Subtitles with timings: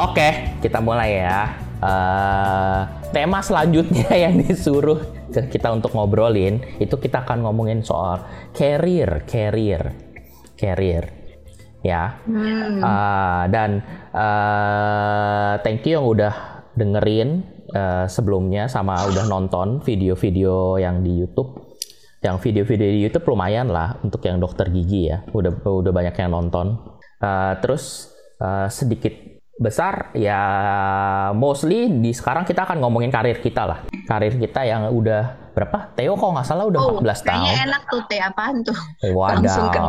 [0.00, 1.60] Oke, kita mulai ya.
[1.80, 8.24] Uh, tema selanjutnya yang disuruh ke kita untuk ngobrolin itu kita akan ngomongin soal
[8.56, 9.92] career, career,
[10.56, 11.04] career,
[11.84, 12.16] ya.
[12.24, 12.80] Hmm.
[12.80, 13.70] Uh, dan
[14.16, 17.44] uh, thank you yang udah dengerin
[17.76, 21.76] uh, sebelumnya sama udah nonton video-video yang di YouTube.
[22.24, 26.32] Yang video-video di YouTube lumayan lah untuk yang dokter gigi ya, udah udah banyak yang
[26.32, 26.80] nonton.
[27.20, 29.29] Uh, terus uh, sedikit
[29.60, 30.40] besar ya
[31.36, 33.78] mostly di sekarang kita akan ngomongin karir kita lah.
[34.08, 35.92] Karir kita yang udah berapa?
[35.92, 38.78] Theo kok nggak salah udah oh, 14 tahun kayaknya enak tuh Teh apaan tuh?
[39.12, 39.36] Wadaw.
[39.44, 39.80] langsung ke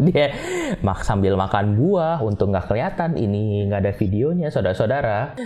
[0.00, 0.32] dia
[0.80, 5.36] mak sambil makan buah untuk nggak kelihatan ini nggak ada videonya saudara-saudara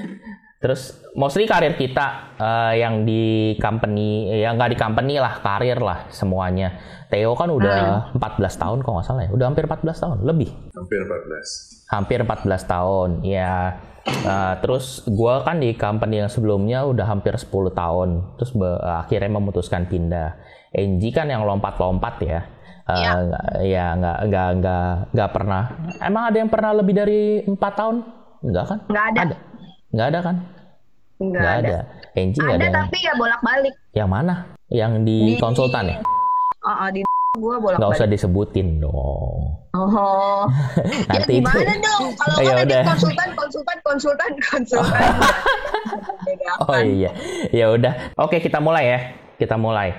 [0.65, 6.09] Terus mostly karir kita uh, yang di company, yang nggak di company lah, karir lah
[6.09, 6.81] semuanya.
[7.13, 8.17] Theo kan udah hmm.
[8.17, 10.49] 14 tahun kok nggak salah ya, udah hampir 14 tahun, lebih.
[10.73, 11.93] Hampir 14.
[11.93, 13.77] Hampir 14 tahun, ya.
[14.05, 18.09] Uh, terus gue kan di company yang sebelumnya udah hampir 10 tahun,
[18.41, 20.41] terus akhirnya memutuskan pindah.
[20.73, 22.41] Enji kan yang lompat-lompat ya.
[22.89, 23.13] Uh, ya.
[23.61, 25.63] ya nggak nggak nggak nggak pernah.
[26.01, 27.97] Emang ada yang pernah lebih dari empat tahun?
[28.41, 28.79] Enggak kan?
[28.89, 29.21] Nggak ada.
[29.29, 29.37] ada.
[29.95, 30.37] Nggak ada kan?
[31.33, 31.69] Nggak ada.
[31.69, 31.79] ada.
[32.15, 33.75] Enji ada, ada tapi ya bolak-balik.
[33.95, 34.35] Yang mana?
[34.71, 35.99] Yang di, di konsultan ya?
[36.65, 37.01] Oh, uh, di
[37.39, 37.91] gua bolak-balik.
[37.91, 39.59] Gak usah disebutin dong.
[39.75, 40.47] Oh.
[41.11, 41.83] Nanti ya gimana itu.
[41.83, 42.05] dong?
[42.15, 45.11] Kalau ya kan ada konsultan, konsultan, konsultan, konsultan.
[46.63, 47.11] oh iya.
[47.51, 48.15] Ya udah.
[48.21, 49.01] Oke, kita mulai ya.
[49.35, 49.91] Kita mulai.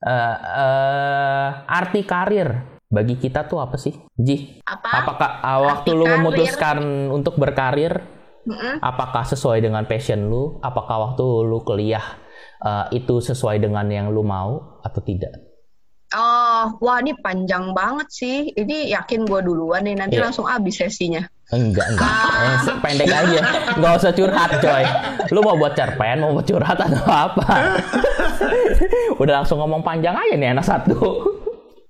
[0.00, 4.64] Uh, uh, arti karir bagi kita tuh apa sih, Ji?
[4.64, 5.04] Apa?
[5.04, 8.19] Apakah uh, waktu lu memutuskan untuk berkarir
[8.50, 8.74] Mm-hmm.
[8.82, 10.58] Apakah sesuai dengan passion lu?
[10.58, 12.02] Apakah waktu lu kuliah
[12.66, 15.30] uh, itu sesuai dengan yang lu mau atau tidak?
[16.10, 18.50] Oh, wah ini panjang banget sih.
[18.50, 20.26] Ini yakin gue duluan nih, nanti yeah.
[20.26, 21.22] langsung habis sesinya.
[21.54, 22.10] Enggak, enggak.
[22.10, 22.58] Ah.
[22.66, 23.40] Eh, pendek aja.
[23.78, 24.84] Enggak usah curhat, coy.
[25.30, 27.78] Lu mau buat cerpen, mau buat curhat atau apa?
[29.22, 30.98] Udah langsung ngomong panjang aja nih anak satu.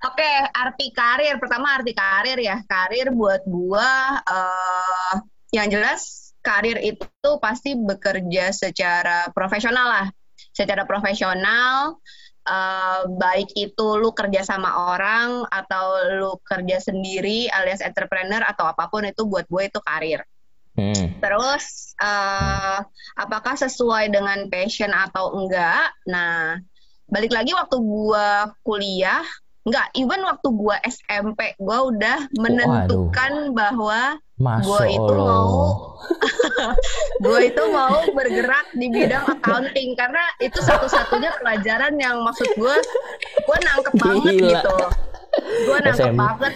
[0.01, 1.41] Oke, okay, arti karir.
[1.41, 2.61] Pertama arti karir ya.
[2.65, 5.15] Karir buat gua uh,
[5.53, 10.07] yang jelas karir itu pasti bekerja secara profesional lah,
[10.53, 12.01] secara profesional.
[12.41, 15.85] Uh, baik itu lu kerja sama orang atau
[16.19, 20.25] lu kerja sendiri alias entrepreneur atau apa pun itu buat gue itu karir.
[20.73, 21.21] Hmm.
[21.21, 22.81] Terus uh,
[23.21, 25.93] apakah sesuai dengan passion atau enggak?
[26.09, 26.57] Nah,
[27.11, 28.29] balik lagi waktu gue
[28.65, 29.23] kuliah,
[29.69, 33.57] enggak, even waktu gue SMP, gue udah menentukan Waduh.
[33.57, 34.01] bahwa
[34.41, 35.53] gue itu mau
[37.25, 42.77] gue itu mau bergerak di bidang accounting karena itu satu-satunya pelajaran yang maksud gue
[43.45, 44.49] gue nangkep banget Gila.
[44.49, 44.77] gitu.
[45.69, 46.53] Gue nangkep SM, banget.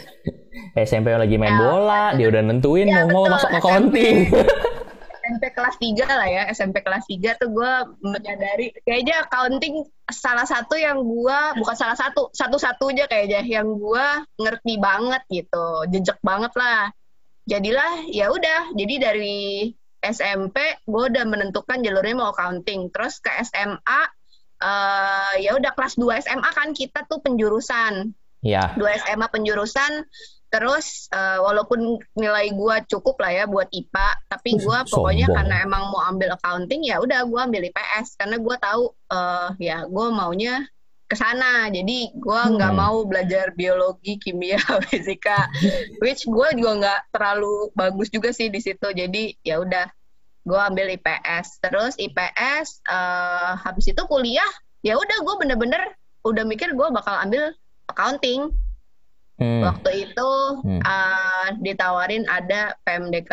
[0.74, 4.32] SMP lagi main ya, bola dia udah nentuin ya, mau mau masuk accounting
[5.24, 7.72] SMP kelas 3 lah ya SMP kelas 3 tuh gue
[8.04, 14.76] menyadari kayaknya accounting salah satu yang gue bukan salah satu satu-satunya kayaknya yang gue ngerti
[14.76, 16.92] banget gitu jejak banget lah.
[17.48, 19.72] Jadilah ya udah jadi dari
[20.04, 22.92] SMP gue udah menentukan jalurnya mau accounting.
[22.92, 24.04] Terus ke SMA uh,
[24.60, 28.12] eh, ya udah kelas 2 SMA kan kita tuh penjurusan.
[28.44, 30.04] Ya 2 SMA penjurusan
[30.54, 35.90] terus uh, walaupun nilai gue cukup lah ya buat IPA tapi gue pokoknya karena emang
[35.90, 40.62] mau ambil accounting ya udah gue ambil IPS karena gue tahu uh, ya gue maunya
[41.04, 41.68] ke sana.
[41.70, 42.80] Jadi gue nggak hmm.
[42.80, 44.58] mau belajar biologi, kimia,
[44.90, 45.46] fisika,
[46.00, 48.90] which gue juga nggak terlalu bagus juga sih di situ.
[48.90, 49.86] Jadi ya udah,
[50.42, 51.62] gue ambil IPS.
[51.62, 54.48] Terus IPS, uh, eh, habis itu kuliah,
[54.82, 55.82] ya udah gue bener-bener
[56.24, 57.54] udah mikir gue bakal ambil
[57.86, 58.50] accounting.
[59.34, 59.66] Hmm.
[59.66, 60.30] Waktu itu
[60.62, 60.82] hmm.
[60.86, 63.32] uh, ditawarin ada PMDK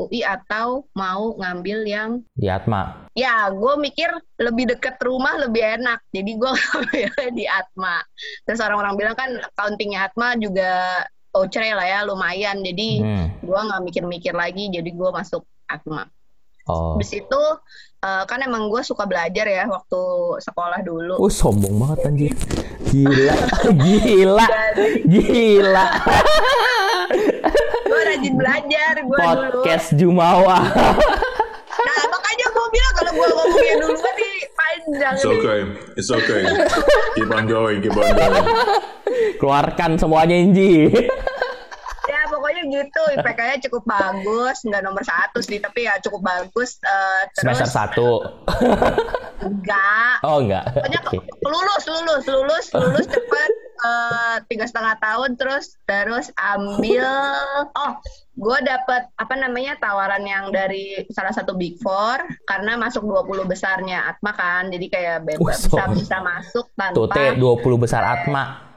[0.00, 3.04] UI atau mau ngambil yang di Atma.
[3.12, 4.08] Ya, gue mikir
[4.40, 8.00] lebih deket rumah lebih enak, jadi gue ngambil di Atma.
[8.48, 11.04] Terus orang-orang bilang kan accountingnya Atma juga
[11.36, 12.64] ocre lah ya, lumayan.
[12.64, 13.44] Jadi hmm.
[13.44, 16.08] gue nggak mikir-mikir lagi, jadi gue masuk Atma.
[16.64, 16.96] Oh.
[16.96, 17.42] Di situ
[18.02, 20.02] uh, kan emang gue suka belajar ya waktu
[20.42, 21.14] sekolah dulu.
[21.22, 22.34] Oh sombong banget anjir.
[22.90, 23.34] Gila,
[23.86, 24.48] gila,
[25.06, 25.86] gila.
[27.92, 30.12] gue rajin belajar gue Podcast dulu.
[30.12, 30.60] Jumawa.
[31.86, 34.14] nah makanya gue bilang kalau gue ngomongnya dulu kan
[34.52, 35.14] panjang.
[35.16, 35.60] It's okay,
[35.96, 36.42] it's okay.
[37.16, 38.46] Keep on going, keep on going.
[39.38, 40.90] Keluarkan semuanya Inji
[42.50, 47.70] gitu IPK-nya cukup bagus nggak nomor satu sih tapi ya cukup bagus uh, terus, semester
[47.70, 48.08] satu.
[49.46, 50.14] Enggak.
[50.26, 50.64] Oh enggak.
[50.74, 51.18] Pokoknya okay.
[51.46, 53.52] lulus lulus lulus lulus cepet
[53.82, 57.06] uh, tiga setengah tahun terus terus ambil
[57.74, 57.92] oh
[58.32, 62.16] gue dapet apa namanya tawaran yang dari salah satu big four
[62.48, 66.66] karena masuk 20 besarnya Atma kan jadi kayak bebas Uh, bisa so- bisa masuk
[66.96, 68.72] Tuh tanpa 20 besar Atma.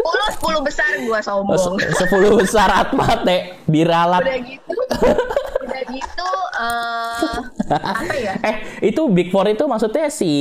[0.00, 1.76] 10 10 besar gue sombong.
[1.76, 4.20] 10 besar Atma teh diralat.
[4.20, 4.74] udah gitu
[5.60, 7.36] udah gitu eh
[7.70, 8.34] apa ya?
[8.48, 10.32] Eh, itu Big Four itu maksudnya si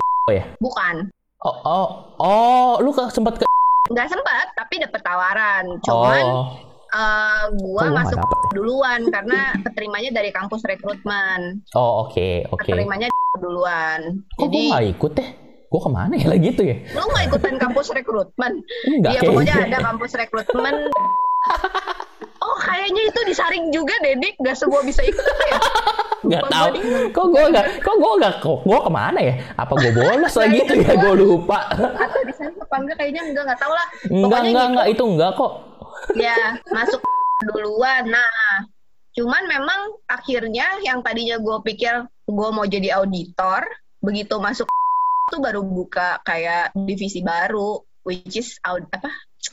[0.00, 0.44] oh ya?
[0.58, 1.06] bukan.
[1.38, 1.86] Oh, oh,
[2.18, 3.44] oh, lu ke sempet ke
[3.92, 5.64] nggak sempat tapi dapet tawaran.
[5.80, 6.46] Cuman Oh,
[6.88, 8.38] eh gua gua nggak masuk dapet?
[8.52, 11.62] duluan karena keterimanya dari kampus rekrutmen.
[11.72, 12.62] Oh oke, oke.
[12.64, 13.06] keterimanya
[13.36, 14.22] duluan.
[14.34, 15.30] Kok jadi gak ikut deh?
[15.66, 16.76] Gue ke mana ya lagi gitu ya?
[16.94, 18.52] lu nggak ikutan kampus rekrutmen
[18.86, 20.74] Enggak Iya pokoknya ada kampus rekrutmen
[22.38, 25.58] oh kayaknya itu disaring juga Dedik nggak semua bisa ikut ya
[26.26, 26.66] Nggak tahu.
[27.14, 29.34] Kok gue gak, kok gue gak, kok gue ke mana ya?
[29.54, 30.98] Apa gue bolos lagi itu ya?
[30.98, 31.70] Gue lupa.
[31.70, 34.72] atau disaring apa enggak kayaknya enggak nggak tahu lah Enggak, Pokoknya enggak, gitu.
[34.74, 34.86] enggak.
[34.90, 35.52] Itu enggak kok.
[36.18, 36.36] ya
[36.74, 37.00] masuk
[37.46, 38.26] duluan nah
[39.14, 39.80] cuman memang
[40.10, 41.94] akhirnya yang tadinya gue pikir
[42.26, 43.62] gue mau jadi auditor
[44.02, 44.66] begitu masuk
[45.26, 49.10] tuh baru buka kayak divisi baru which is aud apa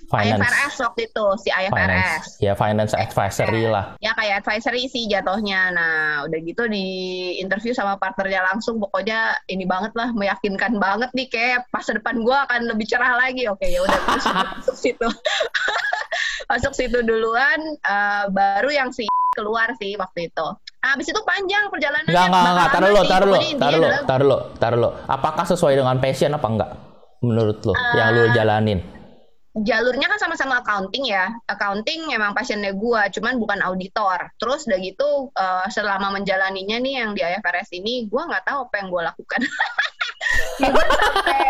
[0.10, 0.42] Finance.
[0.42, 2.30] IFRS waktu itu si IFRS Finance.
[2.42, 3.94] Ya, finance advisory lah.
[4.02, 6.86] ya kayak advisory sih jatuhnya nah udah gitu di
[7.38, 12.34] interview sama partnernya langsung pokoknya ini banget lah meyakinkan banget nih kayak masa depan gue
[12.34, 15.10] akan lebih cerah lagi oke ya udah terus masuk situ
[16.52, 20.48] masuk situ duluan eh, baru yang si keluar sih waktu itu
[20.80, 22.70] nah, habis itu panjang perjalanannya Enggak, enggak, enggak.
[22.70, 24.90] Taruh lo, taruh lo, taruh lo, taruh lo, taruh lo.
[25.10, 26.72] Apakah sesuai dengan passion apa enggak?
[27.24, 28.80] Menurut lo, yang lo jalanin.
[29.54, 31.30] jalurnya kan sama-sama accounting ya.
[31.46, 34.34] Accounting emang passionnya gua, cuman bukan auditor.
[34.42, 38.76] Terus udah gitu eh, selama menjalaninya nih yang di IFRS ini, gua nggak tahu apa
[38.82, 39.42] yang gua lakukan.
[40.74, 41.42] gua sampai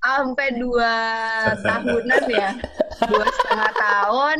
[0.00, 0.94] sampai dua
[1.66, 2.50] tahunan ya,
[3.10, 4.38] dua setengah tahun.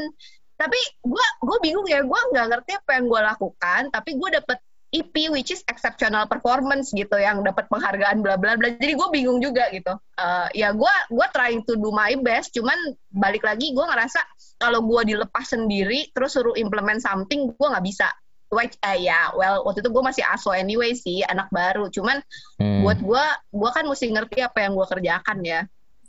[0.61, 3.89] Tapi gua gua bingung ya, gua nggak ngerti apa yang gua lakukan.
[3.89, 4.61] Tapi gua dapet
[4.91, 8.75] IP which is exceptional performance gitu yang dapat penghargaan bla bla bla.
[8.75, 9.95] Jadi gue bingung juga gitu.
[10.19, 12.75] Eh, ya gue gua trying to do my best, cuman
[13.15, 14.19] balik lagi gue ngerasa
[14.59, 18.11] kalau gue dilepas sendiri terus suruh implement something gue nggak bisa.
[18.51, 21.87] Which eh, ya well waktu itu gue masih aso anyway sih anak baru.
[21.95, 22.19] Cuman
[22.59, 22.83] Hmm.
[22.83, 23.25] buat gue
[23.55, 25.61] gue kan mesti ngerti apa yang gue kerjakan ya.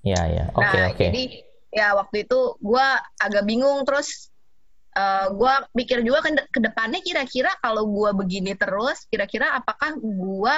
[0.01, 0.45] Ya, ya.
[0.57, 0.97] Oke, nah oke.
[0.97, 1.23] jadi
[1.69, 2.87] ya waktu itu gue
[3.21, 4.30] agak bingung terus
[4.91, 6.19] eh gue mikir juga
[6.51, 10.55] ke depannya kira-kira kalau gue begini terus kira-kira apakah gue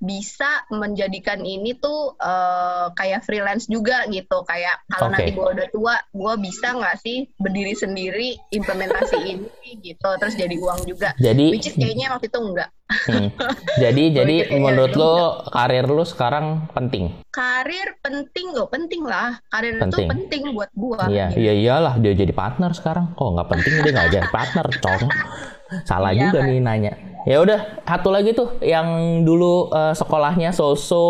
[0.00, 5.14] bisa menjadikan ini tuh eh, kayak freelance juga gitu kayak kalau Oke.
[5.20, 10.56] nanti gue udah tua gue bisa nggak sih berdiri sendiri implementasi ini gitu terus jadi
[10.56, 12.72] uang juga Jadi, which is kayaknya waktu itu enggak
[13.12, 13.28] hmm.
[13.84, 17.12] jadi, jadi menurut lo karir lo sekarang penting.
[17.30, 20.08] karir penting loh penting lah karir Penting.
[20.08, 23.14] itu penting buat gue Iya, iya iyalah dia jadi partner sekarang.
[23.14, 25.02] Kok nggak penting dia nggak jadi partner, cong.
[25.84, 26.48] Salah Iya, juga kan?
[26.48, 26.92] nih nanya.
[27.28, 28.86] Ya udah, satu lagi tuh yang
[29.22, 31.04] dulu eh, sekolahnya soso,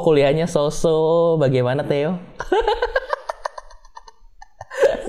[0.00, 2.14] kuliahnya soso, bagaimana Theo?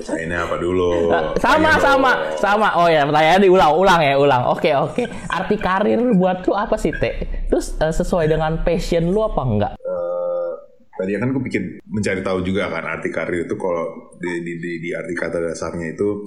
[0.08, 1.12] Ini apa dulu?
[1.44, 6.00] sama Pengen sama sama oh ya pertanyaan diulang ulang ya ulang oke oke arti karir
[6.16, 10.50] buat lu apa sih teh terus eh, sesuai dengan passion lu apa enggak Eh,
[10.96, 13.84] tadi kan gue bikin mencari tahu juga kan arti karir itu kalau
[14.16, 16.24] di, di, di, di arti kata dasarnya itu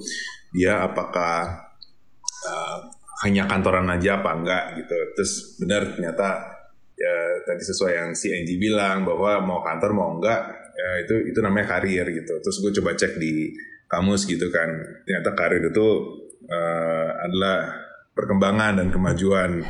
[0.54, 1.71] dia apakah
[2.48, 2.78] eh,
[3.28, 4.96] hanya kantoran aja apa enggak gitu.
[5.18, 6.28] Terus benar ternyata
[6.98, 10.42] ya tadi sesuai yang si Angie bilang bahwa mau kantor mau enggak
[10.74, 12.34] ya itu itu namanya karir gitu.
[12.42, 13.54] Terus gue coba cek di
[13.86, 14.70] kamus gitu kan.
[15.06, 15.88] Ternyata karir itu
[16.50, 19.64] eh, adalah perkembangan dan kemajuan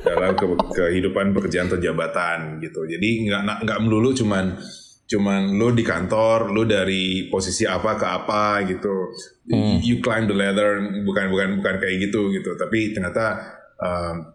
[0.00, 2.86] dalam ke- kehidupan pekerjaan atau jabatan gitu.
[2.88, 4.56] Jadi nggak nggak melulu cuman
[5.04, 9.12] cuman lu di kantor, lu dari posisi apa ke apa gitu.
[9.52, 9.76] Hmm.
[9.84, 12.56] You climb the ladder bukan bukan bukan kayak gitu gitu.
[12.56, 13.36] Tapi ternyata
[13.76, 14.32] um,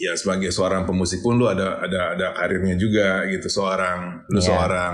[0.00, 3.52] ya sebagai seorang pemusik pun lu ada ada ada karirnya juga gitu.
[3.52, 4.48] Seorang lu Iya.
[4.48, 4.92] seorang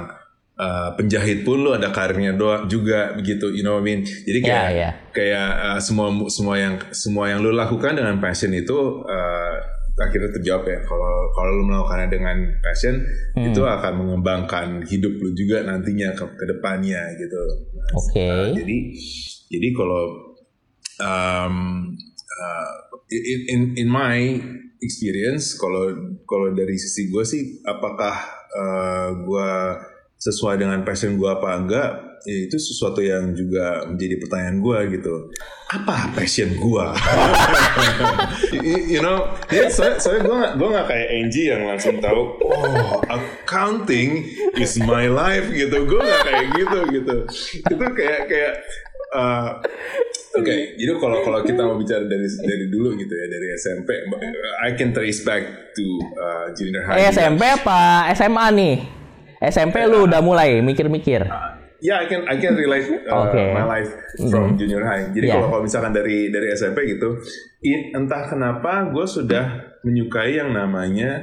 [0.58, 3.54] uh, penjahit pun lu ada karirnya doa juga begitu.
[3.54, 4.00] You know what I mean?
[4.02, 8.50] Jadi ya kayak ya kayak uh, semua semua yang semua yang lu lakukan dengan passion
[8.50, 9.54] itu uh,
[9.94, 12.98] akhirnya terjawab ya kalau kalau lu melakukannya dengan passion
[13.34, 13.50] Hmm.
[13.50, 17.42] itu akan mengembangkan hidup lu juga nantinya ke, depannya gitu.
[17.98, 18.22] Oke.
[18.22, 18.78] Uh, jadi
[19.50, 20.02] jadi kalau
[21.02, 21.54] um,
[22.14, 22.70] uh,
[23.10, 24.18] in, in in my
[24.82, 25.94] experience kalau
[26.26, 28.14] kalau dari sisi gue sih apakah
[28.54, 29.50] uh, gue
[30.18, 31.90] sesuai dengan passion gue apa enggak
[32.24, 35.14] ya itu sesuatu yang juga menjadi pertanyaan gue gitu
[35.68, 36.86] apa passion gue
[38.64, 42.22] you, you know ya, soalnya, soalnya gue gak, gue gak kayak Angie yang langsung tahu
[42.40, 44.24] oh accounting
[44.56, 47.16] is my life gitu gue gak kayak gitu gitu
[47.68, 48.54] itu kayak kayak
[49.12, 49.60] uh,
[50.34, 54.02] Oke, okay, jadi kalau kalau kita mau bicara dari dari dulu gitu ya dari SMP,
[54.66, 55.86] I can trace back to
[56.18, 57.06] uh, junior high.
[57.06, 58.74] Eh, SMP apa SMA nih?
[59.38, 61.22] SMP lu udah mulai mikir-mikir.
[61.30, 63.52] Uh, ya, yeah, I can I can relate uh, okay.
[63.52, 63.92] my life
[64.32, 64.58] from mm.
[64.58, 65.12] junior high.
[65.12, 65.36] Jadi yeah.
[65.36, 67.20] kalau kalau misalkan dari dari SMP gitu,
[67.92, 71.20] entah kenapa gue sudah menyukai yang namanya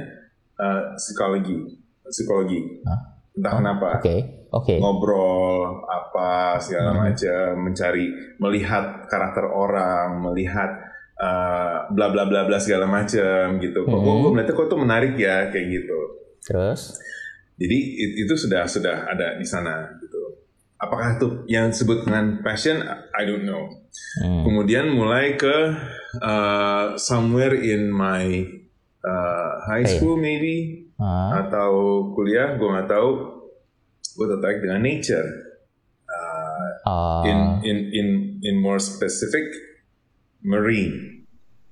[0.54, 2.80] uh, psikologi, psikologi.
[2.86, 3.00] Huh?
[3.34, 3.88] Entah oh, kenapa.
[3.98, 4.06] Oke.
[4.06, 4.20] Okay
[4.52, 4.78] okay.
[4.78, 7.00] ngobrol apa segala hmm.
[7.00, 8.06] macam, mencari
[8.38, 10.70] melihat karakter orang, melihat
[11.16, 13.88] uh, bla bla bla bla segala macam gitu.
[13.88, 15.98] Kok gue melihatnya kok tuh menarik ya kayak gitu.
[16.44, 17.00] Terus?
[17.56, 17.78] Jadi
[18.20, 19.88] itu sudah sudah ada di sana.
[20.82, 22.82] Apakah itu yang disebut dengan passion?
[23.14, 23.70] I don't know.
[24.18, 24.42] Hmm.
[24.42, 25.78] Kemudian mulai ke
[26.18, 28.42] uh, somewhere in my
[29.06, 30.26] uh, high school hey.
[30.26, 30.54] maybe
[30.98, 31.38] uh.
[31.38, 31.70] atau
[32.18, 33.10] kuliah, gue nggak tahu
[34.18, 35.28] gue tertarik dengan nature.
[36.10, 37.22] Uh, uh.
[37.30, 38.08] In in in
[38.42, 39.54] in more specific,
[40.42, 41.22] marine.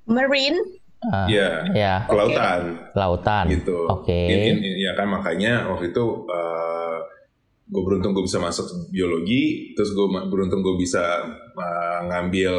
[0.06, 0.78] Marine.
[1.00, 2.76] Uh, ya, yeah, kelautan.
[2.76, 2.94] Okay.
[2.94, 3.44] Lautan.
[3.50, 3.78] Gitu.
[3.90, 4.06] Oke.
[4.06, 4.54] Okay.
[4.78, 7.00] Ya kan makanya waktu itu uh,
[7.70, 11.22] gue beruntung gue bisa masuk biologi, terus gue beruntung gue bisa
[11.54, 12.52] uh, ngambil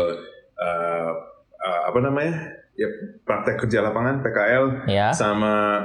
[0.55, 1.11] uh,
[1.59, 2.33] uh, apa namanya
[2.79, 2.87] ya
[3.27, 5.11] praktek kerja lapangan PKL yeah.
[5.11, 5.83] sama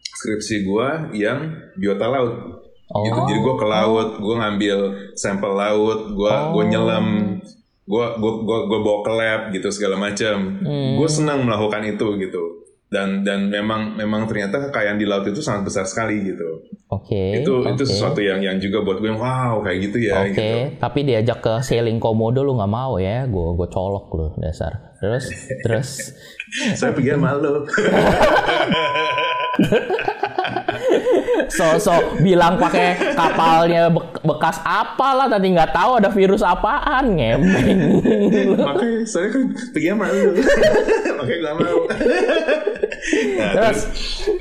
[0.00, 0.88] skripsi gue
[1.20, 2.64] yang biota laut.
[2.92, 3.04] Oh.
[3.04, 3.20] Gitu.
[3.28, 4.78] Jadi gue ke laut, gue ngambil
[5.16, 6.52] sampel laut, gue oh.
[6.56, 7.06] gue nyelam,
[7.84, 10.60] gue gue gue gue bawa ke lab gitu segala macam.
[10.64, 10.96] Hmm.
[10.96, 12.61] Gue senang melakukan itu gitu.
[12.92, 16.68] Dan dan memang memang ternyata kekayaan di laut itu sangat besar sekali gitu.
[16.92, 17.08] Oke.
[17.08, 17.72] Okay, itu okay.
[17.72, 20.28] itu sesuatu yang yang juga buat gue wow kayak gitu ya.
[20.28, 20.36] Oke.
[20.36, 20.76] Okay.
[20.76, 20.76] Gitu.
[20.76, 23.24] Tapi diajak ke sailing komodo lu nggak mau ya?
[23.24, 24.92] Gue gue colok lu dasar.
[25.00, 25.32] Terus
[25.64, 26.12] terus.
[26.78, 27.64] Saya pikir malu.
[31.52, 31.92] so so
[32.24, 37.80] bilang pakai kapalnya be bekas apalah tadi nggak tahu ada virus apaan ngemeng.
[38.56, 39.42] Makanya saya kan
[39.74, 40.30] pergi malu.
[41.18, 41.78] Makanya gak mau.
[43.12, 43.80] Nah, terus,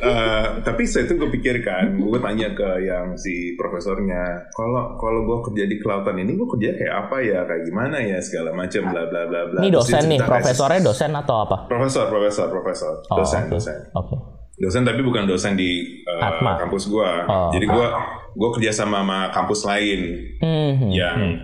[0.05, 5.37] uh, tapi saya itu gue pikirkan gue tanya ke yang si profesornya kalau kalau gue
[5.49, 7.39] kerja di kelautan ini gue kerja kayak apa ya?
[7.49, 8.17] Kayak gimana ya?
[8.21, 9.59] Segala macam bla bla bla bla.
[9.65, 11.57] Ini dosen nih profesornya dosen atau apa?
[11.65, 12.93] Profesor profesor profesor.
[13.09, 13.49] Dosen oh, okay.
[13.49, 13.77] dosen.
[13.97, 14.07] Oke.
[14.13, 17.25] okay dosen tapi bukan dosen di uh, kampus gua.
[17.25, 17.97] Oh, Jadi gua
[18.37, 20.01] gua kerja sama sama kampus lain
[20.37, 21.37] hmm, yang hmm.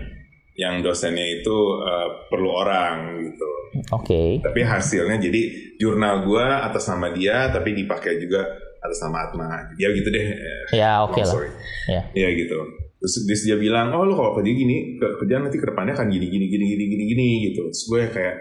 [0.54, 3.48] yang dosennya itu uh, perlu orang gitu.
[3.90, 4.06] Oke.
[4.06, 4.28] Okay.
[4.38, 5.42] Tapi hasilnya jadi
[5.82, 8.46] jurnal gua atas nama dia tapi dipakai juga
[8.78, 9.74] atas nama Atma.
[9.74, 10.26] Ya gitu deh.
[10.70, 11.42] Ya oke okay lah.
[11.90, 12.02] Ya.
[12.14, 12.58] ya gitu.
[12.98, 16.26] Terus dia, dia bilang, oh lu kalau kerja gini, kerja nanti ke depannya akan gini
[16.26, 17.70] gini gini gini gini gini gitu.
[17.70, 18.36] Terus gue kayak,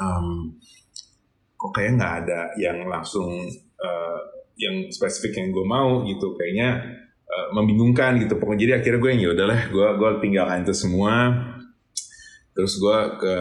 [0.00, 0.56] um,
[1.60, 3.36] kok kayak nggak ada yang langsung
[3.80, 4.18] uh,
[4.56, 6.96] yang spesifik yang gue mau gitu kayaknya
[7.28, 8.40] uh, membingungkan gitu.
[8.40, 11.14] Pokoknya jadi akhirnya gue yang ya udahlah gue gue tinggalkan itu semua.
[12.56, 13.36] Terus gue ke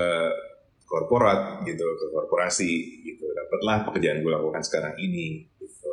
[0.86, 2.72] korporat gitu ke korporasi
[3.08, 3.26] gitu.
[3.32, 5.92] Dapatlah pekerjaan gue lakukan sekarang ini gitu.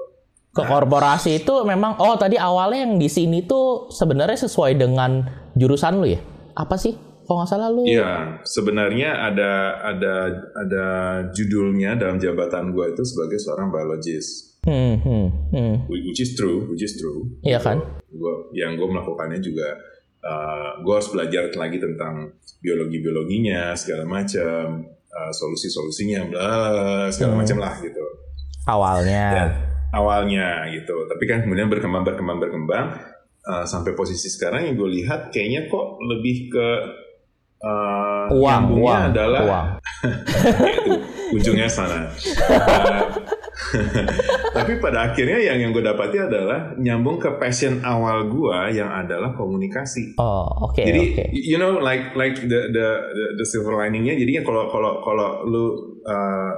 [0.52, 6.02] ke korporasi itu memang oh tadi awalnya yang di sini tuh sebenarnya sesuai dengan jurusan
[6.02, 6.20] lu ya?
[6.52, 10.14] Apa sih kalau nggak salah lu Iya sebenarnya ada ada
[10.59, 10.87] ada
[11.31, 15.75] judulnya dalam jabatan gue itu sebagai seorang biologist hmm, hmm, hmm.
[15.88, 17.26] which is true which is true.
[17.43, 17.79] Iya kan?
[18.12, 19.79] Gua yang gue melakukannya juga
[20.23, 26.52] uh, gue harus belajar lagi tentang biologi biologinya segala macam uh, solusi solusinya bla
[27.11, 27.41] segala hmm.
[27.43, 28.05] macam lah gitu.
[28.62, 29.25] Awalnya.
[29.35, 29.47] Ya,
[29.91, 30.95] awalnya gitu.
[31.11, 32.87] Tapi kan kemudian berkembang berkembang berkembang
[33.47, 36.69] uh, sampai posisi sekarang yang gue lihat kayaknya kok lebih ke
[37.62, 39.69] uh, uang, uang adalah uang.
[40.83, 40.92] itu,
[41.38, 42.11] ujungnya sana.
[42.11, 43.07] Uh,
[44.57, 49.33] tapi pada akhirnya yang yang gue dapati adalah nyambung ke passion awal gue yang adalah
[49.33, 50.19] komunikasi.
[50.19, 50.76] Oh, oke.
[50.76, 51.28] Okay, jadi okay.
[51.33, 55.64] you know like like the the the, the silver liningnya jadinya kalau kalau kalau lu
[56.04, 56.52] uh,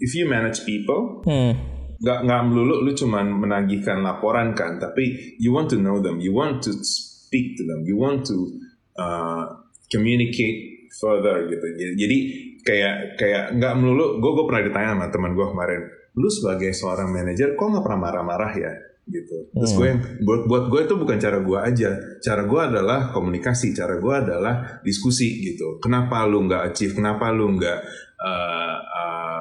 [0.00, 5.50] if you manage people hmm nggak nggak melulu lu cuman menagihkan laporan kan tapi you
[5.50, 8.54] want to know them you want to speak to them you want to
[9.02, 9.50] uh,
[9.88, 11.66] communicate further gitu.
[11.96, 12.18] Jadi
[12.62, 14.22] kayak kayak nggak melulu.
[14.22, 15.80] Gue gue pernah ditanya sama teman gue kemarin,
[16.16, 18.72] lu sebagai seorang manajer kok nggak pernah marah-marah ya?
[19.08, 19.48] gitu.
[19.56, 20.22] Terus gue hmm.
[20.22, 21.90] buat buat gue itu bukan cara gue aja.
[22.20, 23.72] Cara gue adalah komunikasi.
[23.72, 25.80] Cara gue adalah diskusi gitu.
[25.80, 26.92] Kenapa lu nggak achieve?
[26.92, 27.78] Kenapa lu nggak
[28.20, 29.40] uh, uh,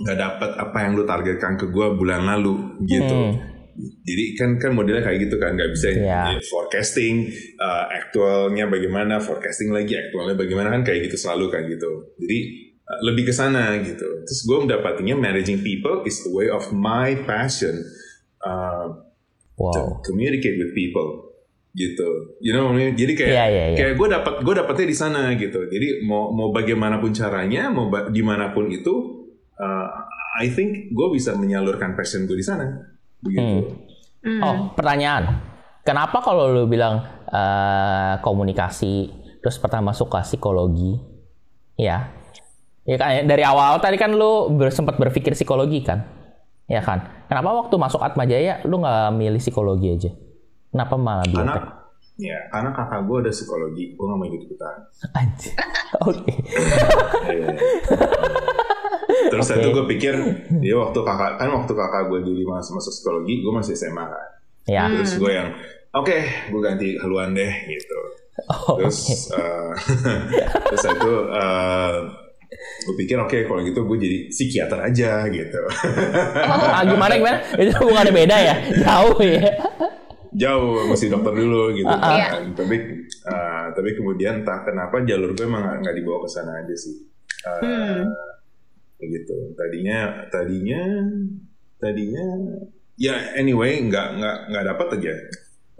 [0.00, 3.16] nggak dapat apa yang lu targetkan ke gue bulan lalu gitu.
[3.36, 3.59] Hmm.
[3.78, 6.34] Jadi kan kan modelnya kayak gitu kan, nggak bisa Iya.
[6.34, 11.90] ya, forecasting, uh, aktualnya bagaimana, forecasting lagi aktualnya bagaimana kan kayak gitu selalu kan gitu.
[12.16, 12.38] Jadi
[12.82, 14.06] uh, lebih ke sana gitu.
[14.22, 17.80] Terus gue mendapatinya managing people is a way of my passion
[18.40, 18.86] uh,
[19.52, 20.00] to Wow.
[20.00, 21.28] communicate with people
[21.70, 22.08] gitu.
[22.40, 22.96] You know, what I mean?
[22.96, 23.76] jadi kayak Iya, iya, iya.
[23.76, 25.60] kayak gue dapat gue dapatnya di sana gitu.
[25.64, 28.94] Jadi mau mau bagaimanapun caranya, mau ba- di mana pun itu,
[29.54, 29.88] uh,
[30.40, 32.64] I think gue bisa menyalurkan passion gue di sana.
[33.20, 33.76] Begitu.
[34.20, 34.40] Hmm.
[34.40, 35.40] Oh, pertanyaan.
[35.80, 39.08] Kenapa kalau lu bilang eh, komunikasi,
[39.38, 40.94] terus pertama masuk ke psikologi,
[41.74, 42.06] ya?
[42.84, 46.04] Ya kan dari awal tadi kan lu ber- sempat berpikir psikologi kan,
[46.66, 47.24] ya kan?
[47.26, 50.10] Kenapa waktu masuk Atma Jaya lu nggak milih psikologi aja?
[50.68, 51.64] Kenapa malah Karena biotek?
[52.20, 54.76] ya karena kakak gue ada psikologi, gue gak mau ikut ikutan.
[55.16, 55.52] Anjir.
[56.04, 56.32] Oke.
[59.30, 59.56] Terus Oke.
[59.56, 60.14] itu gue pikir,
[60.58, 64.26] dia waktu kakak kan waktu kakak gue dulu masuk masuk psikologi, gue masih SMA kan.
[64.64, 64.84] Ya.
[64.92, 65.48] Terus gue yang
[65.92, 66.18] oke,
[66.48, 67.98] gue ganti haluan deh gitu.
[68.42, 69.36] Oh, terus oke.
[69.36, 69.70] eh,
[70.66, 71.92] terus itu eh,
[72.80, 75.60] gue pikir oke kalau gitu gue jadi psikiater aja gitu
[76.40, 77.38] Ah, gimana gimana?
[77.54, 78.54] Itu bukan beda ya?
[78.80, 79.44] Jauh ya.
[80.32, 82.28] jauh mesti dokter dulu gitu Ah, ah.
[82.32, 86.72] kan tapi eh, tapi kemudian entah kenapa jalur gue emang nggak- dibawa ke sana aja
[86.72, 86.96] sih
[87.40, 88.04] Eh, Hmm.
[89.02, 90.82] Gitu tadinya tadinya
[91.76, 92.26] tadinya
[92.94, 95.18] ya anyway nggak nggak nggak dapat aja ya,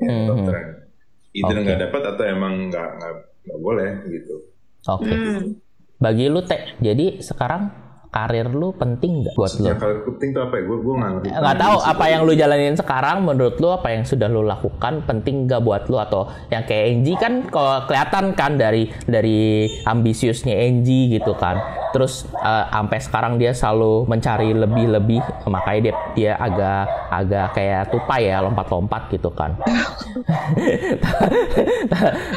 [0.00, 0.26] Mhm.
[0.26, 0.66] dokteran
[1.30, 1.62] either Oke.
[1.62, 4.36] nggak dapat atau emang nggak nggak nggak boleh gitu
[4.88, 5.12] Oke.
[5.12, 5.60] Hmm.
[6.00, 7.68] Bagi lu teh, jadi sekarang
[8.10, 9.70] karir lu penting nggak buat lu?
[9.70, 10.62] Ya kalau penting itu apa ya?
[10.66, 11.28] Gue gue nggak ngerti.
[11.30, 15.46] nggak tahu apa yang lu jalanin sekarang menurut lu apa yang sudah lu lakukan penting
[15.46, 21.14] nggak buat lu atau yang kayak Enji kan kalau kelihatan kan dari dari ambisiusnya Enji
[21.14, 27.46] gitu kan terus eh, sampai sekarang dia selalu mencari lebih-lebih makanya dia dia agak agak
[27.54, 29.58] kayak tupai ya lompat-lompat gitu kan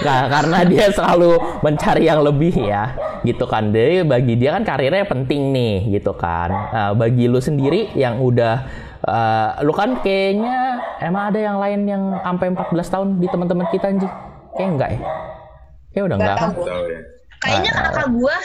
[0.06, 5.08] nah, karena dia selalu mencari yang lebih ya gitu kan jadi bagi dia kan karirnya
[5.08, 8.56] penting nih gitu kan Nah, bagi lu sendiri yang udah
[9.04, 10.58] eh, lu kan kayaknya
[11.00, 14.14] emang ada yang lain yang sampai 14 tahun di teman-teman kita anjing
[14.54, 15.00] kayak enggak ya
[15.92, 17.00] kayak udah enggak Nggak kan ya.
[17.38, 17.84] Kayaknya Ah, ah.
[17.92, 18.38] kakak gua,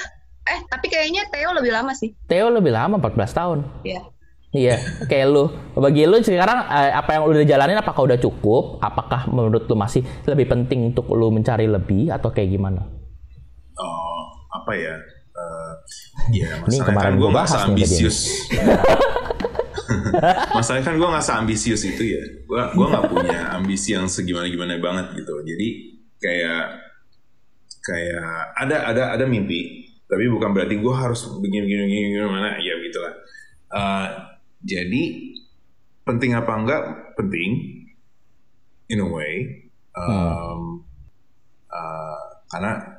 [0.44, 2.10] eh tapi kayaknya Theo lebih lama sih.
[2.26, 4.00] Theo lebih lama 14 tahun Iya.
[4.48, 5.44] Iya, kayak lu.
[5.76, 8.80] Bagi lu sekarang eh, apa yang udah jalanin apakah udah cukup?
[8.80, 12.80] Apakah menurut lu masih lebih penting untuk lu mencari lebih atau kayak gimana?
[13.76, 14.18] Oh,
[14.50, 14.96] apa ya?
[16.28, 18.18] Ya Ini masalahnya kemarin kan gue bahas nih seambisius.
[20.56, 22.22] masalahnya kan gue nggak seambisius itu ya.
[22.44, 25.34] Gue gue nggak punya ambisi yang segimana gimana banget gitu.
[25.40, 25.68] Jadi
[26.20, 26.64] kayak
[27.80, 32.74] kayak ada ada ada mimpi, tapi bukan berarti gue harus begini begini begini gimana ya
[32.84, 33.14] gitulah.
[33.68, 34.08] Eh,
[34.64, 35.02] jadi
[36.04, 36.82] penting apa enggak
[37.16, 37.50] penting
[38.92, 39.64] in a way.
[39.98, 40.86] Um,
[41.66, 42.97] uh, karena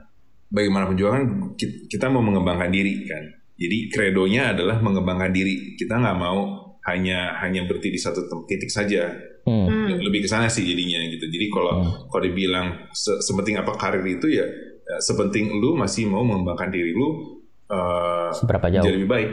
[0.50, 3.24] bagaimanapun juga kan ki- kita mau mengembangkan diri kan.
[3.56, 5.76] Jadi kredonya adalah mengembangkan diri.
[5.76, 6.40] Kita nggak mau
[6.86, 9.10] hanya hanya berhenti di satu titik saja.
[9.44, 9.66] Hmm.
[9.66, 10.00] Hmm.
[10.00, 11.26] Lebih ke sana sih jadinya gitu.
[11.26, 11.92] Jadi kalau Hmm.
[12.08, 14.46] kalau dibilang se- sepenting apa karir itu ya,
[14.82, 18.96] ya sepenting lu masih mau mengembangkan diri lu uh, Seberapa jadi jauh?
[18.96, 19.30] lebih baik.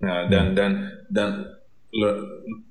[0.00, 0.70] Nah, dan dan
[1.08, 1.28] dan
[1.90, 2.22] lear-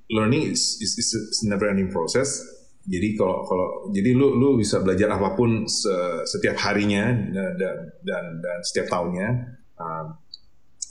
[0.10, 2.42] learning is, is, is never ending process.
[2.88, 7.54] Jadi kalau kalau jadi lu lu bisa belajar apa pun se- setiap harinya dan
[8.04, 9.30] dan dan, setiap tahunnya
[9.78, 10.08] um,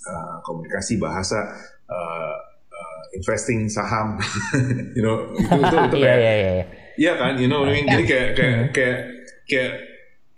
[0.06, 1.48] uh, komunikasi bahasa
[1.88, 2.36] uh,
[2.70, 4.20] uh, investing saham
[4.96, 6.50] you know itu itu, itu Iya kayak iya iya.
[6.54, 6.66] iya.
[6.98, 7.86] Iya kan, you know I mean?
[7.86, 8.98] Jadi kayak kayak kayak
[9.46, 9.72] kayak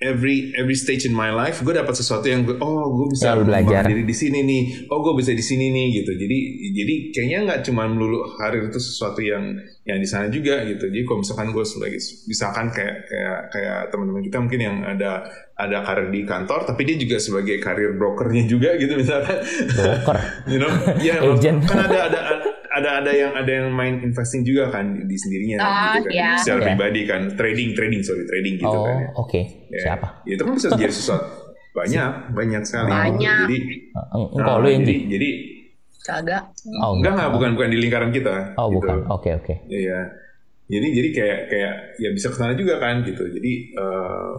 [0.00, 3.36] every every stage in my life gue dapat sesuatu yang gue, oh gue bisa Ya,
[3.36, 3.84] belajar.
[3.84, 6.12] diri di sini nih, oh gue bisa di sini nih gitu.
[6.14, 6.38] Jadi
[6.72, 9.44] jadi kayaknya nggak cuma melulu karir itu sesuatu yang
[9.82, 10.84] yang di sana juga gitu.
[10.84, 15.10] Jadi kalau misalkan gue sebagai misalkan kayak kayak kayak teman-teman kita mungkin yang ada
[15.54, 19.36] ada karir di kantor, tapi dia juga sebagai karir brokernya juga gitu misalkan.
[19.70, 20.16] Broker.
[20.50, 21.60] you know, ya Agent.
[21.62, 22.20] kan ada ada
[22.70, 26.12] ada ada yang ada yang main investing juga kan di, di sendirinya Ah, gitu kan
[26.14, 26.30] iya.
[26.38, 26.66] secara Iya.
[26.70, 29.08] pribadi kan trading trading sorry trading gitu Oh, kan ya.
[29.14, 29.40] oke.
[29.70, 30.06] Ya, Siapa?
[30.22, 31.26] ya itu kan bisa jadi sesuatu
[31.70, 33.38] banyak banyak sekali Banyak.
[33.46, 33.58] jadi
[34.10, 34.96] Eng- Engkau nah, lu jadi, Enji?
[35.08, 35.28] jadi
[36.00, 36.42] Kagak.
[36.80, 38.80] Oh, enggak enggak bukan bukan di lingkaran kita Oh, gitu.
[38.80, 39.04] bukan.
[39.06, 39.54] Oke oke.
[39.64, 40.00] Iya.
[40.66, 43.20] Jadi jadi kayak kayak ya bisa ke sana juga kan gitu.
[43.22, 44.32] Jadi eh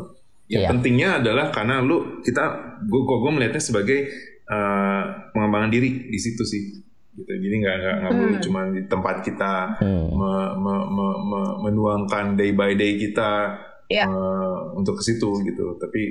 [0.50, 0.70] yang Iya.
[0.70, 2.44] pentingnya adalah karena lu kita
[2.82, 4.00] gue gue melihatnya sebagai
[4.44, 6.82] eh pengembangan diri di situ sih.
[7.14, 7.30] Gitu.
[7.30, 8.42] Jadi nggak nggak nggak Hmm.
[8.42, 10.12] cuma di tempat kita Hmm.
[10.12, 13.54] me- me- me- me- menuangkan day by day kita
[13.92, 14.06] Iya.
[14.08, 15.66] eh, untuk ke situ gitu.
[15.76, 16.02] Tapi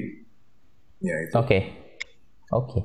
[1.00, 1.34] ya itu.
[1.34, 1.58] Oke.
[2.52, 2.78] Oke.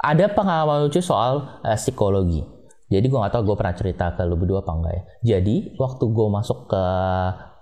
[0.00, 2.42] Ada pengalaman lucu soal eh, psikologi.
[2.90, 5.02] Jadi gue nggak tahu gue pernah cerita ke lu berdua apa enggak ya.
[5.38, 6.82] Jadi waktu gue masuk ke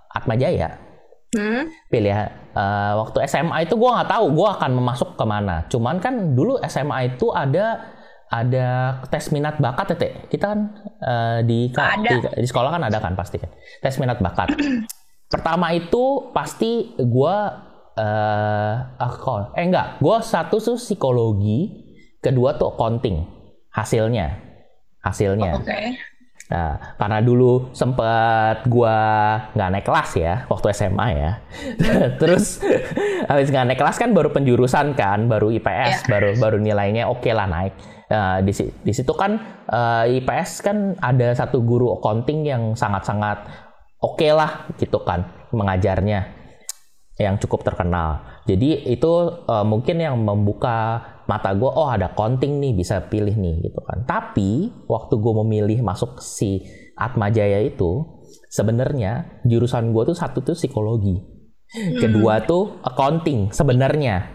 [0.09, 0.89] Atma Jaya,
[1.29, 1.69] Hmm?
[1.93, 2.31] pilih eh,
[2.97, 5.69] waktu SMA itu gue nggak tahu gue akan masuk ke mana.
[5.69, 7.85] Cuman kan dulu SMA itu ada
[8.29, 10.13] ada tes minat bakat ya Teh.
[10.25, 10.59] Kita kan
[10.97, 12.09] eh, di, Ada.
[12.09, 14.57] di di sekolah kan ada kan pasti kan tes minat bakat.
[15.29, 17.37] Pertama itu pasti gue
[17.99, 21.67] eh akon eh enggak gue satu tuh psikologi
[22.23, 23.27] kedua tuh accounting
[23.75, 24.39] hasilnya
[25.03, 25.99] hasilnya Oke.
[26.49, 28.97] Nah, karena dulu sempet gua
[29.53, 31.31] nggak naik kelas ya waktu SMA ya.
[32.21, 32.65] Terus
[33.29, 37.45] habis nggak naik kelas kan baru penjurusan kan, baru IPS, baru baru nilainya oke lah
[37.45, 37.77] naik.
[38.09, 39.37] Nah, di, di situ kan
[39.69, 43.68] eh, IPS kan ada satu guru accounting yang sangat-sangat
[43.99, 46.39] oke lah gitu kan mengajarnya
[47.19, 48.23] yang cukup terkenal.
[48.47, 49.11] Jadi itu
[49.45, 54.07] eh, mungkin yang membuka mata gue, oh ada accounting nih bisa pilih nih gitu kan.
[54.07, 56.65] Tapi waktu gue memilih masuk si
[56.97, 61.21] Atma Jaya itu, sebenarnya jurusan gue tuh satu tuh psikologi,
[62.01, 64.25] kedua tuh accounting sebenarnya,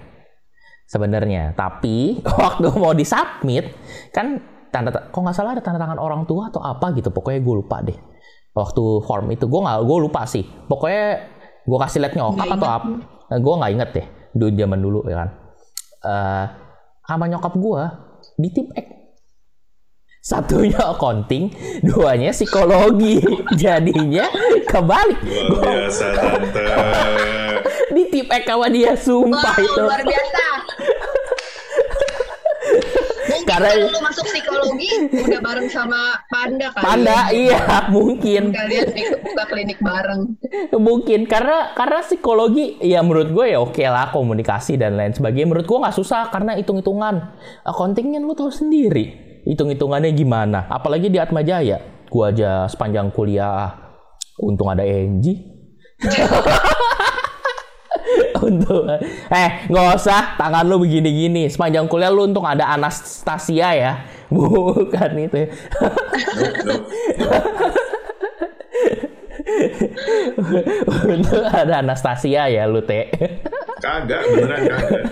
[0.86, 1.58] sebenarnya.
[1.58, 3.74] Tapi waktu mau disubmit
[4.14, 4.38] kan
[4.70, 7.82] tanda kok nggak salah ada tanda tangan orang tua atau apa gitu, pokoknya gue lupa
[7.82, 8.13] deh.
[8.54, 9.50] Waktu form itu.
[9.50, 11.26] Gue nggak gue lupa sih, pokoknya
[11.66, 12.88] gue kasih liat nyokap Nggak atau apa
[13.34, 15.28] gue nggak inget deh dulu zaman dulu ya kan?
[16.04, 16.44] Eh
[17.04, 17.82] sama nyokap gue
[18.38, 18.86] di tim X
[20.24, 23.20] satunya accounting duanya psikologi.
[23.60, 24.24] Jadinya
[24.64, 25.20] kebalik.
[25.52, 26.64] Luar biasa tante.
[27.92, 29.80] di tim X sama dia sumpah Wow, itu.
[29.82, 30.44] luar biasa.
[33.54, 36.82] Karena- lu masuk psikologi udah bareng sama Panda kali.
[36.82, 37.30] panda ya.
[37.30, 37.58] iya
[37.94, 38.86] mungkin Kalian
[39.22, 40.22] buka klinik bareng.
[40.74, 45.64] mungkin karena karena psikologi ya menurut gue ya oke lah komunikasi dan lain sebagainya menurut
[45.64, 51.06] gue nggak susah karena hitung hitungan accounting kan lu tahu sendiri hitung hitungannya gimana apalagi
[51.06, 53.70] di Atma Jaya gue aja sepanjang kuliah
[54.36, 55.38] untung ada Enji
[58.44, 58.84] untung
[59.32, 60.36] eh nggak usah.
[60.36, 63.92] Tangan lu begini gini sepanjang kuliah lu untung ada Anastasia ya.
[64.28, 65.48] Bukan itu ya.
[71.04, 73.06] Untung ada Anastasia ya lu teh
[73.84, 75.04] Kagak, beneran kagak.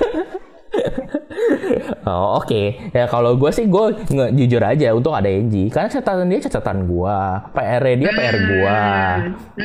[2.02, 6.26] Oh oke, ya kalau gue sih gue nggak jujur aja, untung ada Enji, karena catatan
[6.26, 7.18] dia catatan gue,
[7.54, 8.80] PR dia PR gue,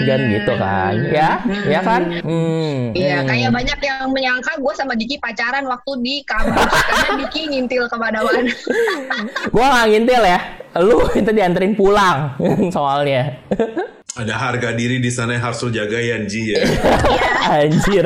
[0.06, 1.30] dan gitu kan, ya,
[1.66, 2.02] ya kan?
[2.22, 3.28] Hmm, Iya, hmm.
[3.28, 7.98] kayak banyak yang menyangka gue sama Diki pacaran waktu di kampus karena Diki ngintil ke
[7.98, 8.52] mana-mana.
[9.54, 10.40] Gue nggak ngintil ya,
[10.78, 12.38] lu itu dianterin pulang
[12.76, 13.34] soalnya,
[14.14, 16.62] Ada harga diri di sana yang harus lo jaga ya, Ji ya.
[17.50, 18.06] anjir,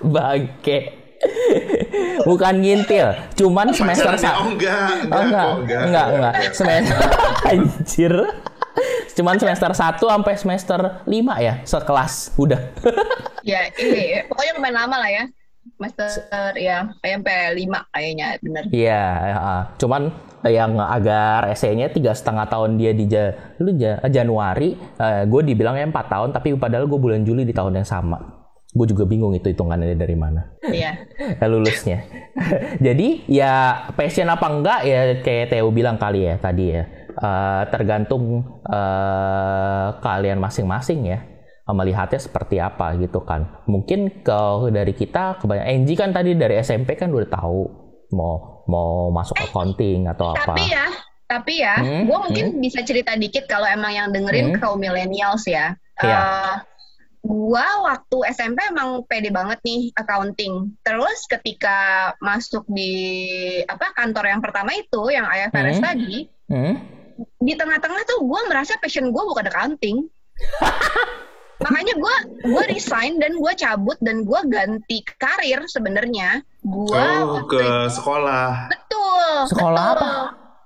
[0.00, 1.07] bangke.
[2.28, 4.42] Bukan ngintil, cuman semester satu.
[4.42, 6.34] oh enggak, enggak, Oh enggak, kok, enggak, enggak, enggak.
[6.52, 6.98] Semester
[7.50, 8.14] anjir.
[9.18, 11.10] Cuman semester 1 sampai semester 5
[11.42, 12.38] ya, sekelas.
[12.38, 12.60] Udah.
[13.42, 15.24] ya, ini pokoknya lumayan lama lah ya.
[15.78, 16.10] Master
[16.58, 18.64] ya, sampai lima kayaknya bener.
[18.72, 19.38] Iya, ya,
[19.78, 20.10] cuman
[20.46, 24.74] yang agak resenya tiga setengah tahun dia di ja, lu ja- Januari,
[25.26, 28.37] gue dibilangnya empat tahun, tapi padahal gue bulan Juli di tahun yang sama.
[28.68, 30.52] Gue juga bingung itu hitungannya dari mana.
[30.60, 30.92] Iya.
[31.40, 32.04] Ya, lulusnya.
[32.86, 33.52] Jadi ya
[33.96, 36.84] passion apa enggak ya kayak Theo bilang kali ya tadi ya.
[37.18, 41.18] Eh, tergantung eh, kalian masing-masing ya
[41.68, 43.44] melihatnya seperti apa gitu kan.
[43.68, 47.60] Mungkin kalau dari kita kebanyakan Enji kan tadi dari SMP kan udah tahu
[48.16, 50.56] mau mau masuk accounting atau apa.
[50.56, 50.86] Tapi ya,
[51.28, 54.60] tapi ya, Hmm, gue mungkin bisa cerita dikit kalau emang yang dengerin Hmm.
[54.60, 55.76] kaum millennials ya.
[56.00, 56.16] Iya.
[56.16, 56.54] Eh,
[57.28, 60.72] gua waktu SMP emang pede banget nih accounting.
[60.80, 61.78] Terus ketika
[62.18, 62.94] masuk di
[63.62, 65.86] apa kantor yang pertama itu yang IFRS Hmm.
[65.86, 66.16] tadi,
[66.48, 66.74] Hmm?
[67.36, 70.08] di tengah-tengah tuh gue merasa passion gue bukan accounting.
[71.58, 76.40] Makanya gue gue resign dan gue cabut dan gue ganti karir sebenarnya.
[76.60, 77.58] Gue Oh, ke
[77.90, 79.98] sekolah betul Sekolah betul.
[79.98, 80.10] apa?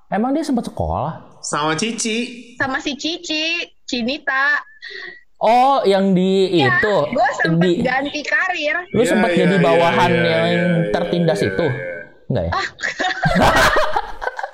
[0.08, 1.32] Emang dia sempat sekolah?
[1.42, 2.54] sama Cici.
[2.54, 4.62] sama si Cici, Cinita.
[5.42, 8.78] Oh, yang di itu Gue sempet di ganti karir.
[8.94, 11.66] lu Iya, sempat iya, jadi iya, bawahan iya, yang iya, tertindas iya, itu.
[11.66, 12.30] iya.
[12.30, 12.52] Enggak ya?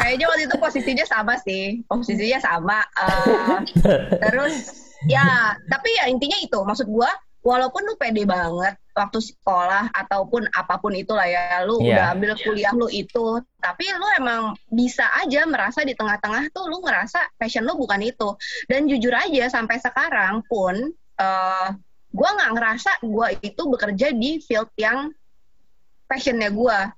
[0.01, 2.81] Kayaknya waktu itu posisinya sama sih, posisinya sama.
[3.05, 3.61] eh,
[4.17, 4.55] terus
[5.05, 6.57] ya, tapi ya intinya itu.
[6.57, 7.13] Maksud gua,
[7.45, 11.95] walaupun lu pede banget waktu sekolah ataupun apa pun itulah ya, lu Iya.
[11.95, 16.83] udah ambil kuliah lu itu, tapi lu emang bisa aja merasa di tengah-tengah tuh lu
[16.83, 18.35] ngerasa passion lu bukan itu.
[18.67, 20.75] Dan jujur aja sampai sekarang pun,
[21.19, 21.69] eh
[22.11, 25.15] gua nggak ngerasa gua itu bekerja di field yang
[26.09, 26.91] passionnya gua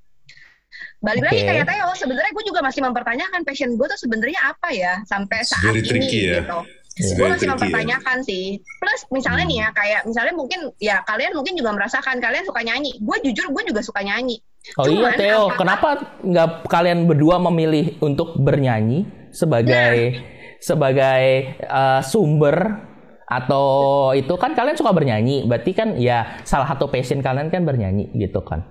[1.02, 1.48] balik lagi Oke.
[1.50, 5.64] kayak Theo sebenarnya gue juga masih mempertanyakan passion gue tuh sebenarnya apa ya sampai saat
[5.66, 6.44] very ini tricky ya.
[6.44, 6.58] gitu
[7.00, 7.52] gue very masih ya.
[7.56, 8.44] mempertanyakan sih.
[8.60, 12.92] Plus misalnya nih ya kayak misalnya mungkin ya kalian mungkin juga merasakan kalian suka nyanyi.
[13.00, 14.38] Gue jujur gue juga suka nyanyi.
[14.76, 15.88] Oh iya Cuman, Theo, apakah- kenapa
[16.20, 20.20] nggak kalian berdua memilih untuk bernyanyi sebagai
[20.60, 21.24] sebagai
[21.56, 22.88] eh, sumber?
[23.30, 28.10] Atau itu kan kalian suka bernyanyi, berarti kan ya salah satu passion kalian kan bernyanyi
[28.18, 28.66] gitu kan?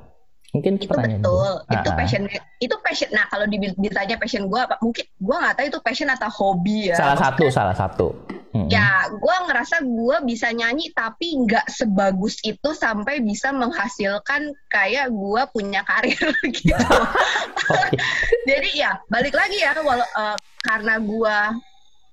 [0.50, 1.36] Mungkin itu betul itu
[1.70, 1.94] Ah, ah.
[1.94, 2.26] passion
[2.58, 6.26] itu passion nah kalau ditanya passion gue apa mungkin gue nggak tahu itu passion atau
[6.28, 8.08] hobi ya Salah satu, salah satu.
[8.50, 8.66] Mm-mm.
[8.66, 15.42] ya gue ngerasa gue bisa nyanyi tapi nggak sebagus itu sampai bisa menghasilkan kayak gue
[15.54, 16.18] punya karir
[16.58, 16.74] gitu
[18.50, 21.38] jadi ya balik lagi ya walau eh, karena gue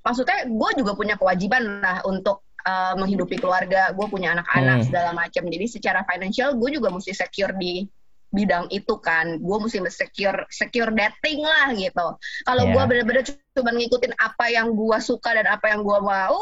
[0.05, 4.87] maksudnya gue juga punya kewajiban lah untuk eh, menghidupi keluarga gue punya anak-anak Hmm.
[4.87, 7.89] segala macam jadi secara financial gue juga mesti secure di
[8.37, 12.07] bidang itu kan gue mesti secure secure dating lah gitu
[12.45, 12.73] kalau Iya.
[12.77, 13.23] gue bener-bener
[13.57, 16.37] cuma ngikutin apa yang gue suka dan apa yang gue mau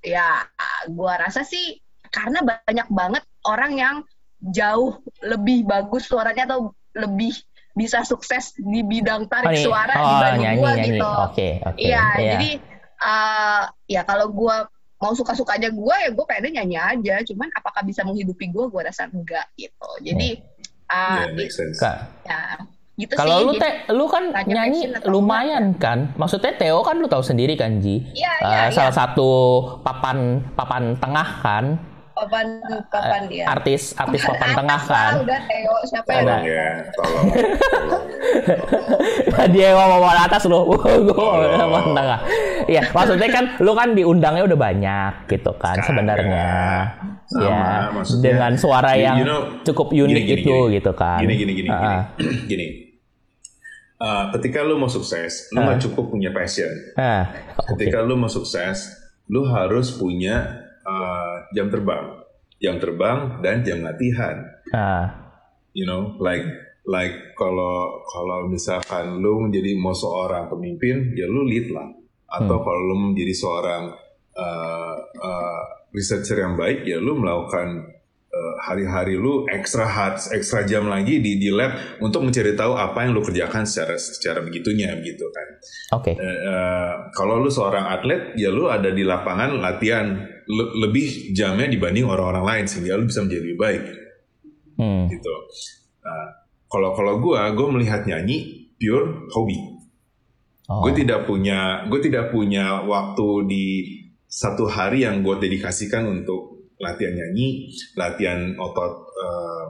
[0.00, 0.40] ya
[0.88, 1.76] gue rasa sih
[2.08, 3.96] karena banyak banget orang yang
[4.40, 7.36] jauh lebih bagus suaranya atau lebih
[7.76, 11.10] bisa sukses di bidang Oh, tarik ini- suara oh, dibanding gue gitu.
[11.28, 11.76] Oke, oke.
[11.76, 12.30] Iya, Iya.
[12.32, 12.50] jadi
[12.96, 14.56] eh, ya kalau gue
[14.96, 17.20] mau suka-sukanya gue ya gue pengen nyanyi aja.
[17.20, 18.64] Cuman apakah bisa menghidupi gue?
[18.72, 19.90] Gue rasa enggak gitu.
[20.00, 20.40] Jadi
[20.86, 21.76] eh, Yeah, makes sense.
[21.76, 22.40] Kak, ya
[22.96, 26.16] gitu Kalau lu teh, lu kan nyanyi lumayan kan?
[26.16, 28.00] Maksudnya Theo kan lu tahu sendiri kan Ji?
[28.08, 28.96] Iya, Eh, iya, salah iya.
[28.96, 29.30] satu
[29.80, 31.76] papan papan tengah kan?
[32.16, 32.48] papan
[32.88, 33.44] papan dia.
[33.44, 35.12] Artis artis papan tengah kan?
[35.20, 37.26] Udah Theo siapa yang Tolong ya, tolong.
[37.28, 38.04] tolong.
[39.52, 40.80] Dia yang mau papan atas lu, gua
[41.12, 41.36] Oh.
[41.44, 42.18] papan tengah.
[42.64, 46.48] Iya, maksudnya kan lu kan diundangnya udah banyak gitu kan sebenarnya.
[47.26, 50.74] Sama, ya, maksudnya, dengan suara yang you know, cukup unik gini, gini, itu gini.
[50.78, 51.18] gitu kan.
[51.18, 52.00] Gini gini gini Ah, ah.
[52.14, 52.34] gini.
[52.50, 52.66] gini.
[53.96, 56.68] Eh, ketika lu mau sukses, lu nggak cukup punya passion.
[56.94, 57.74] Ah, oke.
[57.74, 58.92] Ketika lu mau sukses,
[59.26, 62.20] lu harus punya eh, jam terbang,
[62.60, 64.36] jam terbang dan jam latihan.
[64.70, 65.26] Ah,
[65.72, 66.40] You know, like
[66.88, 71.90] like kalau kalau misalkan lu menjadi mau seorang pemimpin, ya lu lead lah.
[72.28, 73.92] Atau kalau lu menjadi seorang
[74.36, 74.94] eh,
[75.96, 77.88] researcher yang baik, ya lu melakukan
[78.28, 81.72] eh, hari-hari lu ekstra hard, ekstra jam lagi di di lab
[82.04, 85.48] untuk mencari tahu apa yang lu kerjakan secara secara begitunya gitu kan.
[85.96, 86.12] oke.
[86.12, 90.12] Eh, eh, kalau lu seorang atlet, ya lu ada di lapangan latihan
[90.44, 93.82] le- lebih jamnya dibanding orang-orang lain sehingga lu bisa menjadi lebih baik
[94.76, 95.08] Hmm.
[95.08, 95.32] gitu.
[96.04, 96.28] Nah,
[96.68, 99.56] kalau kalau gua, gue melihat nyanyi pure hobi.
[100.68, 100.84] Oh.
[100.84, 103.64] Gue tidak punya, gue tidak punya waktu di
[104.26, 109.64] satu hari yang gue dedikasikan untuk latihan nyanyi, latihan otot eh,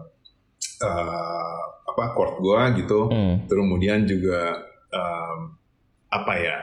[0.82, 3.00] eh, apa chord gue gitu.
[3.08, 3.34] Hmm.
[3.46, 4.58] Terus kemudian juga
[4.90, 5.38] em,
[6.10, 6.58] apa ya?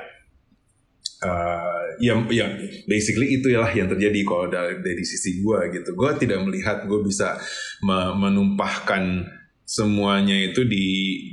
[1.23, 2.51] eh, yang yang
[2.83, 5.95] basically itu lah yang terjadi kalau dari, dari sisi gue gitu.
[5.95, 7.39] Gue tidak melihat gue bisa
[7.85, 9.23] me- menumpahkan
[9.63, 10.87] semuanya itu di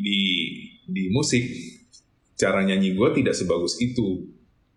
[0.05, 0.20] di
[0.87, 1.42] di musik.
[2.38, 4.31] Cara nyanyi gue tidak sebagus itu.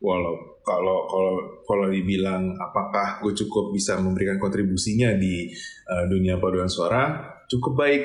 [0.03, 5.51] Walau kalau kalau kalau dibilang apakah gue cukup bisa memberikan kontribusinya di
[5.83, 7.19] eh, dunia paduan suara?
[7.45, 8.03] Cukup baik.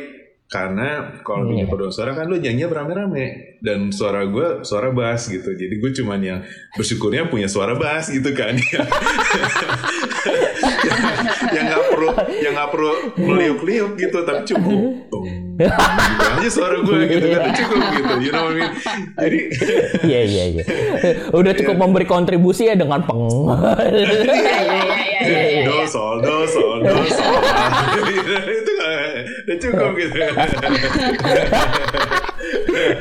[0.49, 1.51] Karena kalau Iya.
[1.53, 5.53] dunia paduan suara kan lu nyanyi beramai-ramai dan suara gue suara bass gitu.
[5.53, 6.40] Jadi gue cuman yang
[6.73, 8.57] bersyukurnya punya suara bass gitu kan.
[11.53, 12.08] Yang nggak perlu
[12.38, 14.78] yang nggak perlu meliuk-liuk gitu tapi cukup
[15.11, 15.26] Tung,
[15.58, 15.74] gitu
[16.38, 18.70] aja suara gue gitu kan cukup gitu you know what I mean
[19.18, 19.40] jadi
[20.06, 20.64] Iya iya iya.
[21.34, 23.26] Udah cukup memberi kontribusi ya dengan peng.
[23.26, 25.64] Iya, iya, iya, iya, iya.
[25.66, 27.34] do sol do sol do sol
[28.46, 30.16] itu udah cukup gitu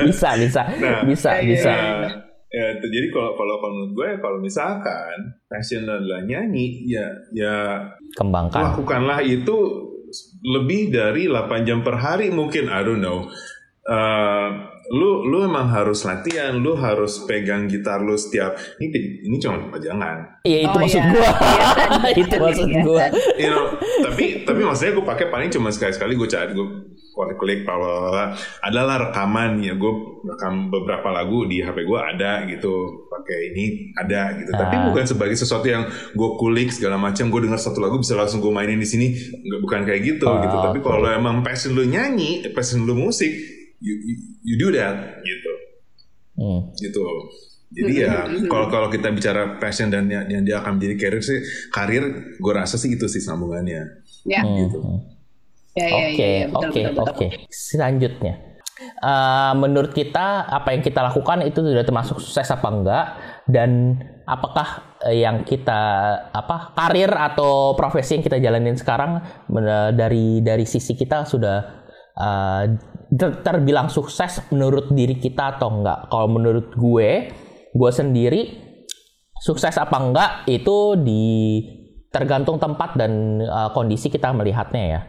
[0.10, 1.74] bisa bisa Nah, bisa bisa.
[2.58, 5.14] Ya, jadi kalau kalau kalau menurut gue kalau misalkan
[5.46, 7.56] passion adalah nyanyi ya ya
[8.14, 8.74] Kembangkan.
[8.74, 9.58] lakukanlah itu
[10.44, 13.30] lebih dari 8 jam per hari mungkin I don't know
[13.86, 14.50] Eh,
[14.90, 18.92] lu lu emang harus latihan lu harus pegang gitar lu setiap ini
[19.22, 21.08] ini cuma pajangan Iya itu Oh, maksud iya.
[21.10, 21.32] gua.
[21.32, 22.84] Biasa, itu maksud biasa.
[22.84, 23.06] gua.
[23.38, 23.66] you know
[24.02, 26.68] tapi tapi maksudnya gue pakai paling cuma sekali sekali gue cari gue
[27.36, 29.92] klik bla adalah rekaman ya gue
[30.24, 32.74] rekam beberapa lagu di HP gue ada gitu
[33.08, 34.86] pakai ini ada gitu tapi Ah.
[34.86, 38.50] bukan sebagai sesuatu yang gue kulik segala macam gue dengar satu lagu bisa langsung gue
[38.50, 40.86] mainin di sini nggak bukan kayak gitu Ah, gitu tapi oke.
[40.86, 43.34] kalau emang passion lu nyanyi passion lu musik
[43.80, 45.52] you, you, you do that gitu
[46.34, 46.70] Hmm.
[46.76, 47.02] gitu
[47.68, 48.14] jadi ya
[48.46, 52.04] kalau kalau kita bicara passion dan yang, dia akan menjadi karir sih karir
[52.34, 54.60] gue rasa sih itu sih sambungannya Ya, Hmm.
[54.62, 54.80] gitu.
[54.80, 55.00] Hmm.
[55.78, 57.28] Ya, ya, Oke, ya, oke, oke.
[57.54, 58.48] Selanjutnya,
[59.02, 63.06] uh, menurut kita apa yang kita lakukan itu sudah termasuk sukses apa enggak?
[63.48, 65.82] Dan apakah yang kita
[66.34, 69.24] apa karir atau profesi yang kita jalanin sekarang
[69.96, 71.58] dari dari sisi kita sudah
[72.18, 72.64] uh,
[73.08, 76.10] ter terbilang sukses menurut diri kita atau enggak?
[76.12, 77.10] Kalau menurut gue
[77.78, 78.42] gue sendiri
[79.38, 81.26] sukses apa enggak itu di
[82.10, 85.02] tergantung tempat dan uh, kondisi kita melihatnya ya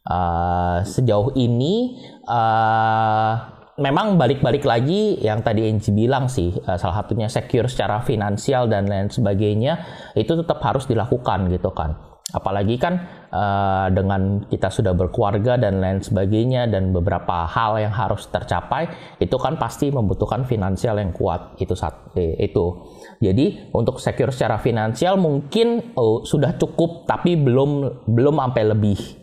[0.00, 3.32] Uh, sejauh ini uh,
[3.76, 8.88] memang balik-balik lagi yang tadi Angie bilang sih uh, salah satunya secure secara finansial dan
[8.88, 9.76] lain sebagainya
[10.16, 12.00] itu tetap harus dilakukan gitu kan.
[12.32, 12.96] Apalagi kan
[13.28, 18.88] uh, dengan kita sudah berkeluarga dan lain sebagainya dan beberapa hal yang harus tercapai
[19.20, 22.88] itu kan pasti membutuhkan finansial yang kuat itu saat itu.
[23.20, 29.19] Jadi untuk secure secara finansial mungkin oh, sudah cukup tapi belum belum sampai lebih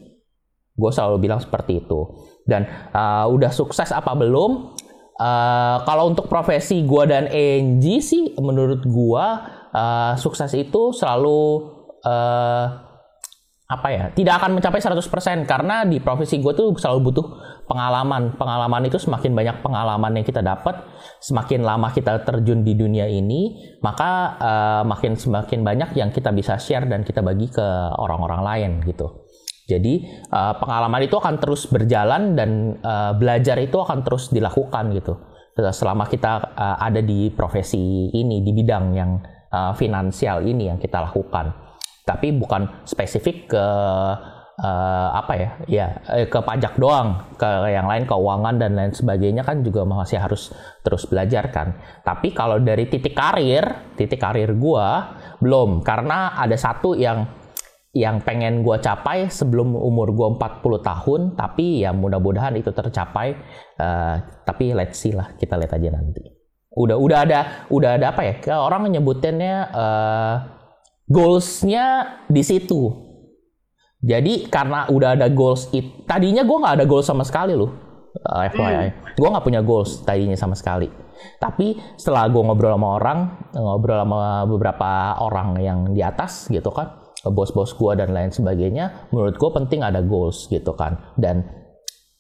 [0.77, 2.05] Gue selalu bilang seperti itu.
[2.45, 2.63] Dan
[2.93, 4.77] uh, udah sukses apa belum?
[5.17, 9.25] Uh, kalau untuk profesi gue dan Angie sih, menurut gue
[9.73, 11.73] uh, sukses itu selalu
[12.05, 12.65] uh,
[13.67, 14.05] apa ya?
[14.15, 15.03] Tidak akan mencapai 100%
[15.43, 17.25] karena di profesi gue tuh selalu butuh
[17.67, 18.39] pengalaman.
[18.39, 20.87] Pengalaman itu semakin banyak pengalaman yang kita dapat,
[21.19, 26.55] semakin lama kita terjun di dunia ini, maka uh, makin semakin banyak yang kita bisa
[26.55, 27.67] share dan kita bagi ke
[27.99, 29.26] orang-orang lain gitu.
[29.67, 35.19] Jadi uh, pengalaman itu akan terus berjalan dan uh, belajar itu akan terus dilakukan gitu.
[35.57, 39.19] Selama kita uh, ada di profesi ini di bidang yang
[39.51, 41.51] uh, finansial ini yang kita lakukan.
[42.07, 43.65] Tapi bukan spesifik ke
[44.63, 45.49] uh, apa ya?
[45.67, 45.87] Ya
[46.31, 51.03] ke pajak doang, ke yang lain keuangan dan lain sebagainya kan juga masih harus terus
[51.03, 51.75] belajar kan.
[52.07, 57.27] Tapi kalau dari titik karir, titik karir gua belum karena ada satu yang
[57.97, 63.33] yang pengen gue capai sebelum umur gue 40 tahun tapi ya mudah-mudahan itu tercapai
[63.81, 66.21] uh, tapi let's see lah kita lihat aja nanti.
[66.77, 67.39] Udah udah ada
[67.73, 68.33] udah ada apa ya?
[68.61, 70.35] Orang menyebutinnya uh,
[71.09, 72.93] goalsnya di situ.
[73.97, 77.87] Jadi karena udah ada goals it tadinya gue nggak ada goals sama sekali loh
[78.25, 79.17] uh, FYI hmm.
[79.17, 80.89] gue nggak punya goals tadinya sama sekali.
[81.41, 83.19] Tapi setelah gue ngobrol sama orang
[83.57, 89.35] ngobrol sama beberapa orang yang di atas gitu kan bos-bos gue dan lain sebagainya, menurut
[89.39, 91.15] gue penting ada goals gitu kan.
[91.17, 91.41] Dan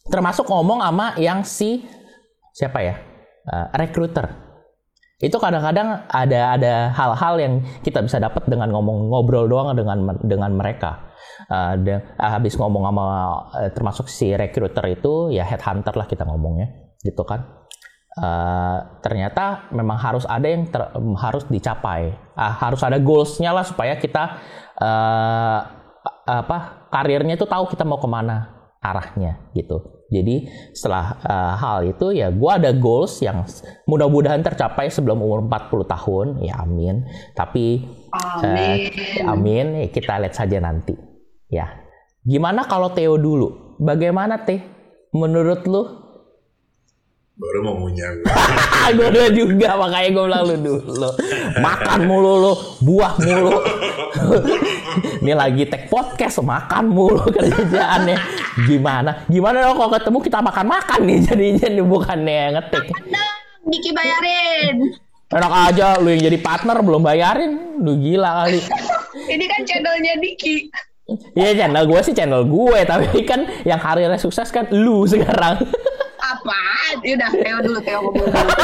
[0.07, 1.83] termasuk ngomong sama yang si
[2.55, 2.95] siapa ya
[3.51, 4.47] uh, recruiter.
[5.17, 10.53] Itu kadang-kadang ada ada hal-hal yang kita bisa dapat dengan ngomong ngobrol doang dengan dengan
[10.53, 11.09] mereka.
[11.47, 16.25] Uh, de, uh, habis ngomong sama uh, termasuk si recruiter itu ya headhunter lah kita
[16.25, 17.45] ngomongnya gitu kan
[18.17, 20.81] uh, ternyata memang harus ada yang ter,
[21.21, 24.41] harus dicapai uh, harus ada goalsnya lah supaya kita
[24.81, 25.59] uh,
[26.27, 29.97] apa karirnya itu tahu kita mau ke mana arahnya gitu.
[30.07, 33.43] Jadi setelah uh, hal itu ya gue ada goals yang
[33.83, 37.03] mudah-mudahan tercapai sebelum umur 40 tahun ya amin.
[37.35, 37.83] Tapi
[38.15, 38.77] amin,
[39.27, 40.95] uh, amin ya, kita lihat saja nanti
[41.51, 41.67] ya.
[42.23, 43.79] Gimana kalau Theo dulu?
[43.79, 44.63] Bagaimana Teh?
[45.15, 46.06] Menurut lu
[47.37, 48.11] baru mau ngunyah
[48.97, 51.09] gue udah juga makanya gue bilang lu dulu
[51.61, 53.57] makan mulu lu buah mulu.
[55.21, 58.17] Ini lagi tag podcast makan mulu kerjaannya.
[58.65, 59.21] Gimana?
[59.29, 62.85] Gimana dong kalau ketemu kita makan makan nih jadinya nih bukannya ngetik.
[63.67, 64.75] Diki bayarin.
[65.27, 67.51] Enak aja lu yang jadi partner belum bayarin.
[67.83, 68.61] Lu gila kali.
[69.27, 70.71] Ini kan channelnya Diki
[71.37, 75.63] Iya channel gue sih channel gue tapi kan yang karirnya sukses kan lu sekarang
[76.27, 76.59] apa?
[77.03, 78.35] Ya udah, Teo dulu, Teo ngomong dulu.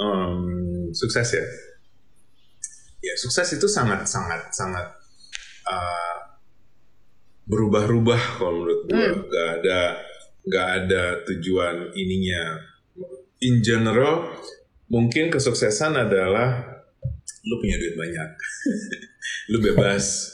[0.00, 0.40] um,
[0.94, 1.44] sukses ya.
[3.00, 4.86] Ya sukses itu sangat sangat sangat
[5.64, 6.16] uh,
[7.48, 9.08] berubah-ubah kalau menurut gue.
[9.08, 9.24] Hmm.
[9.26, 9.80] Gak ada
[10.46, 12.70] gak ada tujuan ininya.
[13.40, 14.36] In general,
[14.92, 16.60] mungkin kesuksesan adalah
[17.40, 18.30] lu punya duit banyak,
[19.56, 20.28] lu bebas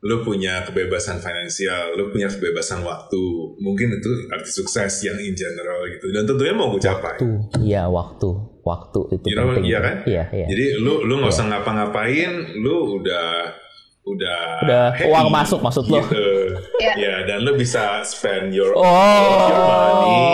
[0.00, 3.20] lo punya kebebasan finansial, lo punya kebebasan waktu,
[3.60, 6.08] mungkin itu arti sukses yang in general gitu.
[6.08, 7.20] Dan tentunya mau gue capai.
[7.20, 8.28] Waktu, iya waktu,
[8.64, 9.68] waktu itu you know, penting.
[9.68, 9.96] Iya kan?
[10.08, 10.46] Iya, iya.
[10.48, 11.36] Jadi lo lo nggak iya.
[11.36, 12.32] usah ngapa-ngapain,
[12.64, 13.28] lo udah
[14.00, 16.00] udah udah happy, uang masuk maksud lo.
[16.00, 16.56] Gitu.
[16.80, 16.92] ya.
[16.96, 18.80] ya, dan lo bisa spend your, oh.
[19.52, 20.24] your money.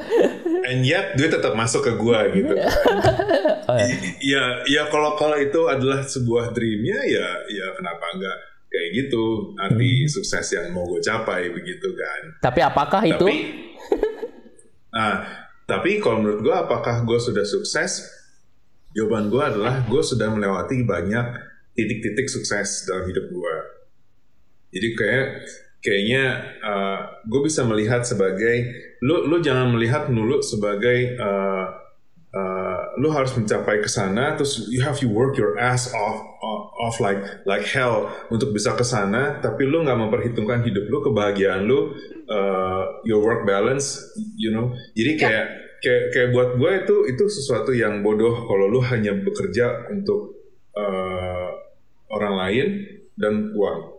[0.71, 2.55] and yet duit tetap masuk ke gua gitu.
[3.69, 3.91] oh, ya.
[4.23, 8.37] ya, ya kalau kalau itu adalah sebuah dreamnya ya, ya kenapa enggak
[8.71, 10.11] kayak gitu arti hmm.
[10.15, 12.21] sukses yang mau gue capai begitu kan.
[12.39, 13.27] Tapi apakah tapi, itu?
[14.95, 15.27] nah,
[15.67, 18.07] tapi kalau menurut gue apakah gue sudah sukses?
[18.95, 21.25] Jawaban gue adalah gue sudah melewati banyak
[21.75, 23.55] titik-titik sukses dalam hidup gue.
[24.71, 25.27] Jadi kayak
[25.81, 28.69] kayaknya uh, gue bisa melihat sebagai
[29.01, 31.65] lu lu jangan melihat dulu sebagai uh,
[32.31, 36.63] uh, lu harus mencapai ke sana terus you have to work your ass off off,
[36.77, 39.39] off like like hell untuk bisa ke sana.
[39.39, 41.93] Tapi lu nggak memperhitungkan hidup lu kebahagiaan lu
[42.27, 44.01] uh, your work balance
[44.35, 44.73] you know.
[44.97, 45.45] Jadi kayak
[45.81, 50.37] kayak kayak buat gue itu itu sesuatu yang bodoh kalau lu hanya bekerja untuk
[50.77, 51.49] uh,
[52.11, 52.67] orang lain
[53.17, 53.97] dan uang.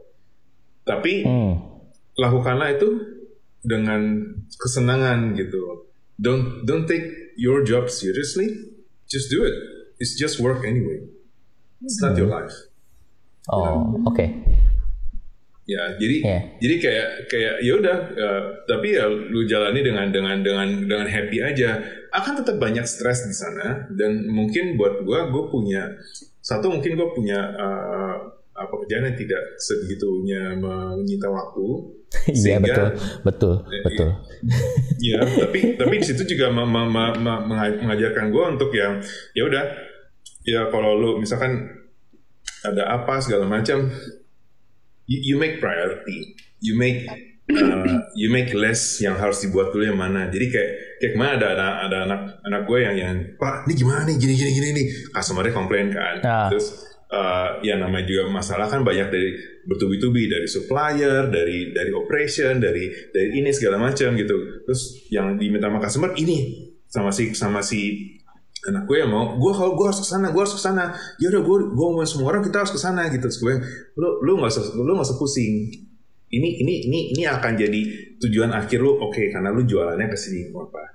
[0.83, 1.72] Tapi Hmm.
[2.19, 2.89] Lakukanlah itu
[3.63, 4.21] dengan
[4.59, 5.87] kesenangan gitu.
[6.19, 8.75] Don't don't take your job seriously.
[9.09, 9.57] Just do it.
[10.03, 11.07] It's just work anyway.
[11.83, 12.55] It's not your life.
[13.51, 14.23] Oh, oke.
[15.63, 16.39] Ya, jadi Iya.
[16.59, 21.39] jadi kayak kayak ya udah, eh, tapi ya lu jalani dengan dengan dengan dengan happy
[21.39, 21.79] aja.
[22.11, 25.87] Akan tetap banyak stres di sana dan mungkin buat gua gue punya
[26.43, 28.17] satu mungkin gue punya eh,
[28.53, 31.67] apa pekerjaan yang tidak sebegitunya menyita waktu.
[32.29, 32.89] Iya betul,
[33.23, 34.11] betul, betul.
[35.07, 38.99] Iya, tapi tapi di situ juga ma- ma- ma- ma- menga- mengajarkan gue untuk yang
[39.33, 39.65] ya udah
[40.43, 41.79] ya kalau lu misalkan
[42.63, 43.91] ada apa segala macam,
[45.07, 47.07] you, you make priority, you make
[47.51, 50.27] uh, you make list yang harus dibuat dulu yang mana.
[50.27, 53.75] Jadi kayak kayak ke mana ada ada, ada anak anak gue yang yang Pak ini
[53.75, 56.49] gimana nih gini gini gini nih customernya komplain kan, Ah.
[56.51, 59.31] terus uh, ya namanya juga masalah kan banyak dari
[59.69, 64.65] bertubi-tubi dari supplier, dari dari operation, dari dari ini segala macam gitu.
[64.65, 64.83] Terus
[65.13, 68.11] yang diminta sama customer ini sama si sama si
[68.63, 70.97] anak gue yang mau gue kalau gue harus ke sana gue harus ke sana.
[71.21, 73.29] Ya udah gue gue ngomongin semua orang kita harus ke sana gitu.
[73.29, 73.55] Terus gue
[74.01, 75.69] lu lu nggak usah lu nggak usah pusing.
[76.33, 77.81] Ini ini ini ini akan jadi
[78.25, 78.97] tujuan akhir lu.
[79.05, 80.93] Oke karena lu jualannya ke sini mau apa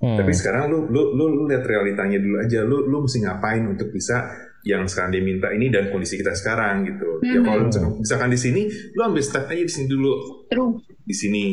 [0.00, 0.16] Hmm.
[0.16, 2.64] tapi sekarang lu lu lu, lu lihat realitanya dulu aja.
[2.64, 4.32] Lu lu mesti ngapain untuk bisa
[4.64, 7.20] yang sekarang dia minta ini dan kondisi kita sekarang gitu.
[7.24, 10.12] Ya kalau misalkan, misalkan di sini lu ambil step aja di sini dulu.
[10.52, 10.80] True.
[11.00, 11.44] di sini.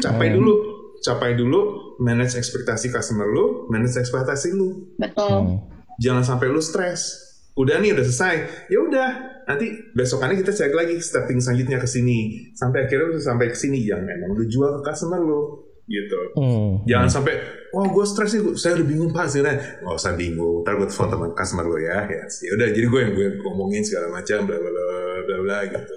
[0.00, 0.54] Capai dulu.
[0.98, 4.94] Capai dulu manage ekspektasi customer lu manage ekspektasi lu.
[4.98, 5.30] Betul.
[5.30, 5.56] Hmm.
[5.98, 7.28] jangan sampai lu stres.
[7.58, 8.36] Udah nih udah selesai.
[8.70, 9.08] Ya udah
[9.50, 12.50] nanti besokannya kita cek lagi stepping selanjutnya ke sini.
[12.54, 13.82] Sampai akhirnya lu sampai ke sini.
[13.82, 16.20] Yang memang lu jual ke customer lu gitu.
[16.36, 16.84] Hmm.
[16.84, 17.34] jangan sampai
[17.72, 20.84] wah gue stres nih gua- saya udah bingung pak sebenarnya nggak usah bingung ntar gue
[20.84, 22.04] telepon teman customer lo ya.
[22.04, 24.86] Ya ya udah jadi gue yang gue ngomongin segala macam bla bla bla
[25.24, 25.96] bla bla gitu.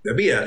[0.00, 0.40] Tapi ya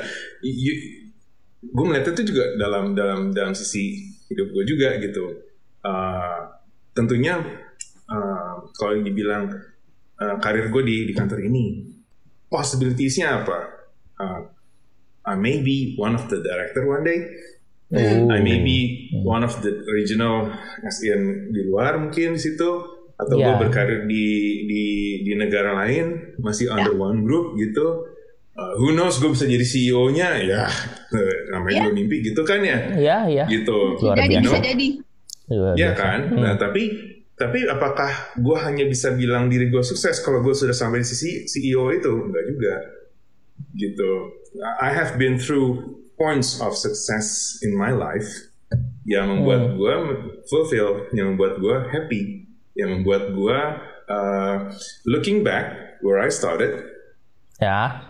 [1.63, 5.25] gue melihat itu juga dalam dalam dalam sisi hidup gue juga gitu.
[5.85, 6.41] Uh,
[6.97, 7.37] tentunya
[8.09, 9.53] uh, kalau dibilang
[10.17, 11.93] uh, karir gue di di kantor ini
[12.49, 13.57] possibilitiesnya apa?
[14.17, 14.41] Uh,
[15.23, 17.23] I may be one of the director one day
[17.93, 18.33] Oh.
[18.33, 18.77] I may be
[19.21, 20.49] one of the regional
[20.81, 22.69] SDN di luar mungkin di situ
[23.13, 23.53] atau gue Ya.
[23.55, 24.25] berkarir di
[24.65, 24.83] di
[25.21, 28.09] di negara lain masih under one group gitu.
[28.53, 30.65] Uh, who knows gue bisa jadi CEO-nya ya
[31.53, 33.45] namanya gue mimpi gitu kan ya Ya, ya.
[33.45, 33.97] gitu.
[33.97, 34.45] Luar Jadi biasa.
[34.45, 34.87] bisa jadi.
[35.43, 35.93] Iya biasa.
[35.97, 36.19] kan?
[36.33, 36.83] Nah tapi
[37.33, 41.45] tapi apakah gue hanya bisa bilang diri gue sukses kalau gue sudah sampai di sisi
[41.45, 42.09] CEO itu?
[42.09, 42.73] Enggak juga.
[43.73, 44.11] Gitu.
[44.79, 48.27] I have been through points of success in my life
[49.03, 49.93] yang membuat gue
[50.45, 53.57] fulfill, yang membuat gue happy, yang membuat gue
[54.07, 54.55] uh,
[55.05, 56.89] looking back where I started
[57.57, 58.01] Ya.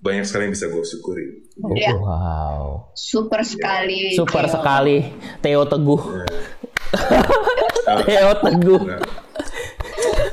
[0.00, 1.26] banyak sekali yang bisa gue syukuri.
[1.60, 1.92] Oh, Iya.
[1.94, 2.62] Wow.
[2.96, 4.16] Super sekali.
[4.16, 4.54] Super Theo.
[4.56, 4.96] sekali
[5.38, 6.02] Theo Teguh.
[6.16, 8.00] Iya.
[8.08, 8.80] Theo Teguh.
[8.88, 9.02] Nah.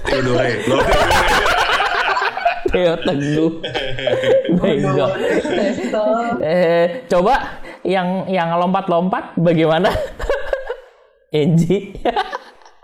[0.07, 0.63] Theodore,
[2.71, 3.51] Theo Teguh.
[4.59, 5.07] Bego.
[6.43, 9.89] Eh, coba yang yang lompat-lompat bagaimana?
[11.35, 11.95] Enji.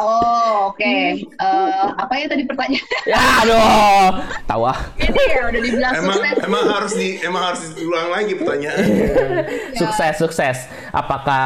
[0.02, 0.96] Oh, oke.
[1.22, 2.88] Eh, apa ya tadi pertanyaan?
[3.06, 4.10] ya aduh.
[4.50, 4.80] Tahu ah.
[5.00, 6.38] Ini ya udah dibilang emang sukses.
[6.44, 8.84] emang harus di emang harus diulang lagi pertanyaan.
[9.80, 10.58] Sukses, sukses.
[10.92, 11.46] Apakah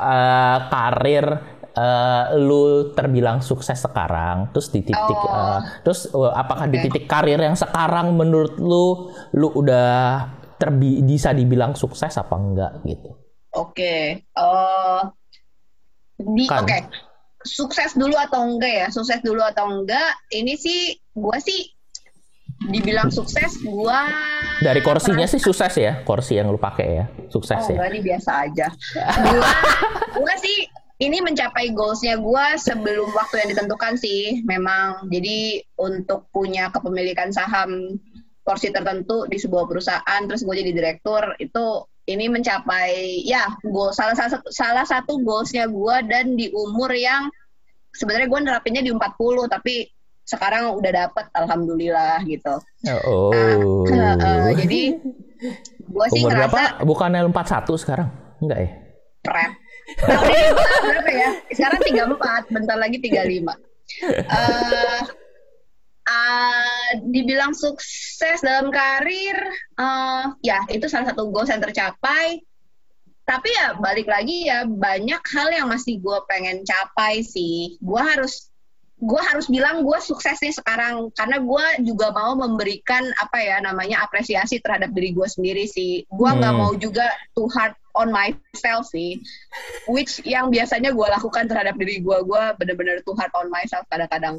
[0.00, 1.26] eh, karir
[1.74, 4.50] eh, lu terbilang sukses sekarang?
[4.50, 5.28] Terus di titik, Oh.
[5.28, 11.30] eh, terus eh, apakah di titik karir yang sekarang menurut lu, lu udah terbi bisa
[11.30, 13.10] dibilang sukses apa enggak gitu?
[13.52, 14.22] Oke.
[14.22, 15.02] Eh
[16.16, 16.62] di Kan.
[16.62, 16.78] oke.
[17.44, 18.86] Sukses dulu atau enggak ya?
[18.88, 20.14] Sukses dulu atau enggak?
[20.30, 20.80] Ini sih
[21.12, 21.68] gua sih
[22.64, 24.08] dibilang sukses gua
[24.56, 27.76] Dari kursinya sih sukses ya, kursi yang lu pakai ya, sukses Oh, ya.
[27.76, 28.66] enggak, ini biasa aja.
[29.28, 29.50] Gua,
[30.16, 30.64] gua sih
[31.02, 34.42] ini mencapai goalsnya gua sebelum waktu yang ditentukan sih.
[34.46, 37.98] Memang jadi untuk punya kepemilikan saham
[38.44, 44.12] porsi tertentu di sebuah perusahaan, terus gue jadi direktur itu ini mencapai ya goal salah
[44.12, 47.32] satu salah satu goalsnya gua dan di umur yang
[47.96, 49.88] sebenarnya gue nerapinnya di 40 tapi
[50.28, 52.54] sekarang udah dapet alhamdulillah gitu.
[53.08, 53.88] Oh.
[53.88, 54.82] Nah, eh, jadi
[55.94, 56.86] Gue sih Umur ngerasa berapa?
[56.86, 58.08] Bukannya 41 sekarang?
[58.42, 58.70] Enggak ya?
[59.24, 59.50] keren.
[60.88, 61.30] Berapa ya?
[61.52, 63.52] Sekarang 34, bentar lagi 35.
[64.04, 65.02] Eh
[66.04, 69.36] ah, dibilang sukses dalam karir,
[69.80, 72.40] eh ya itu salah satu goals yang tercapai.
[73.24, 77.80] Tapi ya balik lagi ya banyak hal yang masih gue pengen capai sih.
[77.80, 78.52] Gue harus
[79.00, 84.04] gue harus bilang gue sukses nih sekarang karena gue juga mau memberikan apa ya namanya
[84.04, 86.04] apresiasi terhadap diri gue sendiri sih.
[86.08, 86.60] Gue nggak Hmm.
[86.68, 89.22] mau juga too hard on myself sih.
[89.86, 94.38] Which yang biasanya gue lakukan terhadap diri gue, gue bener-bener hard on myself kadang-kadang.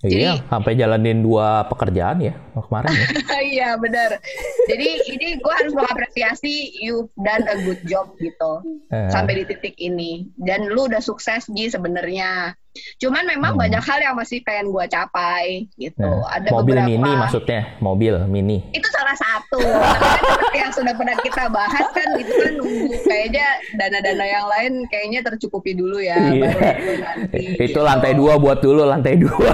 [0.00, 3.06] Iya, Jadi- sampai jalanin dua pekerjaan ya kemarin ya.
[3.54, 4.20] Iya benar.
[4.66, 9.74] Jadi ini gue harus mengapresiasi you've done a good job gitu Eh, sampai di titik
[9.78, 10.28] ini.
[10.34, 12.52] Dan lu udah sukses Ji sebenarnya.
[12.98, 13.62] Cuman memang Hmm.
[13.62, 16.02] banyak hal yang masih pengen gue capai gitu.
[16.02, 16.90] nah, Ada mobil beberapa.
[16.90, 18.58] mini maksudnya, mobil mini.
[18.70, 19.60] Itu salah satu.
[19.60, 23.46] Tapi kan seperti yang sudah pernah kita bahas kan itu kan nunggu kayaknya
[23.76, 26.16] dana-dana yang lain kayaknya tercukupi dulu ya.
[26.16, 26.48] Iya.
[26.48, 27.80] baru itu nanti, Itu gitu.
[27.84, 29.52] lantai dua buat dulu lantai dua.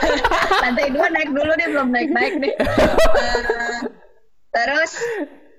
[0.64, 3.80] lantai dua naik dulu deh belum naik naik deh Eh,
[4.48, 4.96] terus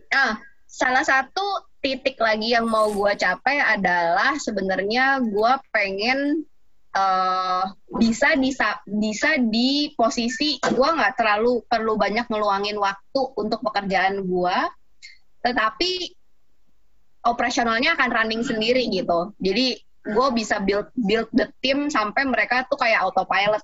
[0.09, 0.33] ah
[0.65, 1.45] salah satu
[1.79, 6.43] titik lagi yang mau gue capai adalah sebenarnya gue pengen
[6.89, 7.65] eh
[8.01, 14.57] bisa bisa bisa di posisi gue nggak terlalu perlu banyak ngeluangin waktu untuk pekerjaan gue
[15.45, 16.17] tetapi
[17.29, 22.79] operasionalnya akan running sendiri gitu jadi gue bisa build build the team sampai mereka tuh
[22.81, 23.61] kayak autopilot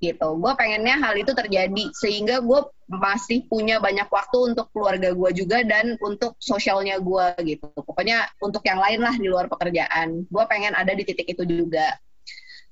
[0.00, 0.28] gitu.
[0.36, 5.64] Gue pengennya hal itu terjadi sehingga gue masih punya banyak waktu untuk keluarga gue juga
[5.64, 7.72] dan untuk sosialnya gue gitu.
[7.72, 10.28] Pokoknya untuk yang lain lah di luar pekerjaan.
[10.28, 11.96] Gue pengen ada di titik itu juga.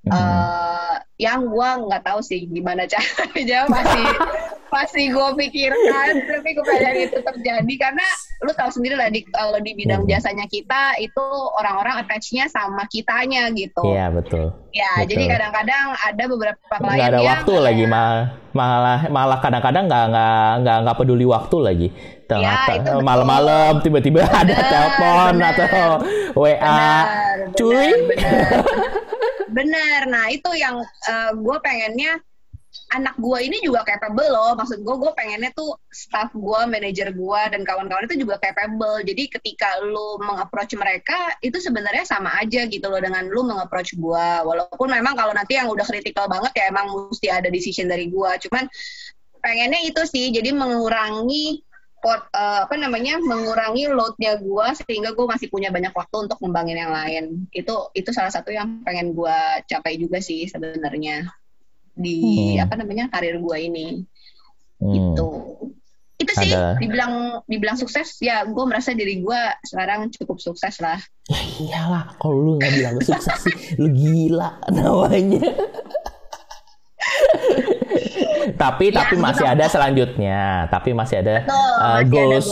[0.05, 0.13] Hmm.
[0.13, 4.05] Eh, yang gue nggak tahu sih gimana caranya masih
[4.67, 8.03] masih gue pikirkan tapi gue pengen itu terjadi karena
[8.43, 10.11] lu tahu sendiri lah di kalau di bidang Hmm.
[10.11, 11.25] jasanya kita itu
[11.55, 13.81] orang-orang attach-nya sama kitanya gitu.
[13.87, 14.53] Iya betul.
[14.75, 15.09] Ya, Betul.
[15.09, 20.05] jadi kadang-kadang ada beberapa klien Nggak ada yang waktu lagi mal- malah malah kadang-kadang nggak
[20.11, 21.89] nggak nggak nggak peduli waktu lagi.
[22.25, 23.05] Tengah- Ya, itu betul.
[23.05, 25.67] malam-malam tiba-tiba ada telepon atau
[26.35, 26.57] WA.
[26.65, 27.75] Benar, Cuy.
[27.75, 28.63] benar, benar.
[29.55, 30.01] Benar.
[30.11, 30.83] Nah, itu yang
[31.37, 32.19] gue pengennya
[32.91, 34.59] anak gue ini juga capable loh.
[34.59, 39.07] Maksud gue, gue pengennya tuh staff gue, manajer gue, dan kawan-kawan itu juga capable.
[39.07, 44.27] Jadi ketika lu meng-approach mereka, itu sebenarnya sama aja gitu loh dengan lu meng-approach gue.
[44.43, 48.31] Walaupun memang kalau nanti yang udah kritikal banget ya emang mesti ada decision dari gue.
[48.51, 48.67] Cuman
[49.39, 51.63] pengennya itu sih, jadi mengurangi
[52.05, 56.77] pot, eh, apa namanya mengurangi loadnya gue sehingga gue masih punya banyak waktu untuk ngembangin
[56.77, 61.25] yang lain itu itu salah satu yang pengen gue capai juga sih sebenarnya
[61.91, 62.21] di
[62.55, 62.69] Hmm.
[62.69, 64.05] apa namanya karir gue ini
[64.77, 64.93] Hmm.
[64.93, 65.29] gitu
[66.15, 66.77] itu sih Ada.
[66.77, 67.13] dibilang
[67.45, 72.51] dibilang sukses ya gue merasa diri gue sekarang cukup sukses lah Ya iyalah, kalau lu
[72.61, 75.41] nggak bilang sukses sih, lu gila namanya.
[78.63, 82.49] tapi Ya, tapi masih kita- ada selanjutnya, tapi masih ada Betul, uh, masih ada goals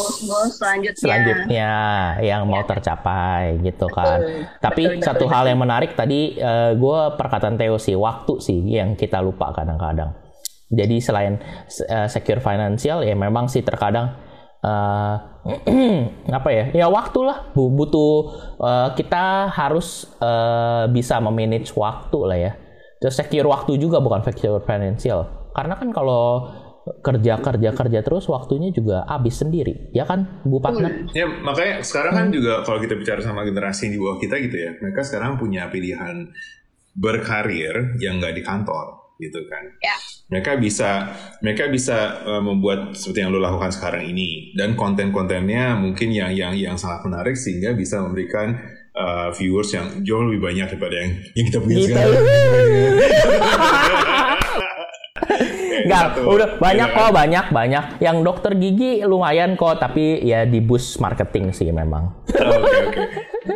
[0.53, 0.99] selanjutnya.
[0.99, 1.71] selanjutnya
[2.21, 4.19] yang mau tercapai gitu kan.
[4.59, 5.51] Tapi Betul, satu betul, hal betul.
[5.51, 6.21] yang menarik tadi
[6.75, 10.17] gue perkataan Theo sih waktu sih yang kita lupa kadang-kadang.
[10.69, 11.37] Jadi selain
[11.87, 14.17] uh, secure financial ya memang sih terkadang
[14.63, 15.15] uh,
[16.33, 18.15] apa ya ya waktu lah Bu- butuh
[18.57, 22.53] uh, kita harus uh, bisa memanage waktu lah ya.
[23.03, 25.51] Terus secure waktu juga bukan secure financial.
[25.51, 26.47] Karena kan kalau
[26.83, 31.07] kerja kerja kerja terus waktunya juga habis sendiri ya kan Bu Partner?
[31.15, 34.71] Ya makanya sekarang kan juga kalau kita bicara sama generasi di bawah kita gitu ya,
[34.79, 36.31] mereka sekarang punya pilihan
[36.95, 39.65] berkarir yang nggak di kantor gitu kan.
[39.79, 39.97] Ya.
[40.35, 46.11] Mereka bisa mereka bisa uh, membuat seperti yang lo lakukan sekarang ini dan konten-kontennya mungkin
[46.11, 48.59] yang yang yang sangat menarik sehingga bisa memberikan
[48.97, 52.23] uh, viewers yang jauh lebih banyak daripada yang yang kita punya Kita- sekarang.
[55.83, 57.09] Enggak, udah banyak gitu kan.
[57.09, 57.85] kok, banyak banyak.
[57.99, 62.23] Yang dokter gigi lumayan kok, tapi ya di boost marketing sih memang.
[62.31, 63.03] Oke oke.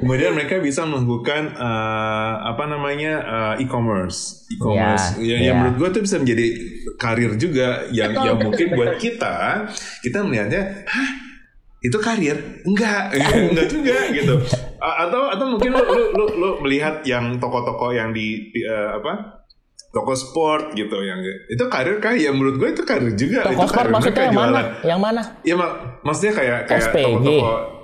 [0.03, 5.22] Kemudian mereka bisa melakukan uh, apa namanya uh, e-commerce, e-commerce.
[5.22, 5.59] Ya, yang, yang ya.
[5.62, 6.47] menurut gue tuh bisa menjadi
[6.99, 9.34] karir juga yang Betul, yang mungkin buat kita
[10.03, 11.11] kita melihatnya, hah
[11.87, 12.37] itu karir?
[12.66, 13.14] Enggak,
[13.55, 14.34] enggak juga gitu.
[14.79, 19.43] Atau atau mungkin lu lu lu, lu melihat yang toko-toko yang di di, uh, apa
[19.91, 22.12] toko sport gitu yang itu karir kah?
[22.12, 23.49] Ya menurut gue itu karir juga.
[23.49, 24.61] Toko itu sport karir maksudnya yang mana?
[24.85, 25.22] Yang mana?
[25.41, 25.70] Iya mak,
[26.05, 27.77] maksudnya kayak kayak toko-toko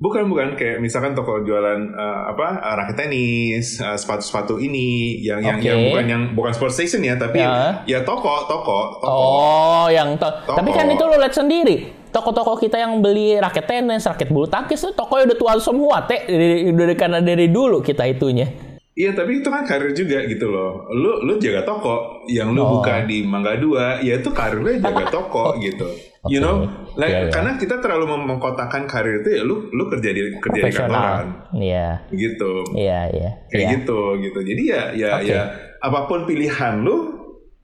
[0.00, 5.44] bukan bukan kayak misalkan toko jualan eh, apa eh, raket tenis, eh, sepatu-sepatu ini yang
[5.44, 5.68] yang Oke.
[5.68, 7.84] yang bukan yang bukan sport station ya, tapi Ya.
[7.84, 9.06] ya toko toko toko.
[9.06, 10.56] Oh, yang to- Toko.
[10.56, 11.99] Tapi kan itu lo lihat sendiri.
[12.10, 16.26] Toko-toko kita yang beli raket tenis, raket bulu tangkis tuh tokonya udah tua semua, teh
[16.26, 18.46] dari, dari karena dari dulu kita itunya.
[18.90, 20.90] Iya tapi itu kan karir juga gitu loh.
[20.92, 22.68] Lu lu jaga toko, yang lu Oh.
[22.82, 25.88] buka di Mangga Dua, ya itu karir lu jaga toko gitu.
[26.28, 26.68] You know,
[27.00, 27.32] like, Iya, iya.
[27.32, 31.26] karena kita terlalu mengkotakkan karir itu ya lu lu kerja di kerja di kantoran.
[31.56, 32.52] Iya, gitu.
[32.76, 33.30] iya, iya.
[33.48, 33.72] Kayak iya.
[33.80, 34.38] gitu gitu.
[34.44, 35.32] Jadi ya ya Oke.
[35.32, 35.40] ya
[35.80, 36.96] apa pun pilihan lu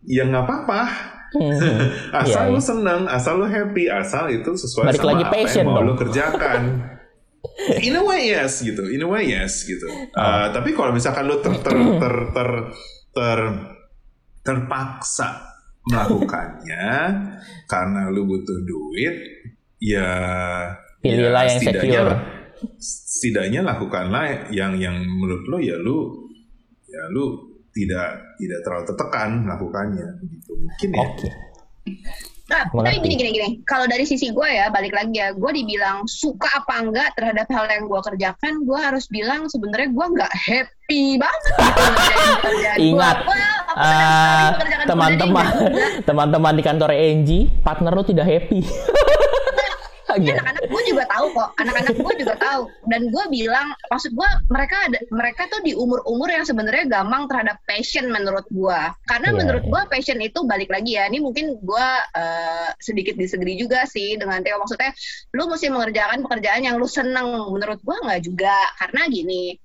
[0.08, 0.80] ya nggak apa-apa.
[1.32, 1.78] Mhm.
[2.20, 2.62] asal Iya, lu iya.
[2.62, 5.86] seneng, asal lu happy, asal itu sesuai Balik sama lagi apa yang mau dong.
[5.86, 6.62] lu kerjakan.
[7.80, 9.86] In a way yes gitu, in a way yes gitu.
[9.86, 10.12] Oh.
[10.12, 11.72] Uh, tapi kalau misalkan lu ter ter
[12.02, 12.48] ter ter,
[13.12, 13.60] ter-
[14.42, 15.46] terpaksa
[15.84, 16.86] melakukannya
[17.72, 19.14] karena lu butuh duit,
[19.78, 20.10] ya
[20.98, 22.14] Pilihlah ya yang setidaknya- secure.
[22.80, 26.26] Setidaknya lakukanlah yang yang menurut lu ya lu
[26.84, 28.08] ya lu tidak
[28.40, 31.04] tidak terlalu tertekan melakukannya gitu mungkin ya.
[31.04, 31.28] Oke.
[32.46, 33.48] Nah, tapi gini gini gini.
[33.66, 37.66] Kalau dari sisi gue ya, balik lagi ya, gue dibilang suka apa enggak terhadap hal
[37.66, 41.58] yang gue kerjakan, gue harus bilang sebenarnya gue nggak happy banget gitu.
[42.94, 43.16] Ingat,
[43.74, 44.50] eh,
[44.86, 45.46] teman-teman
[46.06, 48.62] teman-teman di kantor Enji, partner lu tidak happy.
[50.16, 50.32] Gitu.
[50.32, 52.62] anak-anak gue juga tahu kok, anak-anak gue juga tahu.
[52.88, 57.60] Dan gue bilang, maksud gue mereka ada, mereka tuh di umur-umur yang sebenarnya gampang terhadap
[57.68, 58.80] passion menurut gue.
[59.04, 59.70] Karena Iya, menurut iya.
[59.72, 61.04] gue passion itu balik lagi ya.
[61.10, 64.56] Ini mungkin gue eh, sedikit disagree juga sih dengan Theo.
[64.56, 64.92] Maksudnya,
[65.36, 67.28] lu mesti mengerjakan pekerjaan yang lu seneng.
[67.52, 68.56] Menurut gue nggak juga.
[68.80, 69.56] Karena gini,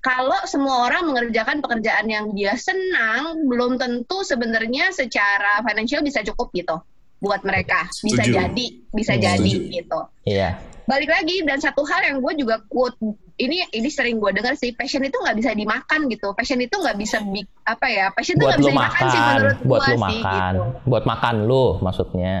[0.00, 6.48] kalau semua orang mengerjakan pekerjaan yang dia senang, belum tentu sebenarnya secara financial bisa cukup
[6.56, 6.80] gitu
[7.18, 7.86] buat mereka.
[7.96, 8.34] Bisa Setuju.
[8.34, 9.22] jadi, bisa Hmm.
[9.22, 9.74] jadi Setuju.
[9.74, 10.00] gitu.
[10.24, 10.50] Iya.
[10.84, 12.96] Balik lagi dan satu hal yang gue juga quote
[13.36, 16.32] ini ini sering gue dengar sih passion itu nggak bisa dimakan gitu.
[16.32, 18.08] Passion itu nggak bisa bi- apa ya?
[18.08, 20.62] Passion itu nggak bisa dimakan sih makan, menurut buat gue lu sih makan, gitu.
[20.86, 22.34] buat makan lu maksudnya.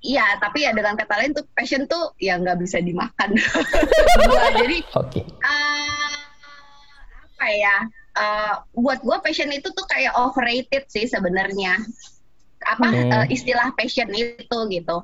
[0.00, 3.28] Iya, tapi ya dengan kata lain tuh passion tuh ya nggak bisa dimakan.
[4.26, 5.22] Gua jadi Oke.
[5.22, 6.14] eh,
[7.32, 7.76] apa ya
[8.14, 11.74] eh, buat gue passion itu tuh kayak overrated sih sebenarnya
[12.66, 13.10] apa Hmm.
[13.10, 14.96] eh, istilah passion itu gitu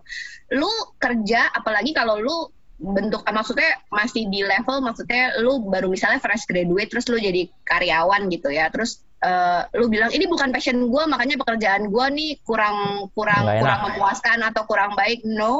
[0.54, 2.36] lu kerja apalagi kalau lu
[2.78, 8.30] bentuk maksudnya masih di level maksudnya lu baru misalnya fresh graduate terus lu jadi karyawan
[8.30, 13.10] gitu ya terus eh, lu bilang ini bukan passion gue makanya pekerjaan gue nih kurang
[13.18, 13.62] kurang Nggak enak.
[13.66, 15.26] kurang memuaskan atau kurang baik.
[15.26, 15.58] No.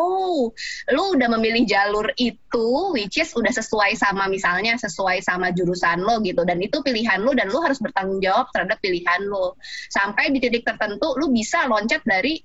[0.94, 6.22] Lu udah memilih jalur itu which is udah sesuai sama misalnya sesuai sama jurusan lo
[6.22, 6.46] gitu.
[6.46, 9.52] Dan itu pilihan lu dan lu harus bertanggung jawab terhadap pilihan lu.
[9.90, 12.38] Sampai di titik tertentu lu bisa loncat dari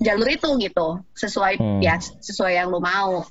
[0.00, 0.88] jalur itu gitu.
[1.14, 1.78] Sesuai Hmm.
[1.78, 3.22] ya sesuai yang lu mau.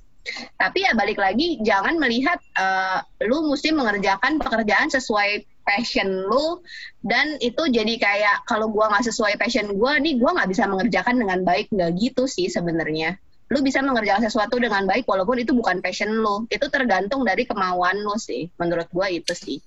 [0.60, 6.66] Tapi ya balik lagi jangan melihat eh, lu mesti mengerjakan pekerjaan sesuai passion lu
[7.06, 11.22] dan itu jadi kayak kalau gua nggak sesuai passion gua nih gua nggak bisa mengerjakan
[11.22, 11.70] dengan baik.
[11.70, 13.22] Nggak gitu sih sebenarnya.
[13.54, 16.50] Lu bisa mengerjakan sesuatu dengan baik walaupun itu bukan passion lu.
[16.50, 18.50] Itu tergantung dari kemauan lu sih.
[18.58, 19.62] Menurut gua itu sih.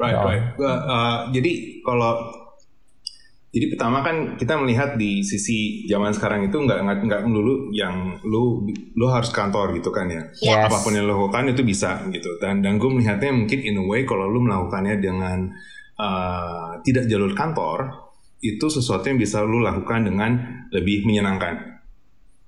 [0.00, 0.24] Right, Oh.
[0.24, 0.44] right.
[0.56, 2.41] Gua, uh, jadi kalau
[3.52, 8.16] jadi pertama kan kita melihat di sisi zaman sekarang itu nggak nggak nggak melulu yang
[8.24, 8.64] lu
[8.96, 10.24] lu harus kantor gitu kan ya.
[10.40, 10.72] Yes.
[10.72, 12.40] Apa pun yang lu lakukan itu bisa gitu.
[12.40, 15.52] Dan dan gue melihatnya mungkin in a way kalau lu melakukannya dengan
[16.00, 18.08] uh, tidak jalur kantor
[18.40, 21.76] itu sesuatu yang bisa lu lakukan dengan lebih menyenangkan.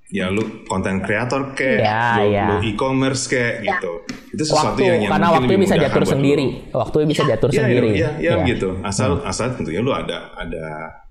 [0.09, 2.44] Ya lu konten kreator kayak, Ya, lu, ya.
[2.48, 3.76] lu e-commerce kayak Ya.
[3.76, 3.92] gitu.
[4.35, 6.12] Itu sesuatu Waktu yang, yang karena waktunya lebih bisa memudahkan diatur lu.
[6.12, 6.47] sendiri.
[6.70, 7.89] Waktunya bisa diatur Iya, sendiri.
[7.89, 8.45] Iya, iya, Iya.
[8.47, 8.68] gitu.
[8.82, 10.64] Asal asal tentunya lu ada ada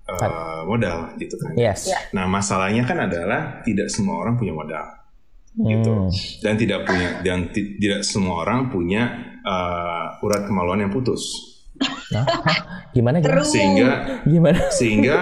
[0.06, 1.50] uh, modal gitu kan.
[1.54, 1.88] Yes.
[1.88, 1.98] Ya.
[2.12, 4.84] Nah, masalahnya kan adalah tidak semua orang punya modal
[5.54, 5.86] gitu.
[5.86, 6.10] Hmm.
[6.42, 9.02] Dan tidak punya dan ti- tidak semua orang punya
[9.40, 11.22] uh, urat kemaluan yang putus.
[12.10, 12.58] Nah, hah?
[12.90, 13.42] gimana gimana?
[13.42, 13.88] Sehingga
[14.22, 14.58] Gimana?
[14.70, 15.18] sehingga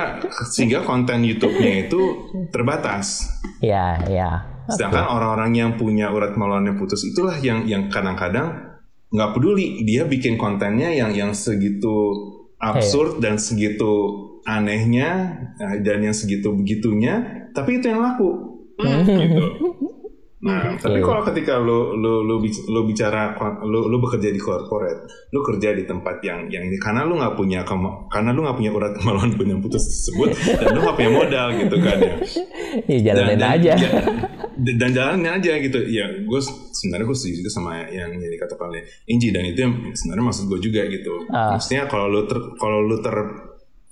[0.47, 2.01] sehingga konten YouTube-nya itu
[2.49, 3.25] terbatas.
[3.61, 4.45] Ya, ya.
[4.71, 8.79] Sedangkan orang-orang yang punya urat kemaluan yang putus itulah yang yang kadang-kadang
[9.13, 12.15] nggak peduli dia bikin kontennya yang yang segitu
[12.63, 13.91] absurd dan segitu
[14.47, 18.53] anehnya eh, dan yang segitu begitunya, tapi itu yang laku
[18.83, 19.05] Hmm.
[19.05, 19.45] gitu.
[20.43, 20.83] Nah, Oke.
[20.83, 23.31] tapi kalau ketika lu lu lu, lu bicara
[23.63, 27.33] lu lu bekerja di corporate, lu kerja di tempat yang yang ini karena lu nggak
[27.33, 31.13] punya kema- karena lu nggak punya urat kemaluan yang putus tersebut dan lu nggak punya
[31.13, 32.15] modal gitu kan ya
[32.85, 33.73] Ya, jalanin aja.
[33.77, 33.91] ya,
[34.57, 36.41] dan, dan jalanin aja gitu ya gue
[36.73, 40.45] sebenarnya gue setuju juga sama yang yang dikatakan oleh Inji dan itu yang sebenarnya maksud
[40.49, 41.55] gue juga gitu Ah.
[41.55, 43.15] maksudnya kalau lu ter, kalau lu ter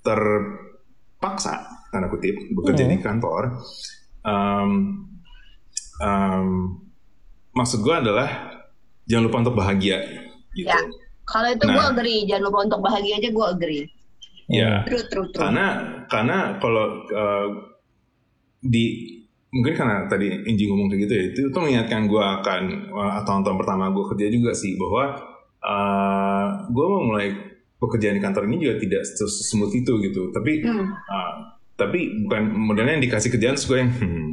[0.02, 1.52] terpaksa
[1.88, 2.90] tanda kutip bekerja Hmm.
[2.90, 3.42] di kantor
[4.22, 4.70] um,
[6.00, 6.80] um,
[7.52, 8.28] maksud gue adalah
[9.04, 9.98] jangan lupa untuk bahagia
[10.50, 10.80] gitu Ya.
[11.22, 11.72] Kalau itu Nah.
[11.72, 13.84] gue agree, jangan lupa untuk bahagia aja gue agree.
[14.50, 15.38] ya True, true, true.
[15.38, 15.66] karena
[16.06, 17.48] karena kalau uh,
[18.58, 19.14] di
[19.48, 23.56] mungkin karena tadi Inji ngomong kayak gitu ya itu tuh mengingatkan gue akan uh, tahun-tahun
[23.56, 25.22] pertama gue kerja juga sih bahwa
[25.62, 27.30] uh, gue mau mulai
[27.78, 30.98] pekerjaan di kantor ini juga tidak smooth itu gitu tapi Hmm.
[30.98, 31.32] uh,
[31.74, 34.28] tapi bukan modelnya yang dikasih kerjaan terus gue yang hmm,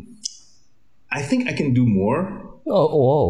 [1.09, 3.25] I think I can do more Oh, wow.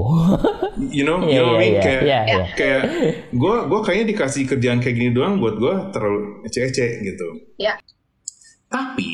[0.82, 2.44] you know Iya, you know what I mean iya, kayak iya, iya.
[2.52, 2.82] kayak
[3.30, 7.78] gue gue kayaknya dikasih kerjaan kayak gini doang buat gue terlalu ece-ece gitu Ya.
[8.68, 9.10] tapi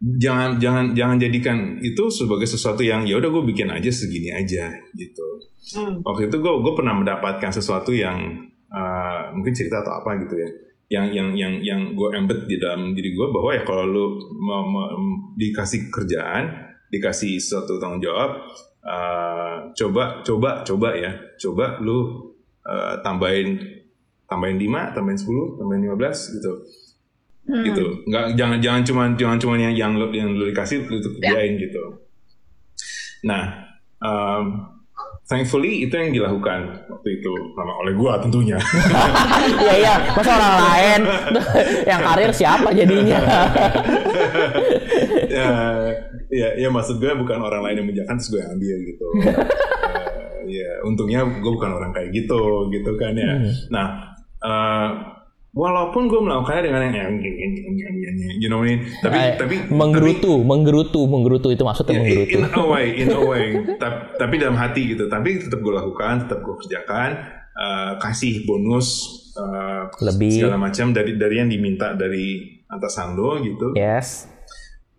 [0.00, 4.70] jangan jangan jangan jadikan itu sebagai sesuatu yang ya udah gue bikin aja segini aja
[4.92, 5.26] gitu
[5.70, 6.02] Hmm.
[6.02, 8.16] waktu itu gue gue pernah mendapatkan sesuatu yang
[8.66, 10.50] uh, mungkin cerita atau apa gitu ya
[10.90, 14.64] yang yang yang yang gue embed di dalam diri gue bahwa ya kalau lu mau,
[14.64, 14.90] mau-
[15.36, 18.42] dikasih kerjaan dikasih suatu tanggung jawab
[18.82, 22.30] uh, coba coba coba ya coba lu
[22.66, 23.58] uh, tambahin
[24.30, 26.52] tambahin 5, tambahin 10, tambahin 15 gitu
[27.40, 27.66] Hmm.
[27.66, 31.18] gitu nggak jangan jangan cuma jangan cuma yang yang lu, yang lu dikasih lu tuh
[31.18, 31.34] Ya.
[31.34, 31.82] kerjain gitu
[33.26, 33.66] nah
[33.98, 34.70] um,
[35.30, 38.58] thankfully itu yang dilakukan waktu itu sama oleh gua tentunya.
[39.60, 41.00] Iya iya, masa orang lain?
[41.90, 43.20] Yang karir siapa jadinya?
[45.38, 45.48] ya,
[46.28, 49.06] ya ya maksud gue bukan orang lain yang menjakan terus gue yang ambil gitu.
[50.50, 52.40] Ya untungnya gue bukan orang kayak gitu
[52.72, 53.32] gitu kan ya.
[53.36, 53.52] Hmm.
[53.72, 53.86] nah
[54.44, 54.88] eh,
[55.50, 57.12] walaupun gue melakukannya dengan yang
[58.38, 62.38] you know what I mean tapi Eh, tapi menggerutu, menggerutu, menggerutu itu maksudnya Ya, menggerutu.
[62.38, 63.44] in a way, in a way.
[63.82, 65.06] Ta- tapi dalam hati gitu.
[65.06, 67.10] Tapi tetap gue lakukan, tetap gue kerjakan,
[67.50, 68.88] eh, kasih bonus
[69.34, 70.38] eh, Lebih.
[70.38, 73.74] segala macam dari dari yang diminta dari atasan lo gitu.
[73.74, 74.30] Yes.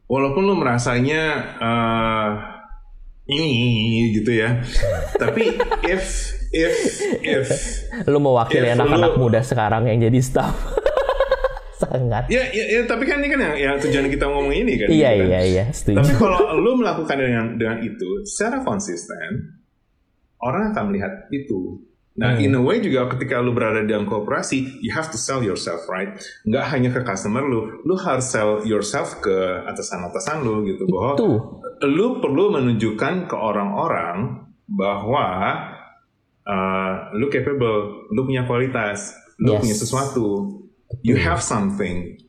[0.06, 1.22] Walaupun lo merasanya
[1.58, 2.30] eh,
[3.30, 3.56] ini
[4.14, 4.60] gitu ya.
[5.22, 6.74] tapi if if
[7.24, 7.48] if
[8.06, 10.54] Lu mewakili anak-anak muda sekarang yang jadi staff.
[11.82, 12.30] Sangat.
[12.30, 14.88] ya, ya, ya, tapi kan ini kan yang, yang tujuan kita ngomong ini kan.
[14.88, 15.28] Iya gitu kan.
[15.28, 19.58] iya iya, Tapi kalau lu melakukan dengan dengan itu secara konsisten,
[20.38, 21.82] orang akan melihat itu.
[22.12, 22.44] Nah, Hmm.
[22.44, 26.12] in a way juga ketika lu berada dalam kooperasi, you have to sell yourself, right?
[26.44, 29.32] Nggak hanya ke customer lu, lu harus sell yourself ke
[29.66, 31.30] atasan-atasan lu gitu bahwa Itu.
[31.88, 35.26] lu perlu menunjukkan ke orang-orang bahwa
[36.52, 39.62] uh, lu capable, lu punya kualitas, lu Yes.
[39.64, 40.28] punya sesuatu,
[41.02, 42.20] you have something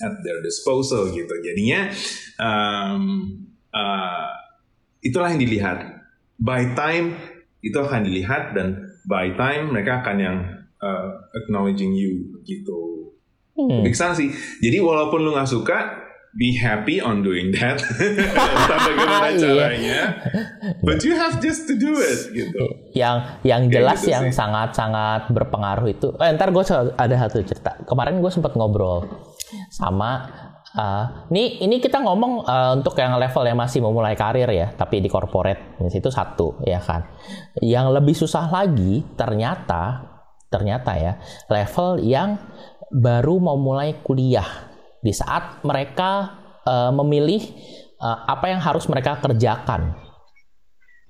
[0.00, 1.34] at their disposal gitu.
[1.44, 1.92] Jadinya
[2.40, 3.04] um,
[3.76, 4.32] uh,
[5.04, 6.00] itulah yang dilihat.
[6.40, 7.20] By time
[7.60, 10.38] itu akan dilihat dan by time mereka akan yang
[10.80, 13.12] uh, acknowledging you gitu.
[13.52, 13.84] Hmm.
[13.84, 14.32] Big sih.
[14.64, 15.78] Jadi walaupun lu nggak suka,
[16.32, 17.82] be happy on doing that.
[17.98, 19.40] Entah bagaimana Iya.
[19.40, 20.00] caranya.
[20.80, 22.64] But you have just to do it gitu.
[22.90, 26.62] yang yang jelas gitu yang sangat-sangat berpengaruh itu eh, ntar gue
[26.94, 29.06] ada satu cerita kemarin gue sempat ngobrol
[29.70, 30.26] sama
[30.74, 34.98] eh, ini ini kita ngomong eh, untuk yang level yang masih memulai karir ya tapi
[34.98, 37.06] di corporate di situ satu ya kan
[37.62, 40.10] yang lebih susah lagi ternyata
[40.50, 41.12] ternyata ya
[41.46, 42.42] level yang
[42.90, 44.69] baru mau mulai kuliah
[45.00, 47.42] di saat mereka eh, memilih
[48.00, 49.96] eh, apa yang harus mereka kerjakan.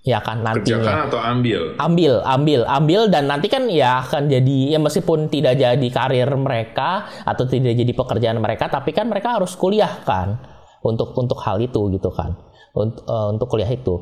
[0.00, 0.80] Ya kan nantinya.
[0.80, 1.60] Kerjakan atau ambil.
[1.76, 7.04] ambil ambil ambil dan nanti kan ya akan jadi ya meskipun tidak jadi karir mereka
[7.28, 10.40] atau tidak jadi pekerjaan mereka tapi kan mereka harus kuliah kan
[10.80, 12.32] untuk untuk hal itu gitu kan.
[12.72, 14.00] Untuk untuk kuliah itu.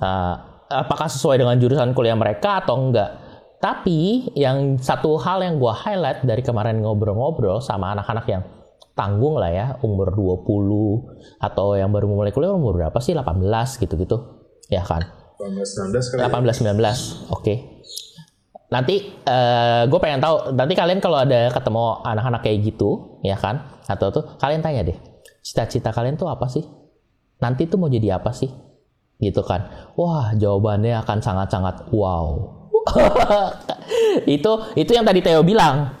[0.00, 0.34] Eh,
[0.68, 3.10] apakah sesuai dengan jurusan kuliah mereka atau enggak?
[3.60, 8.42] Tapi yang satu hal yang gua highlight dari kemarin ngobrol-ngobrol sama anak-anak yang
[9.00, 13.16] tanggung lah ya umur 20 atau yang baru mulai kuliah umur berapa sih?
[13.16, 13.40] 18
[13.80, 14.44] gitu-gitu.
[14.68, 15.08] Ya kan?
[15.40, 16.20] 18 19 kali.
[16.20, 16.28] ya?
[16.28, 17.54] 18 19 oke.
[18.68, 18.94] Nanti
[19.88, 23.80] gue pengen tahu nanti kalian kalau ada ketemu anak-anak kayak gitu ya kan?
[23.88, 24.98] Atau tuh kalian tanya deh
[25.40, 26.68] cita-cita kalian tuh apa sih?
[27.40, 28.52] Nanti tuh mau jadi apa sih?
[29.16, 29.92] Gitu kan?
[29.96, 32.60] Wah jawabannya akan sangat-sangat wow.
[34.24, 35.92] Itu itu yang tadi Theo bilang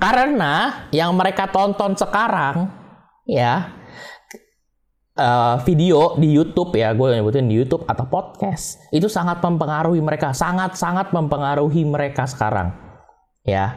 [0.00, 2.70] karena yang mereka tonton sekarang
[3.28, 3.82] ya
[5.16, 10.32] eh, video di YouTube ya, gue nyebutin di YouTube atau podcast itu sangat mempengaruhi mereka,
[10.32, 12.72] sangat sangat mempengaruhi mereka sekarang,
[13.44, 13.76] ya.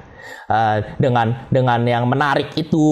[0.49, 2.85] Eh, dengan dengan yang menarik itu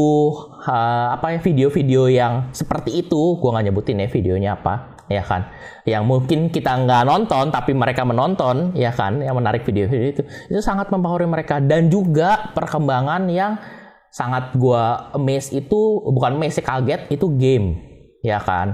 [0.67, 5.53] eh, apa ya video-video yang seperti itu, gue nggak nyebutin ya videonya apa, ya kan,
[5.85, 10.23] yang mungkin kita nggak nonton tapi mereka menonton, ya kan, yang menarik video-video itu.
[10.49, 11.61] Itu sangat mempengaruhi mereka.
[11.61, 13.61] Dan juga perkembangan yang
[14.09, 17.77] sangat gua amaze itu bukan amaze sih, kaget itu game.
[18.25, 18.73] Ya kan?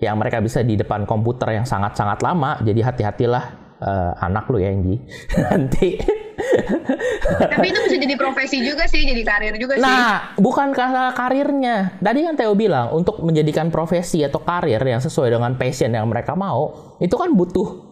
[0.00, 2.58] Yang mereka bisa di depan komputer yang sangat-sangat lama.
[2.64, 3.44] Jadi hati-hatilah
[3.84, 4.96] eh, anak lu ya Enggi
[5.44, 6.00] nanti
[7.50, 9.84] Tapi itu bisa jadi profesi juga sih, jadi karir juga sih.
[9.84, 11.98] Nah, bukan karena karirnya.
[11.98, 16.38] Tadi kan Theo bilang untuk menjadikan profesi atau karir yang sesuai dengan passion yang mereka
[16.38, 17.90] mau, itu kan butuh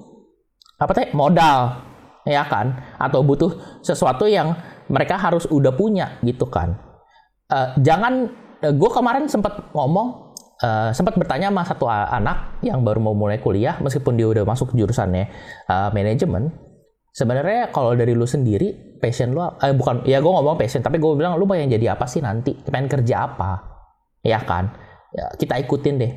[0.78, 1.82] apa teh modal,
[2.26, 2.98] ya kan?
[2.98, 4.54] Atau butuh sesuatu yang
[4.90, 6.78] mereka harus udah punya gitu kan.
[7.50, 8.30] Eh, jangan,
[8.62, 13.78] gue kemarin sempat ngomong, eh, sempat bertanya sama satu anak yang baru mau mulai kuliah,
[13.82, 15.24] meskipun dia udah masuk jurusannya
[15.66, 16.71] eh, manajemen.
[17.12, 21.12] Sebenarnya kalau dari lu sendiri, passion lu, eh bukan, ya gue ngomong passion, tapi gue
[21.12, 22.56] bilang lu pengen jadi apa sih nanti?
[22.56, 23.60] Pengen kerja apa?
[24.24, 24.72] Ya kan?
[25.12, 26.12] Ya, kita ikutin deh.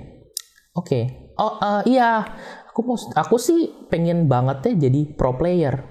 [0.72, 1.32] Oke.
[1.36, 2.24] Oh eh, iya,
[2.72, 5.84] aku mau, aku sih pengen banget ya jadi pro player.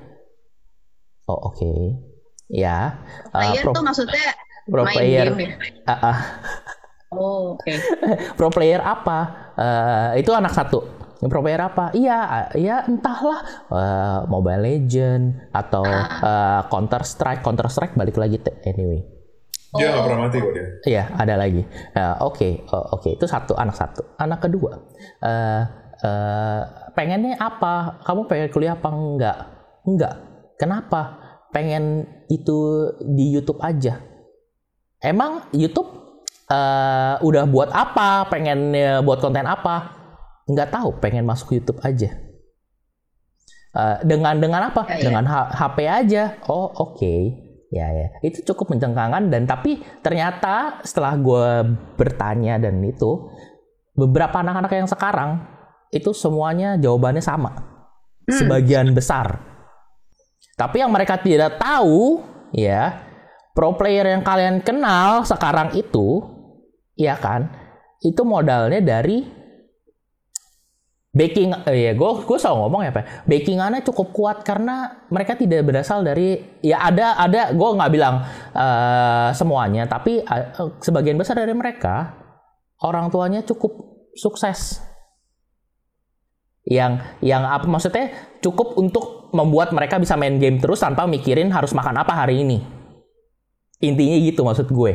[1.29, 2.01] Oh oke.
[2.49, 3.05] Ya.
[3.29, 4.33] eh, Player pro, tuh maksudnya
[4.73, 5.27] pro main player.
[5.37, 5.53] game ya?
[5.93, 6.19] Ah, ah.
[7.13, 7.73] Oh, oke.
[8.41, 9.53] pro player apa?
[9.55, 11.04] Eh, itu anak satu.
[11.23, 11.95] Pro player apa?
[11.95, 13.41] Iya, ya entahlah
[13.71, 17.41] Eh, Mobile Legend atau eh, Counter Strike.
[17.41, 19.15] Counter Strike balik lagi anyway.
[19.75, 20.67] Dia nggak pernah mati kok dia.
[20.87, 21.63] Iya, ada lagi.
[21.99, 24.07] Nah, Oke, Oh, oke itu satu anak satu.
[24.23, 24.87] Anak kedua,
[25.19, 25.63] eh,
[25.99, 26.63] eh,
[26.95, 27.99] pengennya apa?
[28.07, 29.39] Kamu pengen kuliah apa enggak?
[29.83, 30.15] Enggak.
[30.55, 31.19] Kenapa?
[31.51, 33.99] Pengen itu di YouTube aja.
[35.03, 35.91] Emang YouTube
[36.47, 38.31] eh, udah buat apa?
[38.31, 40.04] Pengen eh, buat konten apa?
[40.49, 40.89] Nggak tahu.
[41.01, 42.11] Pengen masuk YouTube aja.
[43.75, 44.87] Eh, dengan dengan apa?
[44.87, 45.05] Ya, ya.
[45.11, 46.39] Dengan H- HP aja.
[46.47, 47.15] Oh oke.
[47.75, 48.07] Ya ya.
[48.23, 53.35] Itu cukup mencengangkan dan tapi ternyata setelah gue bertanya dan itu
[53.99, 55.31] beberapa anak-anak yang sekarang
[55.91, 57.51] itu semuanya jawabannya sama.
[58.31, 59.43] Sebagian besar.
[60.55, 62.23] Tapi yang mereka tidak tahu
[62.55, 63.03] ya
[63.59, 66.23] pro player yang kalian kenal sekarang itu
[66.95, 67.51] ya kan
[68.03, 69.27] itu modalnya dari
[71.15, 73.05] backing eh, ya gue gue selalu ngomong ya pak.
[73.25, 79.31] Backingannya cukup kuat karena mereka tidak berasal dari ya ada ada gue nggak bilang eh,
[79.33, 80.45] semuanya tapi eh,
[80.83, 82.19] sebagian besar dari mereka
[82.83, 84.83] orang tuanya cukup sukses.
[86.67, 88.11] Yang yang apa maksudnya
[88.43, 92.59] cukup untuk membuat mereka bisa main game terus tanpa mikirin harus makan apa hari ini.
[93.85, 94.93] Intinya gitu maksud gue.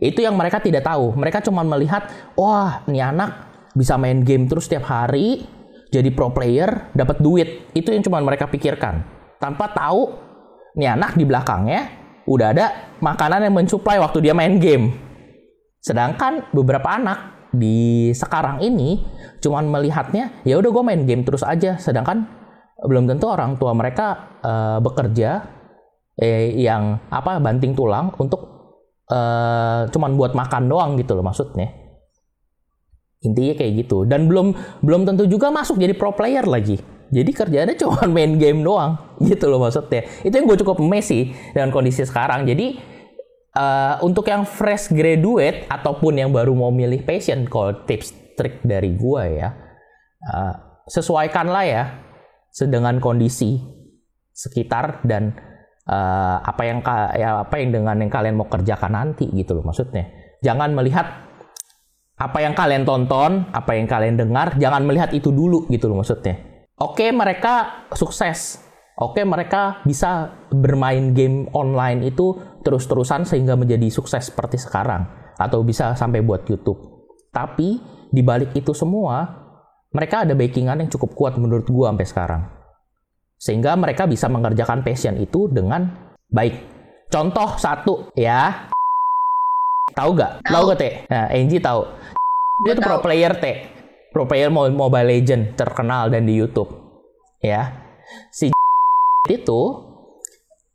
[0.00, 1.12] Itu yang mereka tidak tahu.
[1.12, 5.44] Mereka cuma melihat wah ini anak bisa main game terus setiap hari
[5.90, 7.74] jadi pro player dapat duit.
[7.74, 9.02] Itu yang cuma mereka pikirkan.
[9.42, 10.14] Tanpa tahu
[10.78, 11.98] ini anak di belakangnya
[12.30, 12.66] udah ada
[13.02, 14.94] makanan yang mensuplai waktu dia main game.
[15.82, 19.02] Sedangkan beberapa anak di sekarang ini
[19.42, 21.74] cuman melihatnya ya udah gue main game terus aja.
[21.82, 22.22] Sedangkan
[22.86, 25.30] belum tentu orang tua mereka eh, bekerja
[26.14, 28.40] eh, yang apa banting tulang untuk
[29.10, 31.79] eh, cuman buat makan doang gitu loh maksudnya
[33.20, 34.08] intinya kayak gitu.
[34.08, 36.80] Dan belum belum tentu juga masuk jadi pro player lagi.
[37.10, 40.06] Jadi kerjaannya cuma main game doang gitu loh maksudnya.
[40.24, 42.48] Itu yang gue cukup sih dengan kondisi sekarang.
[42.48, 42.80] Jadi
[43.54, 48.96] eh, untuk yang fresh graduate ataupun yang baru mau milih passion kalau tips trik dari
[48.96, 49.52] gue ya
[50.24, 50.54] eh,
[50.88, 51.84] sesuaikanlah ya
[52.66, 53.60] dengan kondisi
[54.32, 55.34] sekitar dan
[55.84, 56.78] eh, apa yang
[57.18, 60.08] ya apa yang dengan yang kalian mau kerjakan nanti gitu loh maksudnya.
[60.40, 61.29] Jangan melihat
[62.20, 66.36] apa yang kalian tonton, apa yang kalian dengar, jangan melihat itu dulu gitu loh maksudnya.
[66.76, 68.60] Oke, mereka sukses.
[69.00, 75.08] Oke, mereka bisa bermain game online itu terus-terusan sehingga menjadi sukses seperti sekarang
[75.40, 76.76] atau bisa sampai buat YouTube.
[77.32, 77.80] Tapi
[78.12, 79.24] di balik itu semua,
[79.88, 82.42] mereka ada backingan yang cukup kuat menurut gua sampai sekarang.
[83.40, 86.60] Sehingga mereka bisa mengerjakan passion itu dengan baik.
[87.08, 88.68] Contoh satu ya.
[89.94, 90.32] Tahu gak?
[90.46, 90.94] Tahu gak, Teh?
[91.08, 91.80] Nah, Angie tahu.
[92.66, 93.56] Dia tuh pro player, Teh.
[94.10, 96.68] Pro player Mo- Mobile Legend terkenal dan di YouTube.
[97.40, 97.72] Ya.
[98.30, 98.50] Si
[99.30, 99.60] itu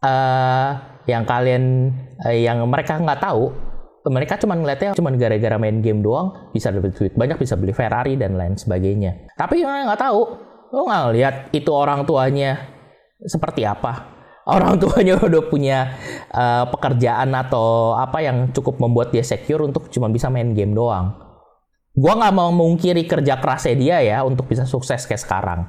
[0.06, 0.72] eh
[1.06, 1.94] yang kalian
[2.26, 3.54] eh, yang mereka nggak tahu
[4.06, 8.14] mereka cuma ngeliatnya cuma gara-gara main game doang bisa dapat duit banyak bisa beli Ferrari
[8.14, 10.22] dan lain sebagainya tapi yang nggak tahu
[10.74, 12.70] lo nggak lihat itu orang tuanya
[13.26, 14.15] seperti apa
[14.46, 15.98] orang tuanya udah punya
[16.30, 21.18] eh, pekerjaan atau apa yang cukup membuat dia secure untuk cuma bisa main game doang.
[21.96, 25.62] Gua nggak mau mengungkiri kerja kerasnya dia ya untuk bisa sukses kayak sekarang.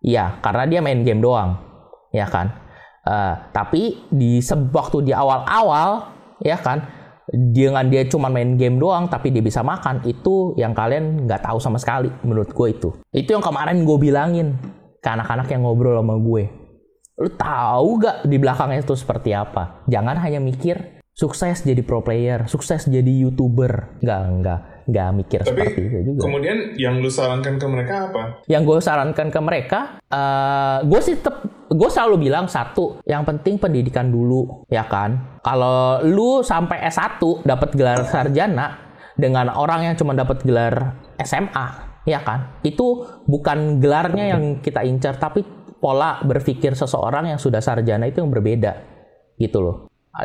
[0.00, 1.58] Iya karena dia main game doang
[2.14, 2.54] ya kan?
[3.04, 4.38] Eh, tapi di
[4.70, 6.98] waktu di awal-awal ya kan?
[7.30, 11.62] Dengan dia cuma main game doang tapi dia bisa makan itu yang kalian nggak tahu
[11.62, 12.90] sama sekali menurut gue itu.
[13.14, 14.58] Itu yang kemarin gue bilangin
[14.98, 16.59] ke anak-anak yang ngobrol sama gue
[17.20, 22.48] lu tahu gak di belakangnya itu seperti apa jangan hanya mikir sukses jadi pro player
[22.48, 24.60] sukses jadi youtuber nggak nggak
[24.90, 28.22] nggak mikir Tapi seperti itu juga kemudian yang lu sarankan ke mereka apa?
[28.50, 33.54] yang gue sarankan ke mereka, eh gue sih tetap gue selalu bilang satu, yang penting
[33.54, 35.38] pendidikan dulu, ya kan?
[35.46, 41.66] Kalau lu sampai S1 dapat gelar sarjana dengan orang yang cuma dapat gelar SMA,
[42.10, 42.58] ya kan?
[42.66, 45.46] Itu bukan gelarnya yang kita incar, tapi
[45.80, 48.72] pola berpikir seseorang yang sudah sarjana itu yang berbeda,
[49.40, 49.76] gitu loh.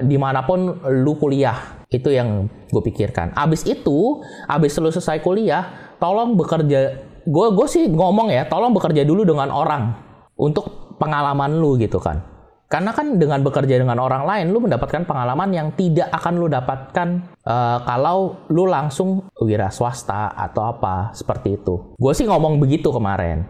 [0.03, 3.31] Di mana pun lu kuliah, itu yang gue pikirkan.
[3.33, 6.99] Abis itu, abis lu selesai kuliah, tolong bekerja.
[7.25, 9.95] Gue gue sih ngomong ya, tolong bekerja dulu dengan orang
[10.35, 12.35] untuk pengalaman lu gitu kan.
[12.65, 17.37] Karena kan dengan bekerja dengan orang lain, lu mendapatkan pengalaman yang tidak akan lu dapatkan
[17.45, 21.93] uh, kalau lu langsung wira swasta atau apa seperti itu.
[21.95, 23.45] Gue sih ngomong begitu kemarin.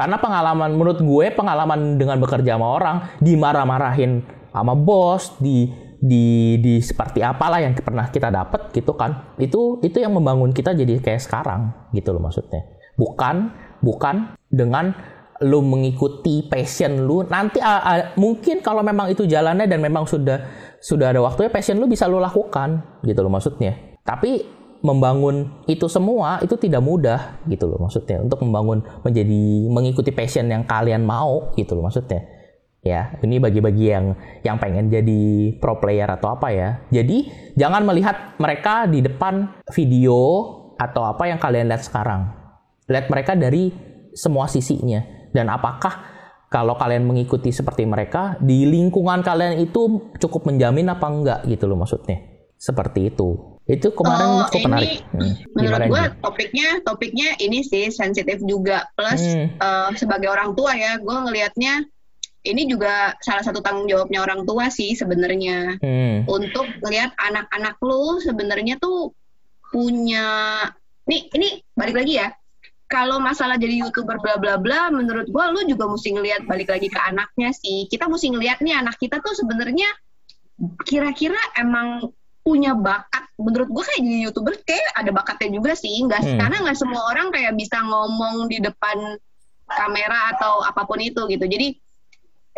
[0.00, 5.68] Karena pengalaman menurut gue pengalaman dengan bekerja sama orang dimarah-marahin sama bos, di
[6.00, 9.36] di di seperti apalah yang pernah kita dapat gitu kan.
[9.36, 12.64] Itu itu yang membangun kita jadi kayak sekarang gitu loh maksudnya.
[12.96, 13.52] Bukan
[13.84, 14.96] bukan dengan
[15.40, 20.36] lu mengikuti passion lu nanti uh, uh, mungkin kalau memang itu jalannya dan memang sudah
[20.80, 24.44] sudah ada waktunya passion lu bisa lu lakukan gitu loh maksudnya tapi
[24.80, 28.20] membangun itu semua itu tidak mudah gitu loh maksudnya.
[28.20, 32.24] Untuk membangun menjadi mengikuti passion yang kalian mau gitu loh maksudnya.
[32.80, 36.80] Ya ini bagi-bagi yang yang pengen jadi pro player atau apa ya.
[36.88, 40.16] Jadi jangan melihat mereka di depan video
[40.80, 42.32] atau apa yang kalian lihat sekarang.
[42.88, 43.68] Lihat mereka dari
[44.16, 45.04] semua sisinya.
[45.30, 46.08] Dan apakah
[46.50, 51.78] kalau kalian mengikuti seperti mereka di lingkungan kalian itu cukup menjamin apa enggak gitu loh
[51.78, 52.18] maksudnya.
[52.56, 55.34] Seperti itu itu kemarin oh, cukup ini, menarik hmm.
[55.54, 59.46] menurut gue topiknya topiknya ini sih sensitif juga plus hmm.
[59.62, 61.86] uh, sebagai orang tua ya gue ngelihatnya
[62.40, 66.26] ini juga salah satu tanggung jawabnya orang tua sih sebenarnya hmm.
[66.26, 69.14] untuk lihat anak-anak lu sebenarnya tuh
[69.70, 70.66] punya
[71.06, 72.28] nih ini balik lagi ya
[72.90, 76.90] kalau masalah jadi youtuber bla bla bla, menurut gue lu juga mesti ngelihat balik lagi
[76.90, 77.86] ke anaknya sih.
[77.86, 79.86] Kita mesti ngelihat nih anak kita tuh sebenarnya
[80.82, 82.10] kira-kira emang
[82.50, 83.30] punya bakat.
[83.38, 85.94] Menurut gue kayak jadi youtuber kayak ada bakatnya juga sih.
[86.02, 86.38] Nggak hmm.
[86.42, 88.98] karena nggak semua orang kayak bisa ngomong di depan
[89.70, 91.46] kamera atau apa pun itu gitu.
[91.46, 91.78] Jadi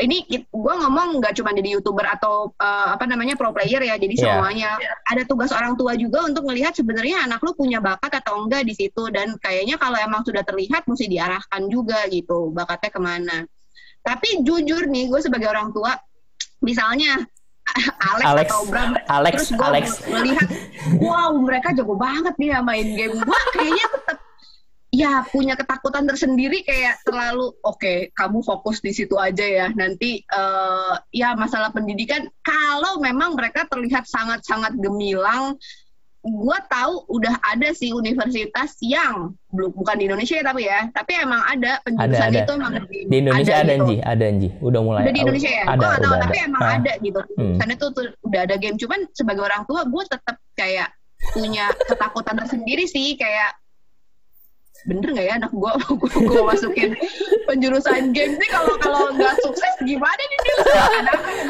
[0.01, 4.14] ini gue ngomong nggak cuma jadi youtuber atau uh, apa namanya pro player ya jadi
[4.16, 4.24] yeah.
[4.24, 4.70] semuanya
[5.05, 8.72] ada tugas orang tua juga untuk melihat sebenarnya anak lu punya bakat atau enggak di
[8.72, 13.38] situ dan kayaknya kalau emang sudah terlihat mesti diarahkan juga gitu bakatnya ke mana
[14.01, 15.93] tapi jujur nih gue sebagai orang tua
[16.64, 17.28] misalnya
[18.12, 18.90] Alex, Alex atau Bram.
[19.08, 20.48] Alex, terus gue melihat
[21.00, 24.18] wow mereka jago banget nih main game gue kayaknya tetap
[24.92, 29.66] ya punya ketakutan tersendiri kayak terlalu oke okay, kamu fokus di situ aja ya.
[29.72, 32.28] Nanti uh, ya masalah pendidikan.
[32.44, 35.56] Kalau memang mereka terlihat sangat-sangat gemilang
[36.22, 41.12] gue tahu udah ada sih universitas yang belum bukan di Indonesia ya tapi ya tapi
[41.18, 42.40] emang ada penjurusan ada, ada.
[42.46, 43.94] itu emang di, di Indonesia ada, gitu.
[44.06, 46.46] ada Anji udah mulai udah di Indonesia ya ada, gue tahu tapi ada.
[46.46, 46.76] emang ah.
[46.78, 47.54] ada gitu hmm.
[47.58, 50.88] sana tuh, tuh udah ada game cuman sebagai orang tua gue tetap kayak
[51.34, 53.58] punya ketakutan tersendiri sih kayak
[54.82, 55.72] bener nggak ya anak gue
[56.30, 56.90] gue masukin
[57.46, 60.40] penjurusan game sih kalau kalau nggak sukses gimana nih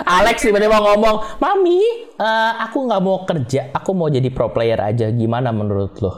[0.05, 1.81] Alex tiba-tiba ngomong mami
[2.23, 3.71] uh, aku nggak mau kerja.
[3.75, 5.11] Aku mau jadi pro player aja.
[5.11, 6.13] Gimana menurut lo?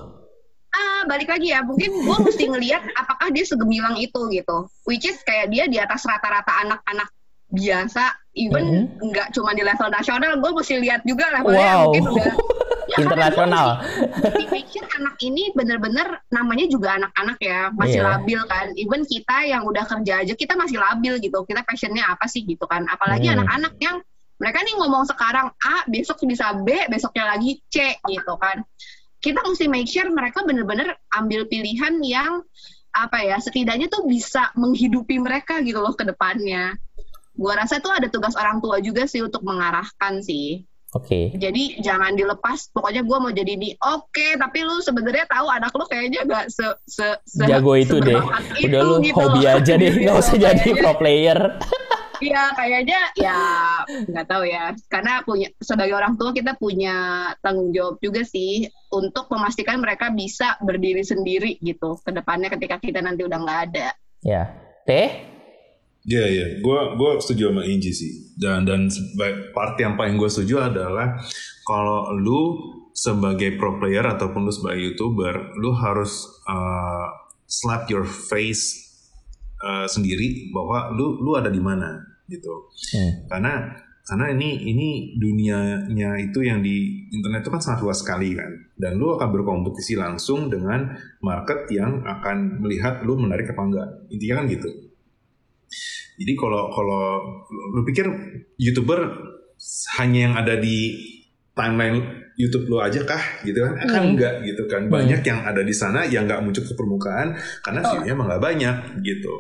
[0.75, 1.63] Ah balik lagi ya.
[1.63, 4.69] Mungkin gue mesti ngelihat apakah dia segemilang itu gitu.
[4.85, 7.09] Which is kayak dia di atas rata-rata anak-anak
[7.55, 9.35] biasa even nggak mm -hmm.
[9.35, 11.83] cuma di level nasional gue mesti lihat juga levelnya wow.
[11.87, 12.35] mungkin udah
[12.91, 13.69] ya, internasional
[14.35, 18.11] di fiction anak ini bener-bener namanya juga anak-anak ya masih yeah.
[18.19, 22.27] labil kan even kita yang udah kerja aja kita masih labil gitu kita passionnya apa
[22.27, 23.35] sih gitu kan apalagi mm.
[23.39, 23.83] anak-anak mm.
[23.83, 23.97] yang
[24.43, 28.67] mereka nih ngomong sekarang A besok bisa B besoknya lagi C gitu kan
[29.23, 32.45] kita mesti make sure mereka bener-bener ambil pilihan yang
[32.95, 36.79] apa ya setidaknya tuh bisa menghidupi mereka gitu loh ke depannya
[37.35, 40.65] gua rasa tuh ada tugas orang tua juga sih untuk mengarahkan sih.
[40.95, 41.35] Oke.
[41.35, 41.43] Okay.
[41.43, 42.71] Jadi jangan dilepas.
[42.71, 43.75] Pokoknya gue mau jadi ini.
[43.83, 47.99] Oke, okay, tapi lu sebenarnya tahu anak lu kayaknya gak se se, se jago itu
[47.99, 48.15] deh.
[48.63, 49.59] Itu, Udah lu gitu hobi loh.
[49.59, 51.39] aja deh, nggak usah jadi pro player.
[52.23, 53.39] Iya, kayaknya ya
[54.07, 54.71] nggak tahu ya.
[54.87, 60.55] Karena punya sebagai orang tua kita punya tanggung jawab juga sih untuk memastikan mereka bisa
[60.63, 63.89] berdiri sendiri gitu ke depannya ketika kita nanti udah nggak ada.
[64.23, 64.55] Ya.
[64.87, 65.34] Teh,
[66.05, 66.49] Iya yeah, iya, yeah.
[66.61, 68.13] gue gue setuju sama Inji sih.
[68.37, 68.93] Dan dan
[69.57, 71.17] part yang paling gue setuju adalah
[71.65, 72.41] kalau lu
[72.93, 77.09] sebagai pro player ataupun lu sebagai youtuber, lu harus uh,
[77.49, 78.85] slap your face
[79.65, 82.69] uh, sendiri bahwa lu lu ada di mana gitu.
[82.93, 83.25] Hmm.
[83.29, 83.53] Karena
[84.05, 89.01] karena ini ini dunianya itu yang di internet itu kan sangat luas sekali kan dan
[89.01, 90.93] lu akan berkompetisi langsung dengan
[91.25, 94.71] market yang akan melihat lu menarik apa enggak intinya kan gitu
[96.15, 97.03] Jadi kalau kalau
[97.75, 98.07] lu pikir
[98.57, 99.01] youtuber
[99.99, 100.95] hanya yang ada di
[101.55, 103.75] timeline YouTube lu aja kah gitu kan?
[103.87, 104.11] Kan Hmm.
[104.19, 104.91] enggak gitu kan.
[104.91, 108.77] Banyak yang ada di sana yang nggak muncul ke permukaan karena view-nya emang nggak banyak
[109.07, 109.33] gitu.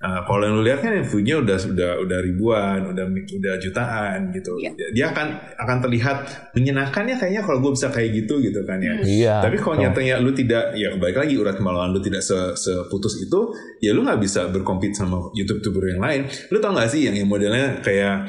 [0.00, 4.56] Nah, kalau yang lu lihat kan view-nya udah udah udah ribuan, udah udah jutaan gitu.
[4.56, 4.72] Iya.
[4.96, 5.26] Dia akan
[5.60, 6.16] akan terlihat
[6.56, 8.96] menyenangkannya kayaknya kalau gue bisa kayak gitu gitu kan ya.
[9.04, 9.34] Iya.
[9.44, 9.84] Tapi kalau betul.
[9.84, 13.52] nyatanya lu tidak, ya balik lagi urat kemaluan lu tidak se- seputus itu,
[13.84, 16.20] ya lu nggak bisa berkompet sama YouTube-youtuber yang lain.
[16.48, 18.24] Lu tau gak sih yang, yang modelnya kayak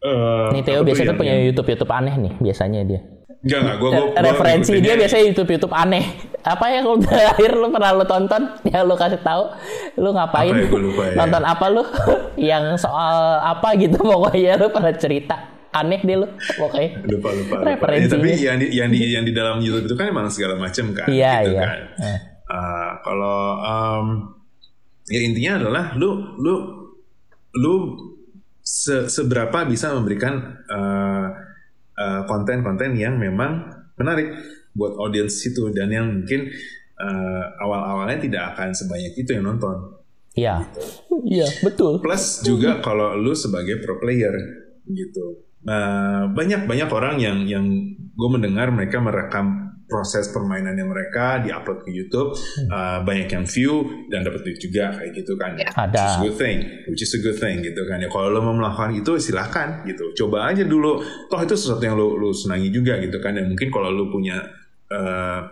[0.00, 3.19] eh Nih Theo biasanya punya YouTube YouTube aneh nih biasanya dia.
[3.40, 6.04] Enggak enggak, gua, gua, gua Referensi dia biasanya YouTube YouTube aneh.
[6.44, 8.42] Apa yang lu terakhir lu pernah lu tonton?
[8.68, 9.48] Ya lu kasih tahu.
[9.96, 10.52] Lu ngapain?
[10.52, 11.14] Apa ya, gua lupa ya.
[11.16, 11.82] Nonton apa lu?
[12.52, 15.36] yang soal apa gitu pokoknya lu pernah cerita
[15.70, 16.28] aneh deh lu
[16.58, 16.88] pokoknya.
[17.08, 17.56] lupa lupa.
[17.64, 17.86] lupa.
[17.96, 20.92] Ya, tapi yang di, yang di yang di dalam YouTube itu kan emang segala macam
[20.92, 21.08] kan.
[21.08, 21.62] Iya, gitu iya.
[21.64, 21.78] kan.
[21.96, 22.20] Eh.
[22.50, 24.06] Uh, kalau um,
[25.08, 26.54] ya intinya adalah lu lu
[27.56, 27.74] lu
[28.60, 31.49] se- seberapa bisa memberikan uh,
[32.00, 33.68] uh, konten-konten yang memang
[34.00, 34.32] menarik
[34.72, 36.48] buat audiens itu dan yang mungkin
[36.96, 40.00] uh, awal-awalnya tidak akan sebanyak itu yang nonton.
[40.32, 40.64] Iya.
[41.26, 42.00] Iya, betul.
[42.00, 44.32] Plus juga kalau lu sebagai pro player
[44.88, 45.44] gitu.
[45.66, 47.66] Nah, banyak banyak orang yang yang
[48.16, 52.32] gue mendengar mereka merekam proses permainannya mereka diupload ke YouTube
[52.68, 55.66] uh, banyak yang view dan dapat duit juga kayak gitu kan Ya.
[55.66, 56.22] which is a Ada.
[56.22, 59.18] good thing which is a good thing gitu kan ya kalau lo mau melakukan itu
[59.18, 63.34] silahkan gitu coba aja dulu toh itu sesuatu yang lo lo senangi juga gitu kan
[63.34, 64.38] dan mungkin kalau lo punya
[64.88, 65.42] uh,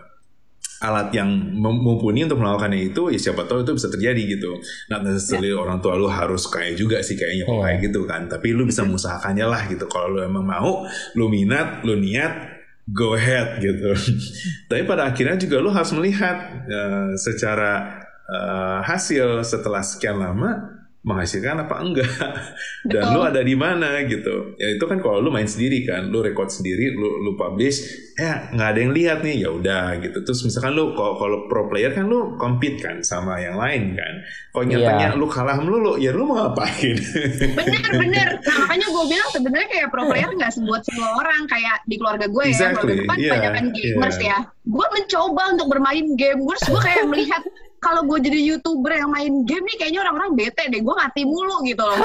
[0.79, 1.27] alat yang
[1.59, 4.55] mumpuni untuk melakukannya itu ya siapa tahu itu bisa terjadi gitu.
[4.87, 7.59] Not necessarily orang tua lu harus kayak juga sih kayaknya Iya.
[7.59, 8.31] kayak gitu kan.
[8.31, 9.83] Tapi lu bisa mengusahakannya lah gitu.
[9.91, 10.87] Kalau lu emang mau,
[11.19, 12.48] lu minat, lu niat,
[12.93, 13.93] go ahead gitu.
[14.69, 21.63] Tapi pada akhirnya juga lu harus melihat eh, secara eh, hasil setelah sekian lama menghasilkan
[21.63, 22.11] apa enggak?
[22.91, 23.15] Dan Betul.
[23.15, 24.59] lu ada di mana gitu.
[24.59, 28.51] Ya itu kan kalau lu main sendiri kan lu record sendiri lu lu publish ya
[28.51, 30.17] nggak ada yang lihat nih ya udah gitu.
[30.27, 34.13] Terus misalkan lu kalau kalau pro player kan lu compete kan sama yang lain kan.
[34.51, 36.95] Kalau nyatanya lu kalah melulu ya lu mau ngapain?
[37.59, 41.77] Bener bener nah makanya gue bilang sebenarnya kayak pro player nggak buat semua orang kayak
[41.87, 42.51] di keluarga gue ya.
[42.51, 44.39] Exactly, keluarga gue kan yeah, banyak gamers yeah.
[44.43, 46.39] ya gue mencoba untuk bermain game.
[46.45, 47.41] Terus gue kayak melihat
[47.79, 50.81] kalau gue jadi youtuber yang main game nih kayaknya orang-orang bete deh.
[50.83, 51.97] Gue mati mulu gitu loh.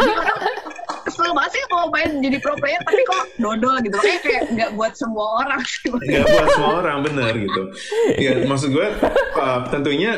[0.00, 0.38] Kayak orang
[1.06, 3.96] kesel banget sih mau main jadi pro player tapi kok dodol gitu.
[4.02, 5.60] Kayak kayak nggak buat semua orang.
[5.86, 7.62] Nggak buat semua orang bener gitu.
[8.18, 8.86] Ya maksud gue
[9.38, 10.12] uh, tentunya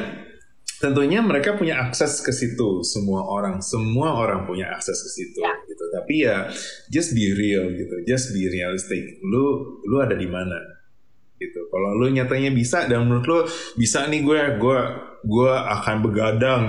[0.83, 2.83] tentunya mereka punya akses ke situ.
[2.83, 5.53] Semua orang semua orang punya akses ke situ Ya.
[5.69, 5.85] gitu.
[5.93, 6.49] Tapi ya
[6.89, 7.95] just be real gitu.
[8.07, 9.19] Just be realistic.
[9.23, 10.82] Lu lu ada di mana
[11.43, 11.67] gitu.
[11.67, 13.39] Kalau lu nyatanya bisa dan menurut lu
[13.75, 14.79] bisa nih gue gue
[15.23, 16.63] gue akan begadang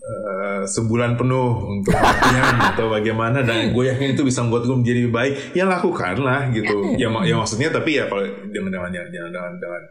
[0.00, 4.98] eh, sebulan penuh untuk latihan atau bagaimana dan gue yakin itu bisa membuat gue menjadi
[5.04, 5.34] lebih baik.
[5.52, 6.96] Ya lakukanlah gitu.
[6.96, 9.82] Ya mak- ya maksudnya tapi ya kalau dengan dengan dengan dengan, dengan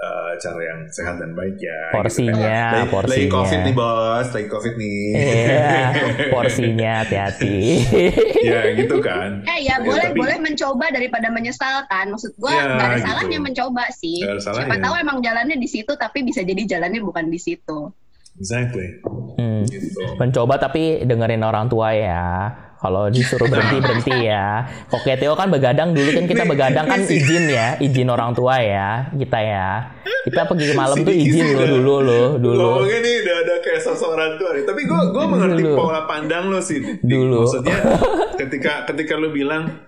[0.00, 1.94] eh, cara yang sehat dan baik ya gitu kan.
[1.94, 3.32] Porsinya, lagi, porsinya.
[3.34, 5.76] covid nih bos lagi covid nih Iya,
[6.32, 7.58] porsinya hati-hati.
[8.42, 12.64] ya gitu kan eh ya Ya, boleh tapi- boleh mencoba daripada menyesalkan maksud gue Ya,
[12.66, 13.06] nggak ada gitu.
[13.06, 14.66] salahnya mencoba sih Nggak ada salahnya.
[14.66, 17.78] siapa tahu emang jalannya di situ tapi bisa jadi jalannya bukan di situ
[18.34, 18.88] exactly
[19.36, 19.62] Hmm.
[19.64, 22.48] gitu Mencoba tapi dengerin orang tua ya.
[22.80, 24.64] Kalau disuruh berhenti berhenti ya.
[24.88, 29.12] Oke Theo kan begadang dulu kan kita begadang kan izin ya, izin orang tua ya
[29.12, 29.68] kita ya.
[30.24, 32.56] Kita pergi ke malam tuh izin lo dulu lo dulu.
[32.80, 34.64] Ngomongnya nih udah ada kayak sosok orang tua nih.
[34.64, 35.76] Tapi gue gue mengerti Dulu.
[35.76, 36.80] pola pandang lo sih.
[37.00, 37.44] Dulu.
[37.44, 37.78] Maksudnya
[38.40, 39.86] ketika ketika lo bilang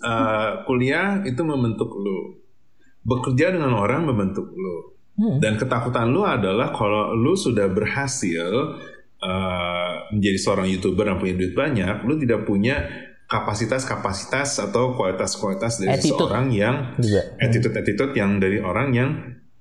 [0.00, 2.36] eh, kuliah itu membentuk lo,
[3.00, 5.36] bekerja dengan orang membentuk lo, Hmm.
[5.36, 8.80] dan ketakutan lo adalah kalau lo sudah berhasil
[9.20, 12.76] eh, menjadi seorang youtuber yang punya duit banyak, lo tidak punya
[13.30, 16.18] kapasitas-kapasitas atau kualitas-kualitas dari Attitude.
[16.18, 17.22] seorang yang Juga.
[17.38, 19.10] attitude-attitude yang dari orang yang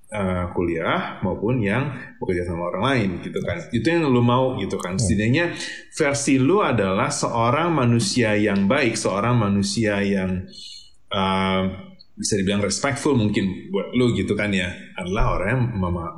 [0.10, 4.74] uh, kuliah maupun yang bekerja sama orang lain gitu kan itu yang lu mau gitu
[4.82, 5.54] kan setidaknya
[5.94, 10.50] versi lu adalah seorang manusia yang baik seorang manusia yang
[11.14, 11.64] uh,
[12.18, 15.64] bisa dibilang respectful mungkin buat lu gitu kan ya adalah orang yang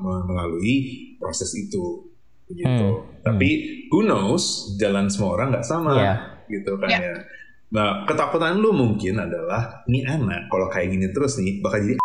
[0.02, 0.76] melalui
[1.20, 2.11] proses itu
[2.54, 2.92] gitu Hmm,
[3.22, 3.50] tapi
[3.88, 4.44] who knows
[4.76, 6.14] jalan semua orang nggak sama Iya.
[6.48, 7.00] gitu kan Ya.
[7.02, 7.16] ya
[7.72, 11.96] Nah, ketakutan lu mungkin adalah ini anak kalau kayak gini terus nih bakal jadi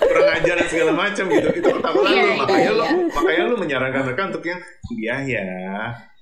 [0.00, 1.48] kurang ajar dan segala macam gitu.
[1.52, 2.26] Itu ketakutan Iya, lu.
[2.26, 3.06] iya, Makanya lu iya.
[3.12, 5.44] makanya lu menyarankan mereka untuk yang kuliah ya,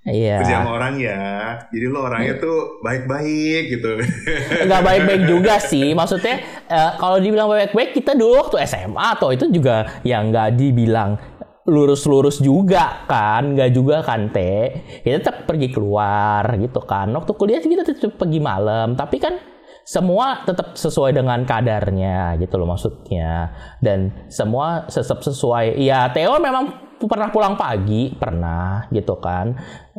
[0.04, 0.44] Iya.
[0.44, 1.56] kerja sama orang ya.
[1.72, 4.04] Jadi lu orangnya tuh baik-baik gitu.
[4.68, 5.96] nggak baik-baik juga sih.
[5.96, 11.16] Maksudnya eh, kalau dibilang baik-baik kita dulu waktu SMA atau itu juga yang nggak dibilang
[11.64, 15.00] lurus-lurus juga kan, nggak juga kan teh.
[15.00, 17.08] Kita tetap pergi keluar gitu kan.
[17.08, 19.40] Waktu kuliah kita tetap pergi malam, tapi kan
[19.84, 23.52] semua tetap sesuai dengan kadarnya gitu loh maksudnya.
[23.78, 25.76] Dan semua tetap sesuai.
[25.76, 26.72] Ya Theo memang
[27.04, 29.52] pernah pulang pagi, pernah gitu kan.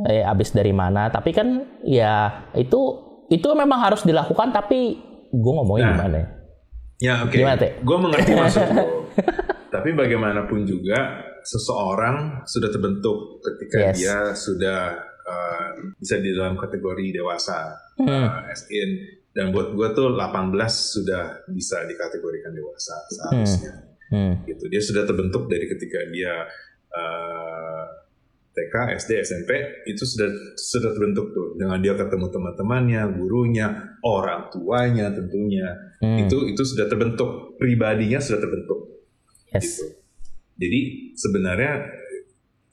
[0.03, 1.07] Eh, abis dari mana?
[1.07, 1.47] Tapi kan
[1.85, 2.81] ya itu
[3.29, 4.49] itu memang harus dilakukan.
[4.49, 4.79] Tapi
[5.29, 5.93] gue ngomongnya Nah.
[6.01, 6.27] gimana ya?
[6.95, 7.35] Ya oke.
[7.35, 7.71] Gimana, Teh?
[7.83, 8.65] Gue mengerti maksud.
[9.69, 10.97] Tapi bagaimanapun juga
[11.45, 13.95] seseorang sudah terbentuk ketika Yes.
[13.99, 14.79] dia sudah
[15.21, 15.67] uh,
[15.99, 17.75] bisa di dalam kategori dewasa.
[17.99, 18.07] Hmm.
[18.07, 18.89] Uh, as in
[19.35, 23.73] dan buat gue tuh 18 sudah bisa dikategorikan dewasa seharusnya.
[24.07, 24.39] Hmm.
[24.47, 24.71] Gitu.
[24.71, 26.47] Dia sudah terbentuk dari ketika dia
[26.95, 27.83] uh,
[28.55, 29.51] TK, SD, SMP
[29.91, 33.67] itu sudah sudah terbentuk tuh dengan dia ketemu teman-temannya, gurunya,
[34.07, 36.19] orang tuanya tentunya Hmm.
[36.19, 38.99] itu itu sudah terbentuk pribadinya sudah terbentuk
[39.47, 39.79] Yes.
[39.79, 39.85] gitu.
[40.59, 40.79] Jadi
[41.15, 41.87] sebenarnya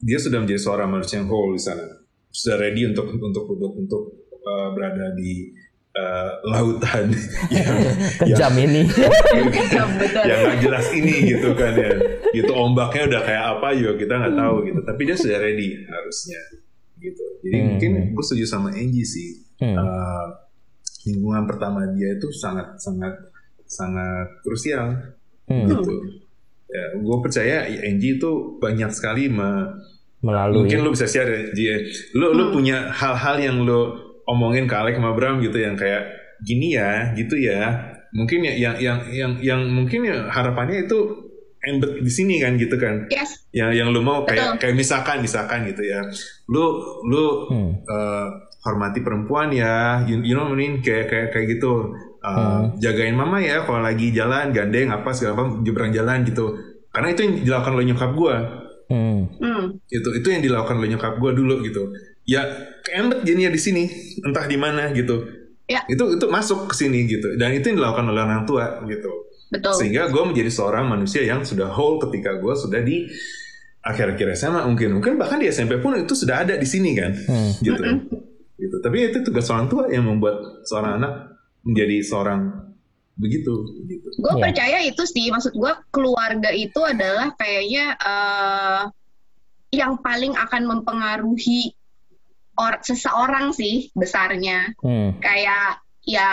[0.03, 2.03] dia sudah menjadi seorang manusia yang whole di sana,
[2.35, 4.03] sudah ready untuk untuk untuk untuk
[4.43, 5.55] uh, berada di
[5.93, 7.13] uh, lautan
[7.55, 7.77] yang
[8.23, 8.83] Kejam ini.
[8.89, 10.25] betul.
[10.29, 11.93] yang nggak jelas ini gitu kan ya.
[12.31, 14.81] Gitu ombaknya udah kayak apa juga kita nggak tahu gitu.
[14.83, 16.41] Tapi dia sudah ready harusnya
[16.99, 17.25] gitu.
[17.43, 17.67] Jadi Hmm.
[17.69, 19.31] mungkin gue setuju sama Angie sih.
[19.59, 19.75] Hmm.
[19.75, 20.27] Uh,
[21.05, 23.15] lingkungan pertama dia itu sangat sangat
[23.65, 24.95] sangat krusial
[25.45, 25.67] Hmm.
[25.67, 25.93] gitu.
[26.67, 29.77] Ya, gue percaya Angie itu banyak sekali me-
[30.23, 30.63] Melalui.
[30.63, 31.65] mungkin lu bisa share ya, Ji.
[32.15, 33.91] Lu lu punya hal-hal yang lu
[34.27, 36.07] omongin ke Alek sama Bram gitu yang kayak
[36.41, 37.93] gini ya, gitu ya.
[38.13, 40.99] Mungkin ya yang yang yang yang mungkin ya harapannya itu
[41.63, 43.07] embed di sini kan gitu kan.
[43.09, 43.47] Yes.
[43.55, 44.61] Yang yang lu mau kayak Betul.
[44.61, 46.03] kayak misalkan misalkan gitu ya.
[46.47, 46.65] Lu
[47.07, 47.71] lu Hmm.
[47.81, 48.27] eh,
[48.63, 50.83] hormati perempuan ya, you, you know what I mean?
[50.83, 51.95] kayak kayak kayak gitu.
[52.23, 52.79] Eh, Hmm.
[52.79, 56.55] Jagain mama ya kalau lagi jalan gandeng apa segala apa nyebrang jalan gitu.
[56.91, 58.37] Karena itu yang dilakukan oleh nyokap gua
[58.87, 59.25] Hmm.
[59.41, 59.81] Hmm.
[59.89, 61.89] itu itu yang dilakukan oleh nyokap gue dulu gitu
[62.25, 62.43] ya
[62.83, 63.85] keembet jadinya di sini
[64.21, 65.81] entah di mana gitu Ya.
[65.87, 69.09] itu itu masuk ke sini gitu dan itu yang dilakukan oleh orang tua gitu
[69.49, 69.73] Betul.
[69.73, 73.07] sehingga gue menjadi seorang manusia yang sudah whole ketika gue sudah di
[73.81, 77.51] akhir-akhir SMA mungkin mungkin bahkan di SMP pun itu sudah ada di sini kan Hmm.
[77.59, 77.79] gitu
[78.55, 81.13] gitu tapi itu tugas orang tua yang membuat seorang anak
[81.63, 82.41] menjadi seorang
[83.15, 83.55] begitu
[83.87, 84.43] gitu Gue Iya.
[84.43, 88.83] percaya itu sih, maksud gue keluarga itu adalah kayaknya eh,
[89.73, 91.73] yang paling akan mempengaruhi
[92.59, 94.73] or seseorang sih besarnya.
[94.81, 95.17] Hmm.
[95.19, 96.31] Kayak ya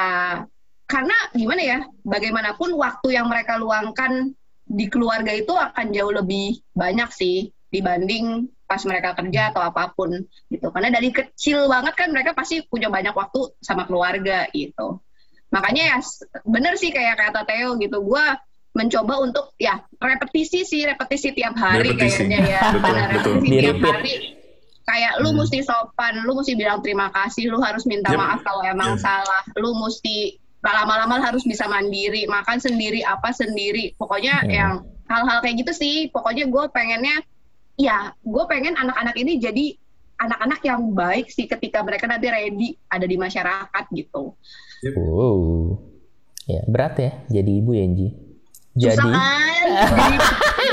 [0.90, 4.34] karena gimana ya, bagaimanapun waktu yang mereka luangkan
[4.70, 10.14] di keluarga itu akan jauh lebih banyak sih dibanding pas mereka kerja atau apa pun
[10.50, 10.68] gitu.
[10.74, 15.02] Karena dari kecil banget kan mereka pasti punya banyak waktu sama keluarga gitu.
[15.50, 15.98] Makanya ya
[16.46, 18.26] bener sih kayak kata Theo gitu, gue
[18.78, 22.30] mencoba untuk ya repetisi sih repetisi tiap hari Repetisi.
[22.30, 23.34] kayaknya ya Betul, betul.
[23.34, 23.96] repetisi tiap Di-repeat.
[23.98, 24.16] hari
[24.90, 25.46] kayak lu Hmm.
[25.46, 28.18] mesti sopan, lu mesti bilang terima kasih, lu harus minta Yep.
[28.18, 29.06] maaf kalau emang Yep.
[29.06, 34.50] salah, lu mesti lama-lama harus bisa mandiri, makan sendiri, apa sendiri, pokoknya Hmm.
[34.50, 34.74] yang
[35.06, 37.22] hal-hal kayak gitu sih, pokoknya gue pengennya,
[37.78, 39.66] ya gue pengen anak-anak ini jadi
[40.20, 44.36] anak-anak yang baik sih ketika mereka nanti ready ada di masyarakat gitu.
[45.00, 45.80] Wow.
[46.44, 48.08] Ya, berat ya jadi ibu ya, Ji.
[48.80, 49.68] Susah Jadi, kan?
[49.96, 50.18] Jadi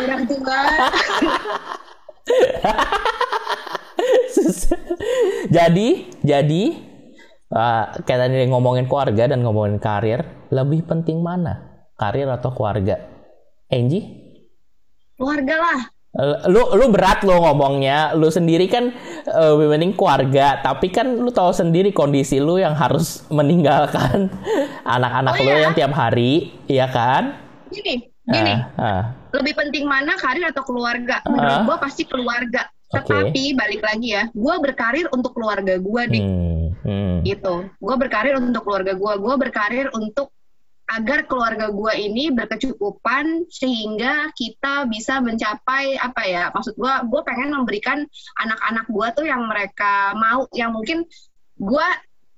[0.02, 0.60] orang tua.
[5.56, 5.88] Jadi,
[6.26, 6.64] jadi
[7.52, 11.86] uh, kayak tadi ngomongin keluarga dan ngomongin karir, lebih penting mana?
[11.96, 13.00] Karir atau keluarga?
[13.72, 14.04] Angie?
[15.16, 15.80] Keluarga lah.
[16.48, 18.88] Lu lu berat lo ngomongnya lu sendiri kan
[19.28, 24.32] eh, lebih penting keluarga tapi kan lu tahu sendiri kondisi lu yang harus meninggalkan
[24.96, 25.68] anak-anak Oh, lu iya?
[25.68, 27.36] yang tiap hari ya kan
[27.68, 28.54] Gini, gini.
[28.80, 29.02] Ah, ah.
[29.36, 31.20] lebih penting mana karir atau keluarga?
[31.20, 31.28] Ah.
[31.28, 32.64] Menurut gue pasti keluarga.
[32.86, 37.14] Tetapi balik lagi ya, gue berkarir untuk keluarga gue di Hmm, hmm.
[37.26, 37.66] gitu.
[37.82, 39.12] Gue berkarir untuk keluarga gue.
[39.18, 40.30] Gue berkarir untuk
[40.86, 46.54] agar keluarga gue ini berkecukupan sehingga kita bisa mencapai apa ya?
[46.54, 48.06] Maksud gue, gue pengen memberikan
[48.38, 51.02] anak-anak gue tuh yang mereka mau, yang mungkin
[51.58, 51.88] gue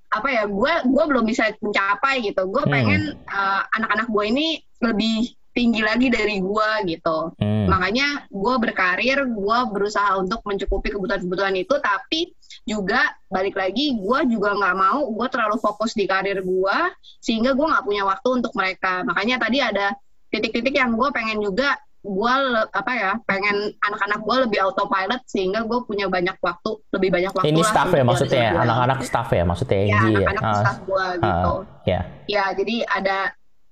[0.09, 0.49] apa ya?
[0.49, 2.49] Gue gue belum bisa mencapai gitu.
[2.49, 2.73] Gue Hmm.
[2.73, 4.47] pengen uh, anak-anak gue ini
[4.81, 5.29] lebih
[5.59, 7.35] tinggi lagi dari gue gitu.
[7.35, 7.67] Hmm.
[7.67, 12.31] Makanya gue berkarir, gue berusaha untuk mencukupi kebutuhan-kebutuhan itu, tapi
[12.63, 16.79] juga balik lagi gue juga nggak mau gue terlalu fokus di karir gue
[17.21, 19.03] sehingga gue nggak punya waktu untuk mereka.
[19.03, 19.99] Makanya tadi ada
[20.31, 22.35] titik-titik yang gue pengen juga gue
[22.71, 27.51] apa ya pengen anak-anak gue lebih autopilot sehingga gue punya banyak waktu lebih banyak waktu
[27.51, 31.07] ini staff ya maksudnya anak-anak staff ya maksudnya ya Angie ya anak-anak Ah, staff gue
[31.19, 33.19] gitu ah, ya ya jadi ada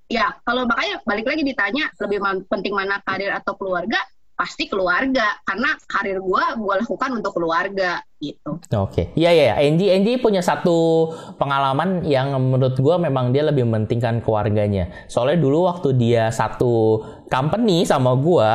[0.07, 3.99] ya kalau makanya balik lagi ditanya lebih penting mana karir atau keluarga
[4.37, 5.41] pasti keluarga.
[5.41, 8.57] Karena karir gue gue lakukan untuk keluarga gitu.
[8.73, 9.53] Oke, iya iya.
[9.61, 14.89] Angie Angie punya satu pengalaman yang menurut gue memang dia lebih mementingkan keluarganya.
[15.05, 18.51] Soalnya dulu waktu dia satu company sama gue,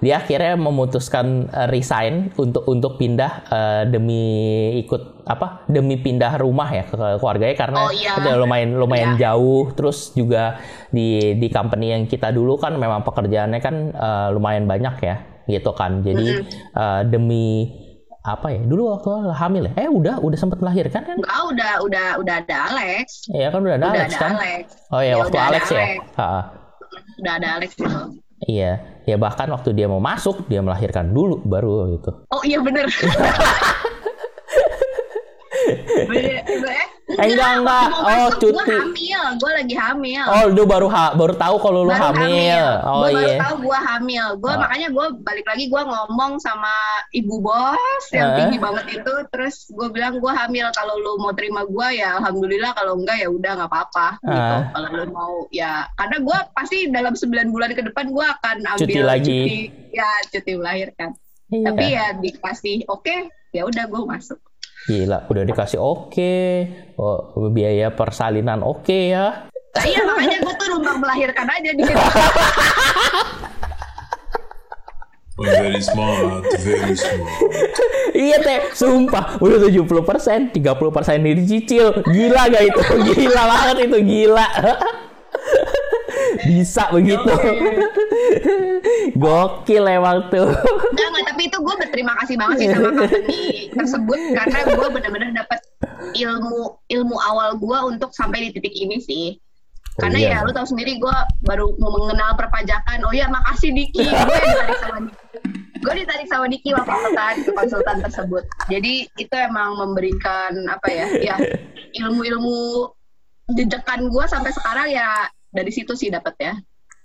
[0.00, 4.24] dia akhirnya memutuskan uh, resign untuk untuk pindah uh, demi
[4.80, 5.68] ikut apa?
[5.68, 8.16] Demi pindah rumah ya ke keluarganya karena Oh, iya.
[8.16, 9.28] udah lumayan lumayan Iya.
[9.28, 9.76] jauh.
[9.76, 10.56] Terus juga
[10.88, 15.16] di di company yang kita dulu kan memang pekerjaannya kan uh, lumayan banyak ya,
[15.52, 16.00] gitu kan.
[16.00, 17.81] Jadi uh, demi
[18.22, 22.06] apa ya dulu waktu hamil ya eh udah udah sempat melahirkan kan Enggak udah udah
[22.22, 23.26] udah ada Alex.
[23.28, 24.66] Iya kan udah ada udah Alex ada kan Alex.
[24.88, 26.00] oh iya Ya, waktu udah ada Alex ya Alex.
[26.14, 26.40] Ha-ha.
[27.18, 27.98] Udah ada Alex gitu.
[28.42, 28.72] iya
[29.02, 32.86] ya bahkan waktu dia mau masuk dia melahirkan dulu baru gitu Oh iya bener.
[36.08, 36.42] Bener,
[37.14, 37.86] Eh, enggak, enggak.
[37.92, 38.52] mau Oh, cuti.
[38.54, 40.24] Gue hamil, gue lagi hamil.
[40.24, 43.54] oh lu baru ha baru tahu kalau lu Baru hamil oh Gue iya baru tahu
[43.62, 44.26] gue hamil.
[44.36, 44.58] Gue Oh.
[44.58, 46.74] makanya gue balik lagi gue ngomong sama
[47.10, 48.36] ibu bos yang Eh.
[48.38, 49.14] tinggi banget itu.
[49.28, 50.66] Terus gue bilang gue hamil.
[50.70, 52.72] Kalau lu mau terima gue ya alhamdulillah.
[52.72, 54.08] Kalau enggak ya udah nggak apa-apa.
[54.18, 54.32] Gitu.
[54.32, 54.62] Ah.
[54.70, 58.80] Kalau lu mau ya karena gue pasti dalam 9 bulan ke depan gue akan ambil
[58.82, 59.40] Cuti lagi.
[59.42, 59.60] cuti,
[59.90, 61.10] ya cuti melahirkan.
[61.48, 61.64] Iya.
[61.66, 63.16] Tapi ya dikasih oke
[63.50, 64.40] ya udah gue masuk.
[64.90, 66.34] Gila udah dikasih oke
[66.98, 71.96] oh, biaya persalinan oke ya Nah, iya makanya gue tuh numpang melahirkan aja di situ.
[75.40, 77.40] Very smart, very smart.
[78.12, 82.80] Iya teh, sumpah udah 70 persen, 30 persen dicicil, gila gak itu?
[83.16, 84.46] Gila banget itu, gila.
[86.40, 87.32] Bisa begitu.
[89.16, 90.48] Gokil emang tuh.
[90.92, 93.40] Enggak, enggak, tapi itu gue berterima kasih banget sih sama company
[93.72, 95.60] tersebut karena gue benar-benar dapat
[96.16, 99.26] ilmu ilmu awal gue untuk sampai di titik ini sih.
[100.00, 100.40] Oh, Karena iya.
[100.40, 103.04] ya lu tahu sendiri gue baru mau mengenal perpajakan.
[103.04, 105.24] Oh ya makasih Diki, gue ditarik sama Diki.
[105.82, 108.44] Gue ditarik sama Diki waktu konsultan konsultan tersebut.
[108.72, 111.36] Jadi itu emang memberikan apa ya, ya
[112.00, 112.88] ilmu-ilmu
[113.52, 116.52] jejekan gue sampai sekarang ya dari situ sih dapat ya.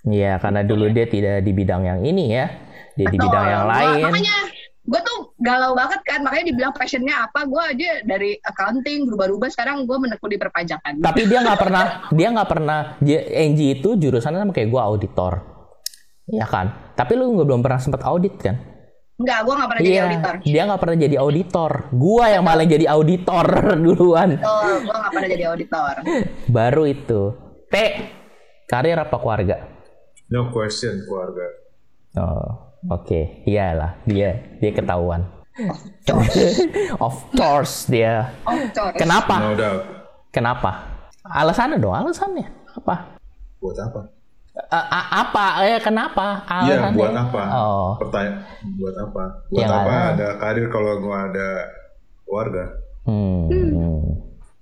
[0.03, 2.47] Iya, karena dulu dia tidak di bidang yang ini ya.
[2.95, 3.27] Dia di Betul.
[3.27, 4.03] bidang yang Gua- lain.
[4.07, 4.37] makanya
[4.87, 9.83] gue tuh galau banget kan makanya dibilang passionnya apa gue aja dari accounting berubah-ubah sekarang
[9.83, 14.55] gue menekuni perpajakan Tapi dia nggak pernah, dia nggak pernah, dia, Angie itu jurusannya sama
[14.55, 15.43] kayak gua auditor.
[16.25, 16.71] Iya kan?
[16.93, 18.55] Tapi lu nggak belum pernah sempat audit kan?
[19.17, 21.71] Enggak, gue gak pernah jadi Iya, auditor dia nggak pernah jadi auditor.
[21.91, 23.45] Gua yang malah jadi auditor
[23.83, 24.29] duluan.
[24.39, 25.93] Oh, gue gak pernah jadi auditor
[26.47, 27.21] Baru itu.
[27.67, 27.75] T,
[28.67, 29.63] karir apa keluarga?
[30.27, 31.47] No question, keluarga.
[32.19, 32.51] Oh,
[32.91, 33.47] oke.
[33.47, 35.23] Iyalah, dia dia ketahuan.
[36.05, 36.35] Course.
[37.07, 38.35] of course dia.
[38.45, 38.99] Oh, course.
[38.99, 39.35] Kenapa?
[39.39, 39.83] No doubt.
[40.29, 40.71] Kenapa?
[41.23, 42.45] Alasannya dong, alasannya.
[42.77, 43.17] Apa?
[43.57, 44.01] Buat apa?
[44.69, 45.45] A- a- apa?
[45.65, 46.45] Eh, kenapa?
[46.65, 47.41] Iya, buat apa?
[47.53, 47.89] Oh.
[48.01, 48.41] Pertanyaan,
[48.77, 49.23] buat apa?
[49.49, 50.07] Buat Yang apa ada.
[50.13, 51.49] ada karir kalau nggak ada
[52.25, 52.63] keluarga?
[53.05, 53.47] Hmm.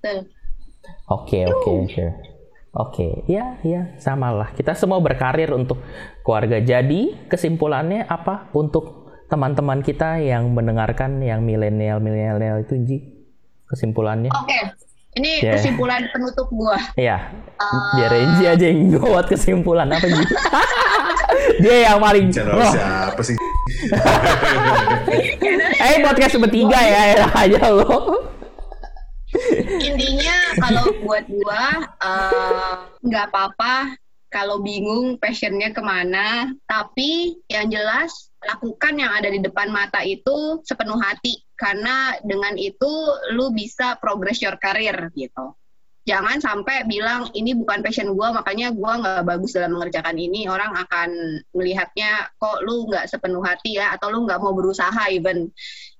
[0.00, 0.20] Tuh.
[1.06, 1.70] Oke, oke,
[2.76, 2.84] oke.
[2.86, 4.52] Oke, ya, ya, sama lah.
[4.52, 5.80] Kita semua berkarir untuk
[6.20, 6.60] keluarga.
[6.60, 12.98] Jadi, kesimpulannya apa untuk teman-teman kita yang mendengarkan yang milenial milenial itu Ji?
[13.66, 14.30] Kesimpulannya?
[14.30, 14.60] Oke,
[15.16, 15.56] ini Ya.
[15.56, 17.96] kesimpulan penutup gue Ya, Ah.
[17.96, 20.24] biar Renji aja yang buat kesimpulan apa Ji?
[21.64, 23.36] Dia yang paling Channel Wah, siapa sih?
[25.82, 28.22] eh podcast bertiga ya, enak aja lo.
[29.76, 31.64] Intinya kalau buat gue
[32.00, 32.74] eh,
[33.04, 33.96] nggak apa-apa
[34.36, 40.60] kalau bingung passionnya ke mana, tapi yang jelas lakukan yang ada di depan mata itu
[40.66, 41.40] sepenuh hati.
[41.56, 42.90] Karena dengan itu
[43.32, 45.56] lu bisa progress your career gitu.
[46.06, 50.46] Jangan sampai bilang ini bukan passion gua makanya gua nggak bagus dalam mengerjakan ini.
[50.46, 53.96] Orang akan melihatnya kok lu nggak sepenuh hati ya?
[53.96, 55.48] Atau lu nggak mau berusaha even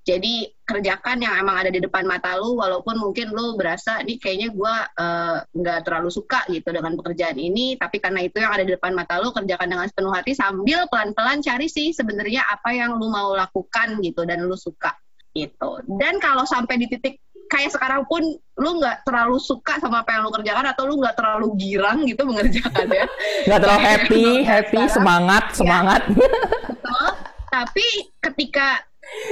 [0.06, 4.54] jadi kerjakan yang emang ada di depan mata lu walaupun mungkin lu berasa nih kayaknya
[4.54, 8.72] gua eh, nggak terlalu suka gitu dengan pekerjaan ini tapi karena itu yang ada di
[8.78, 13.10] depan mata lu kerjakan dengan sepenuh hati sambil pelan-pelan cari sih sebenarnya apa yang lu
[13.10, 14.94] mau lakukan gitu dan lu suka
[15.34, 18.22] gitu dan kalau sampai di titik kayak sekarang pun
[18.58, 22.22] lu nggak terlalu suka sama apa yang lu kerjakan atau lu nggak terlalu girang gitu
[22.26, 23.06] mengerjakannya
[23.46, 26.02] Nggak terlalu happy, happy, semangat, semangat.
[26.10, 27.08] Betul.
[27.46, 27.86] Tapi
[28.18, 28.82] ketika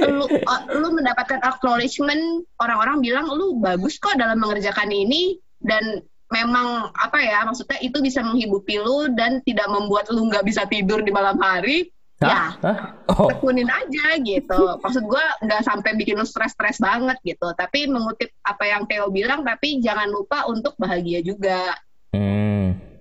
[0.06, 6.02] lu uh, lu mendapatkan acknowledgement orang-orang bilang lu bagus kok dalam mengerjakan ini dan
[6.32, 11.04] memang apa ya maksudnya itu bisa menghidupi lu dan tidak membuat lu nggak bisa tidur
[11.04, 12.74] di malam hari ya Hah?
[12.74, 12.78] Hah?
[13.12, 18.32] Oh, tekunin aja gitu maksud gua nggak sampai bikin lu stres-stres banget gitu tapi mengutip
[18.42, 21.76] apa yang Theo bilang tapi jangan lupa untuk bahagia juga
[22.14, 22.94] hmm.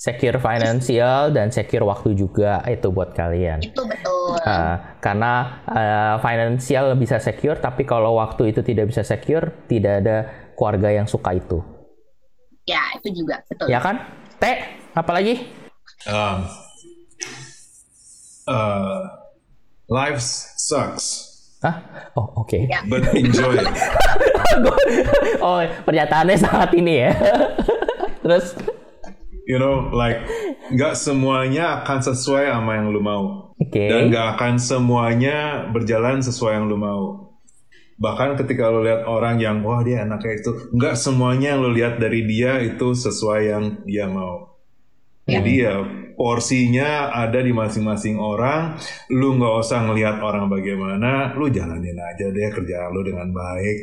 [0.00, 3.60] Secure financial dan secure waktu juga itu buat kalian.
[3.60, 9.66] itu betul Ah, karena uh, financial bisa secure, tapi kalau waktu itu tidak bisa secure,
[9.66, 10.16] tidak ada
[10.54, 11.58] keluarga yang suka itu.
[12.68, 13.66] Ya, itu juga betul.
[13.66, 14.06] Ya kan?
[14.38, 14.56] Teh,
[14.94, 15.48] apalagi?
[16.06, 16.38] Um,
[18.48, 19.00] uh,
[19.90, 20.20] life
[20.56, 21.30] sucks,
[21.60, 21.76] Ah,
[22.16, 22.56] oh oke.
[22.56, 22.80] Ya.
[22.88, 23.68] but enjoy it.
[25.44, 27.12] oh, pernyataannya sangat ini ya.
[28.24, 28.56] Terus,
[29.50, 30.22] You know, like
[30.70, 33.50] nggak semuanya akan sesuai sama yang lu mau.
[33.58, 33.82] oke.
[33.90, 37.34] Dan nggak akan semuanya berjalan sesuai yang lu mau.
[37.98, 41.98] Bahkan ketika lu lihat orang yang wah dia anaknya itu, nggak semuanya yang lu lihat
[41.98, 44.54] dari dia itu sesuai yang dia mau.
[45.26, 45.82] Jadi ya
[46.20, 48.76] porsinya ada di masing-masing orang.
[49.08, 53.76] Lu nggak usah ngelihat orang bagaimana, lu jalanin aja deh kerjaan lu dengan baik.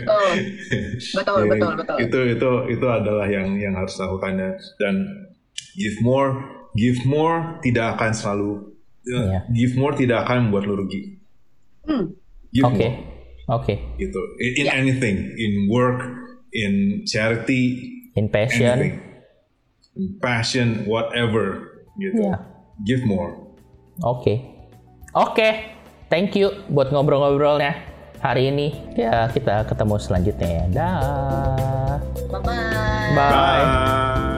[0.00, 0.32] Betul.
[1.20, 1.96] Betul, betul, betul.
[2.00, 4.94] Itu itu itu adalah yang yang harus dilakukan dan, dan
[5.76, 6.40] give more,
[6.72, 8.50] give more tidak akan selalu
[9.00, 9.48] Iya.
[9.56, 11.18] give more tidak akan membuat lu rugi.
[11.84, 12.12] Hmm.
[12.52, 12.96] Give Oke, more
[13.60, 13.74] oke.
[13.96, 14.20] gitu.
[14.40, 14.72] In, in Ya.
[14.76, 16.04] anything, in work,
[16.52, 17.80] in charity,
[18.12, 19.09] In passion, anything, in
[20.22, 22.30] passion, whatever gitu.
[22.30, 22.34] Iya.
[22.86, 23.36] Give more.
[24.00, 24.34] oke.
[25.10, 25.74] Oke,
[26.06, 27.74] thank you buat ngobrol-ngobrolnya
[28.22, 28.70] hari ini.
[28.94, 30.64] Ya, kita ketemu selanjutnya ya.
[30.70, 31.98] Dah.
[32.30, 33.16] Bye-bye.
[33.18, 33.32] Bye.
[33.34, 34.29] Bye.